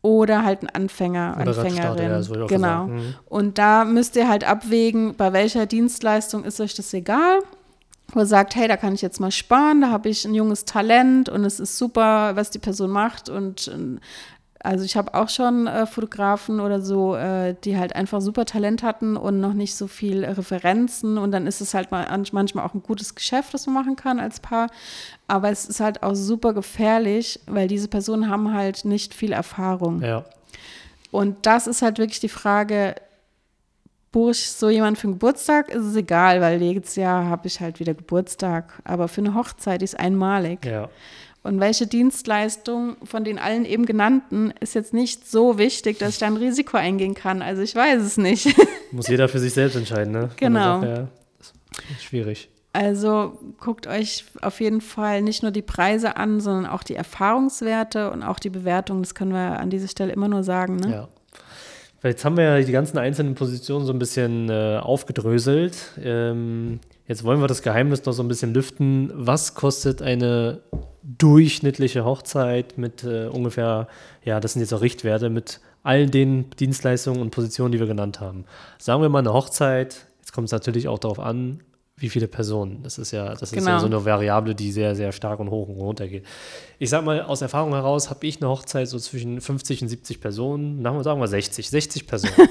Oder 0.00 0.44
halt 0.44 0.62
ein 0.62 0.70
Anfänger, 0.70 1.36
oder 1.40 1.48
Anfängerin. 1.48 2.22
Ja, 2.22 2.46
genau. 2.46 2.86
Mhm. 2.86 3.14
Und 3.26 3.58
da 3.58 3.84
müsst 3.84 4.14
ihr 4.14 4.28
halt 4.28 4.44
abwägen, 4.44 5.16
bei 5.16 5.32
welcher 5.32 5.66
Dienstleistung 5.66 6.44
ist 6.44 6.60
euch 6.60 6.74
das 6.74 6.94
egal 6.94 7.40
wo 8.12 8.20
ihr 8.20 8.26
sagt, 8.26 8.56
hey, 8.56 8.68
da 8.68 8.76
kann 8.76 8.94
ich 8.94 9.02
jetzt 9.02 9.20
mal 9.20 9.30
sparen, 9.30 9.82
da 9.82 9.90
habe 9.90 10.08
ich 10.08 10.24
ein 10.24 10.34
junges 10.34 10.64
Talent 10.64 11.28
und 11.28 11.44
es 11.44 11.60
ist 11.60 11.76
super, 11.76 12.36
was 12.36 12.50
die 12.50 12.58
Person 12.58 12.90
macht 12.90 13.28
und 13.28 13.68
also 14.60 14.84
ich 14.84 14.96
habe 14.96 15.14
auch 15.14 15.28
schon 15.28 15.66
äh, 15.66 15.86
Fotografen 15.86 16.60
oder 16.60 16.80
so, 16.80 17.14
äh, 17.14 17.54
die 17.64 17.76
halt 17.76 17.94
einfach 17.94 18.20
super 18.20 18.44
Talent 18.44 18.82
hatten 18.82 19.16
und 19.16 19.40
noch 19.40 19.52
nicht 19.52 19.76
so 19.76 19.86
viel 19.86 20.24
Referenzen 20.24 21.16
und 21.16 21.30
dann 21.30 21.46
ist 21.46 21.60
es 21.60 21.74
halt 21.74 21.90
mal 21.90 22.06
manchmal 22.32 22.64
auch 22.66 22.74
ein 22.74 22.82
gutes 22.82 23.14
Geschäft, 23.14 23.54
das 23.54 23.66
man 23.66 23.74
machen 23.74 23.96
kann 23.96 24.18
als 24.18 24.40
Paar. 24.40 24.68
Aber 25.28 25.50
es 25.50 25.66
ist 25.66 25.80
halt 25.80 26.02
auch 26.02 26.14
super 26.14 26.54
gefährlich, 26.54 27.40
weil 27.46 27.68
diese 27.68 27.88
Personen 27.88 28.28
haben 28.28 28.52
halt 28.52 28.84
nicht 28.84 29.14
viel 29.14 29.32
Erfahrung. 29.32 30.02
Ja. 30.02 30.24
Und 31.10 31.46
das 31.46 31.66
ist 31.66 31.82
halt 31.82 31.98
wirklich 31.98 32.20
die 32.20 32.28
Frage, 32.28 32.96
buche 34.10 34.32
ich 34.32 34.50
so 34.50 34.68
jemanden 34.68 34.96
für 34.96 35.06
einen 35.06 35.14
Geburtstag, 35.14 35.68
ist 35.68 35.84
es 35.84 35.96
egal, 35.96 36.40
weil 36.40 36.60
jedes 36.60 36.96
Jahr 36.96 37.26
habe 37.26 37.46
ich 37.46 37.60
halt 37.60 37.78
wieder 37.78 37.94
Geburtstag. 37.94 38.80
Aber 38.84 39.08
für 39.08 39.20
eine 39.20 39.34
Hochzeit 39.34 39.82
ist 39.82 39.98
einmalig. 39.98 40.64
Ja. 40.64 40.88
Und 41.48 41.60
welche 41.60 41.86
Dienstleistung 41.86 42.96
von 43.04 43.24
den 43.24 43.38
allen 43.38 43.64
eben 43.64 43.86
genannten 43.86 44.52
ist 44.60 44.74
jetzt 44.74 44.92
nicht 44.92 45.26
so 45.26 45.56
wichtig, 45.56 45.98
dass 45.98 46.10
ich 46.10 46.18
da 46.18 46.26
ein 46.26 46.36
Risiko 46.36 46.76
eingehen 46.76 47.14
kann. 47.14 47.40
Also 47.40 47.62
ich 47.62 47.74
weiß 47.74 48.02
es 48.02 48.18
nicht. 48.18 48.54
Muss 48.92 49.08
jeder 49.08 49.28
für 49.28 49.38
sich 49.38 49.54
selbst 49.54 49.74
entscheiden, 49.74 50.12
ne? 50.12 50.28
Genau. 50.36 50.82
Sagt, 50.82 50.98
ja, 50.98 51.08
schwierig. 52.00 52.50
Also 52.74 53.38
guckt 53.58 53.86
euch 53.86 54.26
auf 54.42 54.60
jeden 54.60 54.82
Fall 54.82 55.22
nicht 55.22 55.42
nur 55.42 55.50
die 55.50 55.62
Preise 55.62 56.18
an, 56.18 56.40
sondern 56.40 56.66
auch 56.66 56.82
die 56.82 56.96
Erfahrungswerte 56.96 58.10
und 58.10 58.22
auch 58.22 58.38
die 58.38 58.50
Bewertung. 58.50 59.00
Das 59.00 59.14
können 59.14 59.32
wir 59.32 59.58
an 59.58 59.70
dieser 59.70 59.88
Stelle 59.88 60.12
immer 60.12 60.28
nur 60.28 60.44
sagen. 60.44 60.76
Ne? 60.76 60.90
Ja. 60.92 61.08
Jetzt 62.02 62.26
haben 62.26 62.36
wir 62.36 62.44
ja 62.44 62.60
die 62.60 62.70
ganzen 62.70 62.98
einzelnen 62.98 63.34
Positionen 63.34 63.86
so 63.86 63.92
ein 63.92 63.98
bisschen 63.98 64.50
äh, 64.50 64.78
aufgedröselt. 64.82 65.98
Ähm, 66.00 66.80
jetzt 67.06 67.24
wollen 67.24 67.40
wir 67.40 67.48
das 67.48 67.62
Geheimnis 67.62 68.04
noch 68.04 68.12
so 68.12 68.22
ein 68.22 68.28
bisschen 68.28 68.52
lüften. 68.52 69.10
Was 69.14 69.54
kostet 69.54 70.02
eine 70.02 70.60
durchschnittliche 71.16 72.04
Hochzeit 72.04 72.76
mit 72.76 73.04
äh, 73.04 73.26
ungefähr, 73.26 73.88
ja, 74.24 74.40
das 74.40 74.52
sind 74.52 74.60
jetzt 74.60 74.74
auch 74.74 74.82
Richtwerte, 74.82 75.30
mit 75.30 75.60
all 75.82 76.06
den 76.06 76.50
Dienstleistungen 76.58 77.22
und 77.22 77.30
Positionen, 77.30 77.72
die 77.72 77.78
wir 77.78 77.86
genannt 77.86 78.20
haben. 78.20 78.44
Sagen 78.78 79.00
wir 79.00 79.08
mal 79.08 79.20
eine 79.20 79.32
Hochzeit, 79.32 80.06
jetzt 80.18 80.32
kommt 80.32 80.46
es 80.46 80.52
natürlich 80.52 80.86
auch 80.88 80.98
darauf 80.98 81.18
an, 81.18 81.60
wie 81.96 82.10
viele 82.10 82.28
Personen. 82.28 82.82
Das 82.82 82.98
ist 82.98 83.10
ja, 83.10 83.34
das 83.34 83.50
genau. 83.50 83.62
ist 83.62 83.66
ja 83.66 83.78
genau. 83.78 83.80
so 83.80 83.86
eine 83.86 84.04
Variable, 84.04 84.54
die 84.54 84.70
sehr, 84.70 84.94
sehr 84.94 85.12
stark 85.12 85.40
und 85.40 85.50
hoch 85.50 85.68
und 85.68 85.80
runter 85.80 86.06
geht. 86.06 86.24
Ich 86.78 86.90
sag 86.90 87.04
mal, 87.04 87.22
aus 87.22 87.42
Erfahrung 87.42 87.72
heraus 87.72 88.10
habe 88.10 88.26
ich 88.26 88.40
eine 88.40 88.50
Hochzeit 88.50 88.88
so 88.88 88.98
zwischen 88.98 89.40
50 89.40 89.82
und 89.82 89.88
70 89.88 90.20
Personen, 90.20 90.82
sagen 91.02 91.20
wir 91.20 91.26
60, 91.26 91.70
60 91.70 92.06
Personen. 92.06 92.34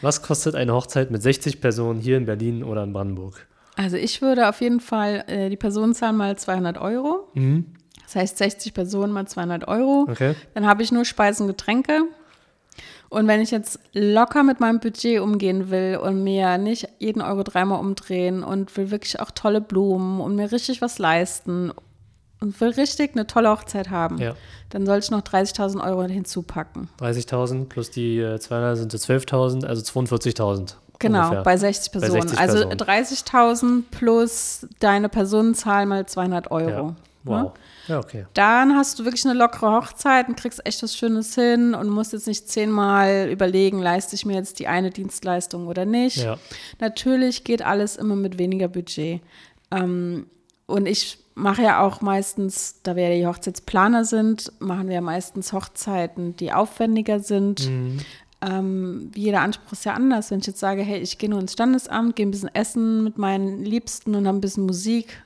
Was 0.00 0.22
kostet 0.22 0.54
eine 0.54 0.72
Hochzeit 0.72 1.10
mit 1.10 1.22
60 1.22 1.60
Personen 1.60 2.00
hier 2.00 2.16
in 2.16 2.26
Berlin 2.26 2.64
oder 2.64 2.82
in 2.82 2.92
Brandenburg? 2.92 3.46
Also 3.76 3.96
ich 3.96 4.22
würde 4.22 4.48
auf 4.48 4.60
jeden 4.60 4.80
Fall 4.80 5.24
äh, 5.28 5.50
die 5.50 5.56
Personenzahl 5.56 6.12
mal 6.12 6.36
200 6.36 6.78
Euro. 6.78 7.28
Mhm. 7.34 7.66
Das 8.04 8.16
heißt 8.16 8.38
60 8.38 8.72
Personen 8.72 9.12
mal 9.12 9.26
200 9.26 9.68
Euro. 9.68 10.06
Okay. 10.08 10.34
Dann 10.54 10.66
habe 10.66 10.82
ich 10.82 10.92
nur 10.92 11.04
Speisen 11.04 11.42
und 11.42 11.48
Getränke. 11.48 12.02
Und 13.08 13.28
wenn 13.28 13.40
ich 13.40 13.50
jetzt 13.50 13.78
locker 13.92 14.42
mit 14.42 14.60
meinem 14.60 14.80
Budget 14.80 15.20
umgehen 15.20 15.70
will 15.70 15.98
und 16.02 16.24
mir 16.24 16.58
nicht 16.58 16.88
jeden 16.98 17.22
Euro 17.22 17.42
dreimal 17.42 17.78
umdrehen 17.78 18.42
und 18.42 18.76
will 18.76 18.90
wirklich 18.90 19.20
auch 19.20 19.30
tolle 19.30 19.60
Blumen 19.60 20.20
und 20.20 20.34
mir 20.34 20.50
richtig 20.50 20.82
was 20.82 20.98
leisten 20.98 21.72
und 22.40 22.60
will 22.60 22.70
richtig 22.70 23.12
eine 23.12 23.26
tolle 23.26 23.50
Hochzeit 23.50 23.90
haben, 23.90 24.18
ja. 24.18 24.34
dann 24.70 24.86
soll 24.86 24.98
ich 24.98 25.10
noch 25.10 25.22
30.000 25.22 25.84
Euro 25.84 26.02
hinzupacken. 26.02 26.88
30.000 27.00 27.66
plus 27.66 27.90
die 27.90 28.36
200 28.38 28.76
sind 28.76 28.92
es 28.92 29.08
12.000, 29.08 29.64
also 29.64 29.82
42.000. 29.82 30.74
Genau, 30.98 31.24
ungefähr. 31.24 31.42
bei 31.42 31.56
60 31.56 31.92
Personen. 31.92 32.20
Bei 32.20 32.28
60 32.28 32.38
also 32.38 32.68
30.000 32.68 33.82
plus 33.90 34.66
deine 34.80 35.08
Personenzahl 35.08 35.86
mal 35.86 36.06
200 36.06 36.50
Euro. 36.50 36.70
Ja. 36.70 36.82
Ne? 36.82 36.96
Wow. 37.24 37.42
Ne? 37.42 37.52
Ja, 37.88 37.98
okay. 37.98 38.26
Dann 38.34 38.76
hast 38.76 38.98
du 38.98 39.04
wirklich 39.04 39.24
eine 39.24 39.34
lockere 39.34 39.72
Hochzeit 39.72 40.28
und 40.28 40.36
kriegst 40.36 40.64
echt 40.64 40.82
was 40.82 40.96
Schönes 40.96 41.34
hin 41.34 41.74
und 41.74 41.88
musst 41.88 42.12
jetzt 42.12 42.26
nicht 42.26 42.48
zehnmal 42.48 43.28
überlegen, 43.30 43.80
leiste 43.80 44.14
ich 44.14 44.24
mir 44.24 44.34
jetzt 44.34 44.58
die 44.58 44.68
eine 44.68 44.90
Dienstleistung 44.90 45.66
oder 45.66 45.84
nicht. 45.84 46.18
Ja. 46.18 46.38
Natürlich 46.80 47.44
geht 47.44 47.62
alles 47.62 47.96
immer 47.96 48.16
mit 48.16 48.38
weniger 48.38 48.68
Budget. 48.68 49.20
Ähm, 49.70 50.26
und 50.66 50.86
ich 50.86 51.18
mache 51.34 51.62
ja 51.62 51.80
auch 51.80 52.00
meistens, 52.00 52.80
da 52.82 52.96
wir 52.96 53.08
ja 53.08 53.16
die 53.16 53.26
Hochzeitsplaner 53.26 54.04
sind, 54.04 54.52
machen 54.58 54.88
wir 54.88 54.96
ja 54.96 55.00
meistens 55.00 55.52
Hochzeiten, 55.52 56.34
die 56.36 56.52
aufwendiger 56.52 57.20
sind. 57.20 57.68
Mhm 57.68 58.00
ähm, 58.42 59.10
jeder 59.14 59.40
Anspruch 59.40 59.72
ist 59.72 59.84
ja 59.84 59.94
anders. 59.94 60.30
Wenn 60.30 60.40
ich 60.40 60.46
jetzt 60.46 60.60
sage, 60.60 60.82
hey, 60.82 61.00
ich 61.00 61.18
gehe 61.18 61.30
nur 61.30 61.40
ins 61.40 61.52
Standesamt, 61.52 62.16
gehe 62.16 62.26
ein 62.26 62.30
bisschen 62.30 62.54
essen 62.54 63.04
mit 63.04 63.18
meinen 63.18 63.64
Liebsten 63.64 64.14
und 64.14 64.26
habe 64.26 64.38
ein 64.38 64.42
bisschen 64.42 64.66
Musik, 64.66 65.22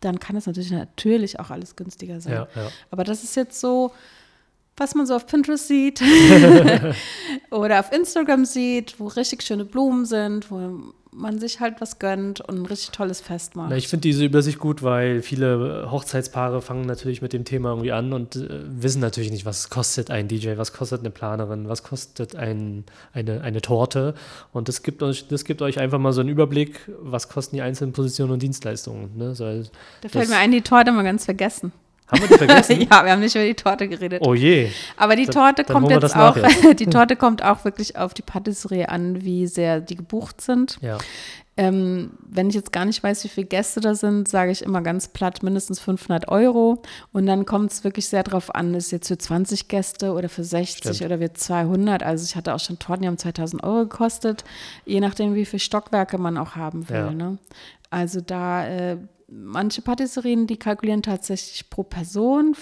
dann 0.00 0.18
kann 0.18 0.36
es 0.36 0.46
natürlich 0.46 0.70
natürlich 0.70 1.38
auch 1.38 1.50
alles 1.50 1.76
günstiger 1.76 2.20
sein. 2.20 2.32
Ja, 2.32 2.48
ja. 2.54 2.68
Aber 2.90 3.04
das 3.04 3.22
ist 3.22 3.36
jetzt 3.36 3.60
so, 3.60 3.92
was 4.76 4.94
man 4.94 5.06
so 5.06 5.14
auf 5.14 5.26
Pinterest 5.26 5.68
sieht 5.68 6.02
oder 7.50 7.80
auf 7.80 7.92
Instagram 7.92 8.44
sieht, 8.44 8.98
wo 8.98 9.08
richtig 9.08 9.42
schöne 9.42 9.64
Blumen 9.64 10.06
sind, 10.06 10.50
wo 10.50 10.92
man 11.14 11.38
sich 11.38 11.60
halt 11.60 11.80
was 11.80 11.98
gönnt 11.98 12.40
und 12.40 12.58
ein 12.58 12.66
richtig 12.66 12.90
tolles 12.90 13.20
Fest 13.20 13.54
macht. 13.54 13.72
Ich 13.72 13.88
finde 13.88 14.02
diese 14.02 14.24
Übersicht 14.24 14.58
gut, 14.58 14.82
weil 14.82 15.20
viele 15.20 15.88
Hochzeitspaare 15.90 16.62
fangen 16.62 16.86
natürlich 16.86 17.20
mit 17.20 17.32
dem 17.32 17.44
Thema 17.44 17.70
irgendwie 17.70 17.92
an 17.92 18.12
und 18.12 18.36
äh, 18.36 18.48
wissen 18.64 19.00
natürlich 19.00 19.30
nicht, 19.30 19.44
was 19.44 19.68
kostet 19.68 20.10
ein 20.10 20.28
DJ, 20.28 20.56
was 20.56 20.72
kostet 20.72 21.00
eine 21.00 21.10
Planerin, 21.10 21.68
was 21.68 21.82
kostet 21.82 22.34
ein, 22.34 22.84
eine, 23.12 23.42
eine 23.42 23.60
Torte. 23.60 24.14
Und 24.52 24.68
das 24.68 24.82
gibt, 24.82 25.02
euch, 25.02 25.28
das 25.28 25.44
gibt 25.44 25.60
euch 25.60 25.78
einfach 25.78 25.98
mal 25.98 26.12
so 26.12 26.22
einen 26.22 26.30
Überblick, 26.30 26.90
was 27.00 27.28
kosten 27.28 27.56
die 27.56 27.62
einzelnen 27.62 27.92
Positionen 27.92 28.32
und 28.32 28.42
Dienstleistungen. 28.42 29.16
Ne? 29.16 29.34
So, 29.34 29.44
da 30.00 30.08
fällt 30.08 30.30
mir 30.30 30.36
ein, 30.36 30.50
die 30.50 30.62
Torte 30.62 30.92
wir 30.92 31.02
ganz 31.02 31.26
vergessen. 31.26 31.72
Haben 32.12 32.22
wir 32.22 32.28
die 32.28 32.34
vergessen? 32.34 32.80
ja, 32.90 33.04
wir 33.04 33.12
haben 33.12 33.20
nicht 33.20 33.34
über 33.34 33.44
die 33.44 33.54
Torte 33.54 33.88
geredet. 33.88 34.22
Oh 34.24 34.34
je. 34.34 34.70
Aber 34.96 35.16
die 35.16 35.26
Torte 35.26 35.64
dann, 35.64 35.74
kommt 35.74 35.90
dann 35.90 36.00
jetzt 36.00 36.16
auch, 36.16 36.36
jetzt. 36.36 36.80
die 36.80 36.86
Torte 36.86 37.16
kommt 37.16 37.42
auch 37.42 37.64
wirklich 37.64 37.96
auf 37.96 38.12
die 38.12 38.22
Patisserie 38.22 38.88
an, 38.88 39.24
wie 39.24 39.46
sehr 39.46 39.80
die 39.80 39.96
gebucht 39.96 40.40
sind. 40.40 40.78
Ja. 40.82 40.98
Ähm, 41.54 42.12
wenn 42.26 42.48
ich 42.48 42.54
jetzt 42.54 42.72
gar 42.72 42.86
nicht 42.86 43.02
weiß, 43.02 43.24
wie 43.24 43.28
viele 43.28 43.46
Gäste 43.46 43.80
da 43.80 43.94
sind, 43.94 44.26
sage 44.26 44.50
ich 44.50 44.62
immer 44.62 44.80
ganz 44.80 45.08
platt 45.08 45.42
mindestens 45.42 45.80
500 45.80 46.28
Euro. 46.28 46.82
Und 47.12 47.26
dann 47.26 47.44
kommt 47.44 47.72
es 47.72 47.84
wirklich 47.84 48.08
sehr 48.08 48.22
darauf 48.22 48.54
an, 48.54 48.74
ist 48.74 48.90
jetzt 48.90 49.08
für 49.08 49.18
20 49.18 49.68
Gäste 49.68 50.12
oder 50.12 50.28
für 50.28 50.44
60 50.44 50.96
Stimmt. 50.96 51.12
oder 51.12 51.18
für 51.18 51.32
200. 51.32 52.02
Also 52.02 52.24
ich 52.24 52.36
hatte 52.36 52.54
auch 52.54 52.60
schon 52.60 52.78
Torten, 52.78 53.02
die 53.02 53.08
haben 53.08 53.18
2000 53.18 53.62
Euro 53.64 53.80
gekostet, 53.80 54.44
je 54.86 55.00
nachdem, 55.00 55.34
wie 55.34 55.44
viele 55.44 55.60
Stockwerke 55.60 56.16
man 56.16 56.38
auch 56.38 56.56
haben 56.56 56.88
will. 56.88 56.96
Ja. 56.96 57.10
Ne? 57.10 57.38
Also 57.90 58.22
da 58.22 58.66
äh, 58.66 58.96
manche 59.32 59.82
Patisserien, 59.82 60.46
die 60.46 60.58
kalkulieren 60.58 61.02
tatsächlich 61.02 61.70
pro 61.70 61.82
Person, 61.82 62.56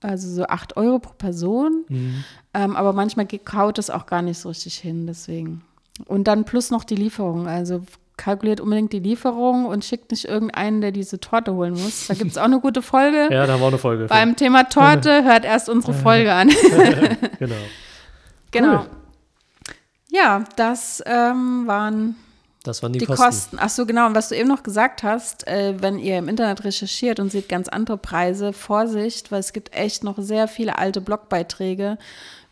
also 0.00 0.28
so 0.28 0.44
8 0.46 0.76
Euro 0.76 0.98
pro 0.98 1.14
Person. 1.14 1.84
Mhm. 1.88 2.24
Ähm, 2.54 2.76
aber 2.76 2.92
manchmal 2.92 3.26
kaut 3.26 3.78
es 3.78 3.90
auch 3.90 4.06
gar 4.06 4.22
nicht 4.22 4.38
so 4.38 4.48
richtig 4.48 4.76
hin, 4.76 5.06
deswegen. 5.06 5.62
Und 6.06 6.24
dann 6.24 6.44
plus 6.44 6.70
noch 6.70 6.84
die 6.84 6.96
Lieferung. 6.96 7.46
Also 7.46 7.82
kalkuliert 8.16 8.60
unbedingt 8.60 8.92
die 8.92 8.98
Lieferung 8.98 9.66
und 9.66 9.84
schickt 9.84 10.10
nicht 10.10 10.26
irgendeinen, 10.26 10.80
der 10.80 10.92
diese 10.92 11.18
Torte 11.18 11.54
holen 11.54 11.74
muss. 11.74 12.06
Da 12.06 12.14
gibt 12.14 12.30
es 12.30 12.38
auch 12.38 12.44
eine 12.44 12.60
gute 12.60 12.82
Folge. 12.82 13.28
ja, 13.30 13.46
da 13.46 13.54
haben 13.54 13.60
wir 13.60 13.64
auch 13.64 13.68
eine 13.68 13.78
Folge. 13.78 14.06
Beim 14.06 14.36
Thema 14.36 14.64
Torte 14.64 15.24
hört 15.24 15.44
erst 15.44 15.68
unsere 15.68 15.94
Folge 15.94 16.32
an. 16.32 16.48
genau. 17.38 17.54
Genau. 18.50 18.80
Cool. 18.80 18.86
Ja, 20.10 20.44
das 20.56 21.02
ähm, 21.06 21.66
waren 21.66 22.16
das 22.62 22.82
waren 22.82 22.92
die, 22.92 23.00
die 23.00 23.06
Kosten. 23.06 23.24
Kosten. 23.24 23.56
Ach 23.60 23.68
so, 23.68 23.86
genau. 23.86 24.06
Und 24.06 24.14
was 24.14 24.28
du 24.28 24.36
eben 24.36 24.48
noch 24.48 24.62
gesagt 24.62 25.02
hast, 25.02 25.46
äh, 25.46 25.74
wenn 25.80 25.98
ihr 25.98 26.18
im 26.18 26.28
Internet 26.28 26.64
recherchiert 26.64 27.20
und 27.20 27.30
seht 27.30 27.48
ganz 27.48 27.68
andere 27.68 27.96
Preise, 27.96 28.52
Vorsicht, 28.52 29.32
weil 29.32 29.40
es 29.40 29.52
gibt 29.52 29.74
echt 29.74 30.04
noch 30.04 30.16
sehr 30.18 30.48
viele 30.48 30.78
alte 30.78 31.00
Blogbeiträge, 31.00 31.98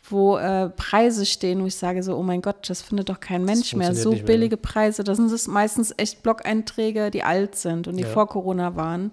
wo 0.09 0.37
äh, 0.37 0.69
Preise 0.69 1.25
stehen, 1.25 1.61
wo 1.61 1.67
ich 1.67 1.75
sage 1.75 2.03
so, 2.03 2.17
oh 2.17 2.23
mein 2.23 2.41
Gott, 2.41 2.69
das 2.69 2.81
findet 2.81 3.09
doch 3.09 3.19
kein 3.19 3.45
Mensch 3.45 3.73
mehr. 3.75 3.95
So 3.95 4.11
billige 4.11 4.55
mehr. 4.55 4.61
Preise, 4.61 5.03
das 5.03 5.17
sind 5.17 5.31
es 5.31 5.47
meistens 5.47 5.93
echt 5.97 6.23
Blog-Einträge, 6.23 7.11
die 7.11 7.23
alt 7.23 7.55
sind 7.55 7.87
und 7.87 7.95
die 7.97 8.03
ja. 8.03 8.09
vor 8.09 8.27
Corona 8.27 8.75
waren. 8.75 9.11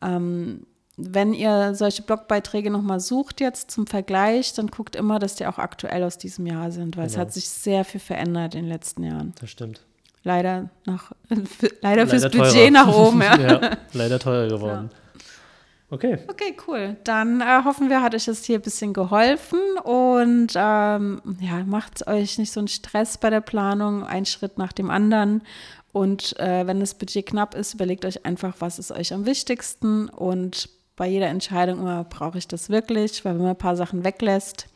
Ähm, 0.00 0.66
wenn 0.96 1.32
ihr 1.32 1.74
solche 1.74 2.02
Blogbeiträge 2.02 2.70
nochmal 2.70 3.00
sucht 3.00 3.40
jetzt 3.40 3.70
zum 3.70 3.86
Vergleich, 3.86 4.52
dann 4.52 4.66
guckt 4.68 4.96
immer, 4.96 5.18
dass 5.18 5.34
die 5.34 5.46
auch 5.46 5.58
aktuell 5.58 6.04
aus 6.04 6.18
diesem 6.18 6.46
Jahr 6.46 6.70
sind, 6.70 6.96
weil 6.96 7.06
genau. 7.06 7.14
es 7.14 7.18
hat 7.18 7.32
sich 7.32 7.48
sehr 7.48 7.84
viel 7.84 8.00
verändert 8.00 8.54
in 8.54 8.62
den 8.62 8.68
letzten 8.68 9.04
Jahren. 9.04 9.32
Das 9.40 9.50
stimmt. 9.50 9.82
Leider 10.22 10.68
nach 10.84 11.12
leider, 11.28 11.42
leider 11.80 12.06
fürs 12.06 12.22
teurer. 12.30 12.44
Budget 12.44 12.72
nach 12.72 12.88
oben, 12.88 13.22
ja. 13.22 13.40
ja. 13.40 13.76
Leider 13.92 14.18
teurer 14.18 14.48
geworden. 14.48 14.90
Ja. 14.92 14.98
Okay. 15.92 16.18
Okay, 16.28 16.56
cool. 16.68 16.96
Dann 17.02 17.40
äh, 17.40 17.64
hoffen 17.64 17.90
wir, 17.90 18.00
hat 18.00 18.14
euch 18.14 18.26
das 18.26 18.44
hier 18.44 18.58
ein 18.58 18.62
bisschen 18.62 18.92
geholfen 18.92 19.58
und 19.82 20.52
ähm, 20.54 21.20
ja, 21.40 21.64
macht 21.66 22.06
euch 22.06 22.38
nicht 22.38 22.52
so 22.52 22.60
einen 22.60 22.68
Stress 22.68 23.18
bei 23.18 23.28
der 23.28 23.40
Planung, 23.40 24.04
ein 24.04 24.24
Schritt 24.24 24.56
nach 24.56 24.72
dem 24.72 24.88
anderen. 24.88 25.42
Und 25.92 26.38
äh, 26.38 26.64
wenn 26.68 26.78
das 26.78 26.94
Budget 26.94 27.26
knapp 27.26 27.56
ist, 27.56 27.74
überlegt 27.74 28.04
euch 28.04 28.24
einfach, 28.24 28.54
was 28.60 28.78
ist 28.78 28.92
euch 28.92 29.12
am 29.12 29.26
wichtigsten 29.26 30.08
und 30.08 30.68
bei 30.94 31.08
jeder 31.08 31.26
Entscheidung 31.26 31.80
immer, 31.80 32.04
brauche 32.04 32.38
ich 32.38 32.46
das 32.46 32.70
wirklich? 32.70 33.24
Weil 33.24 33.34
wenn 33.34 33.42
man 33.42 33.50
ein 33.50 33.58
paar 33.58 33.74
Sachen 33.74 34.04
weglässt, 34.04 34.66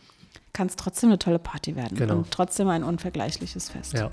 kann 0.54 0.68
es 0.68 0.76
trotzdem 0.76 1.10
eine 1.10 1.18
tolle 1.18 1.38
Party 1.38 1.76
werden 1.76 1.98
genau. 1.98 2.14
und 2.14 2.30
trotzdem 2.30 2.68
ein 2.68 2.82
unvergleichliches 2.82 3.68
Fest. 3.68 3.92
Ja, 3.92 4.08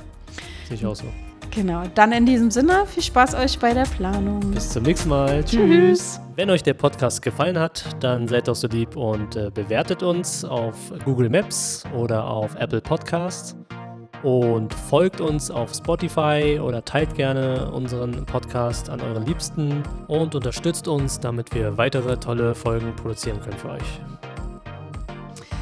sehe 0.68 0.76
ich 0.76 0.86
auch 0.86 0.96
so. 0.96 1.06
Genau, 1.52 1.84
dann 1.96 2.12
in 2.14 2.26
diesem 2.26 2.50
Sinne, 2.50 2.86
viel 2.88 3.04
Spaß 3.04 3.36
euch 3.36 3.60
bei 3.60 3.74
der 3.74 3.84
Planung. 3.84 4.40
Bis 4.52 4.70
zum 4.70 4.84
nächsten 4.84 5.10
Mal. 5.10 5.44
Tschüss. 5.44 6.20
Wenn 6.36 6.50
euch 6.50 6.64
der 6.64 6.74
Podcast 6.74 7.22
gefallen 7.22 7.60
hat, 7.60 7.86
dann 8.00 8.28
seid 8.28 8.48
doch 8.48 8.56
so 8.56 8.68
lieb 8.68 8.96
und 8.96 9.36
äh, 9.36 9.50
bewertet 9.54 10.02
uns 10.02 10.46
auf 10.46 10.76
Google 11.04 11.30
Maps 11.30 11.84
oder 11.96 12.26
auf 12.26 12.56
Apple 12.56 12.82
Podcasts 12.82 13.56
und 14.24 14.74
folgt 14.74 15.20
uns 15.20 15.52
auf 15.52 15.74
Spotify 15.74 16.60
oder 16.62 16.86
teilt 16.86 17.16
gerne 17.16 17.70
unseren 17.72 18.26
Podcast 18.26 18.90
an 18.90 19.02
euren 19.02 19.26
Liebsten 19.26 19.84
und 20.08 20.36
unterstützt 20.36 20.88
uns, 20.88 21.20
damit 21.20 21.54
wir 21.54 21.78
weitere 21.78 22.18
tolle 22.18 22.56
Folgen 22.56 22.96
produzieren 22.96 23.42
können 23.42 23.58
für 23.58 23.72
euch. 23.72 24.21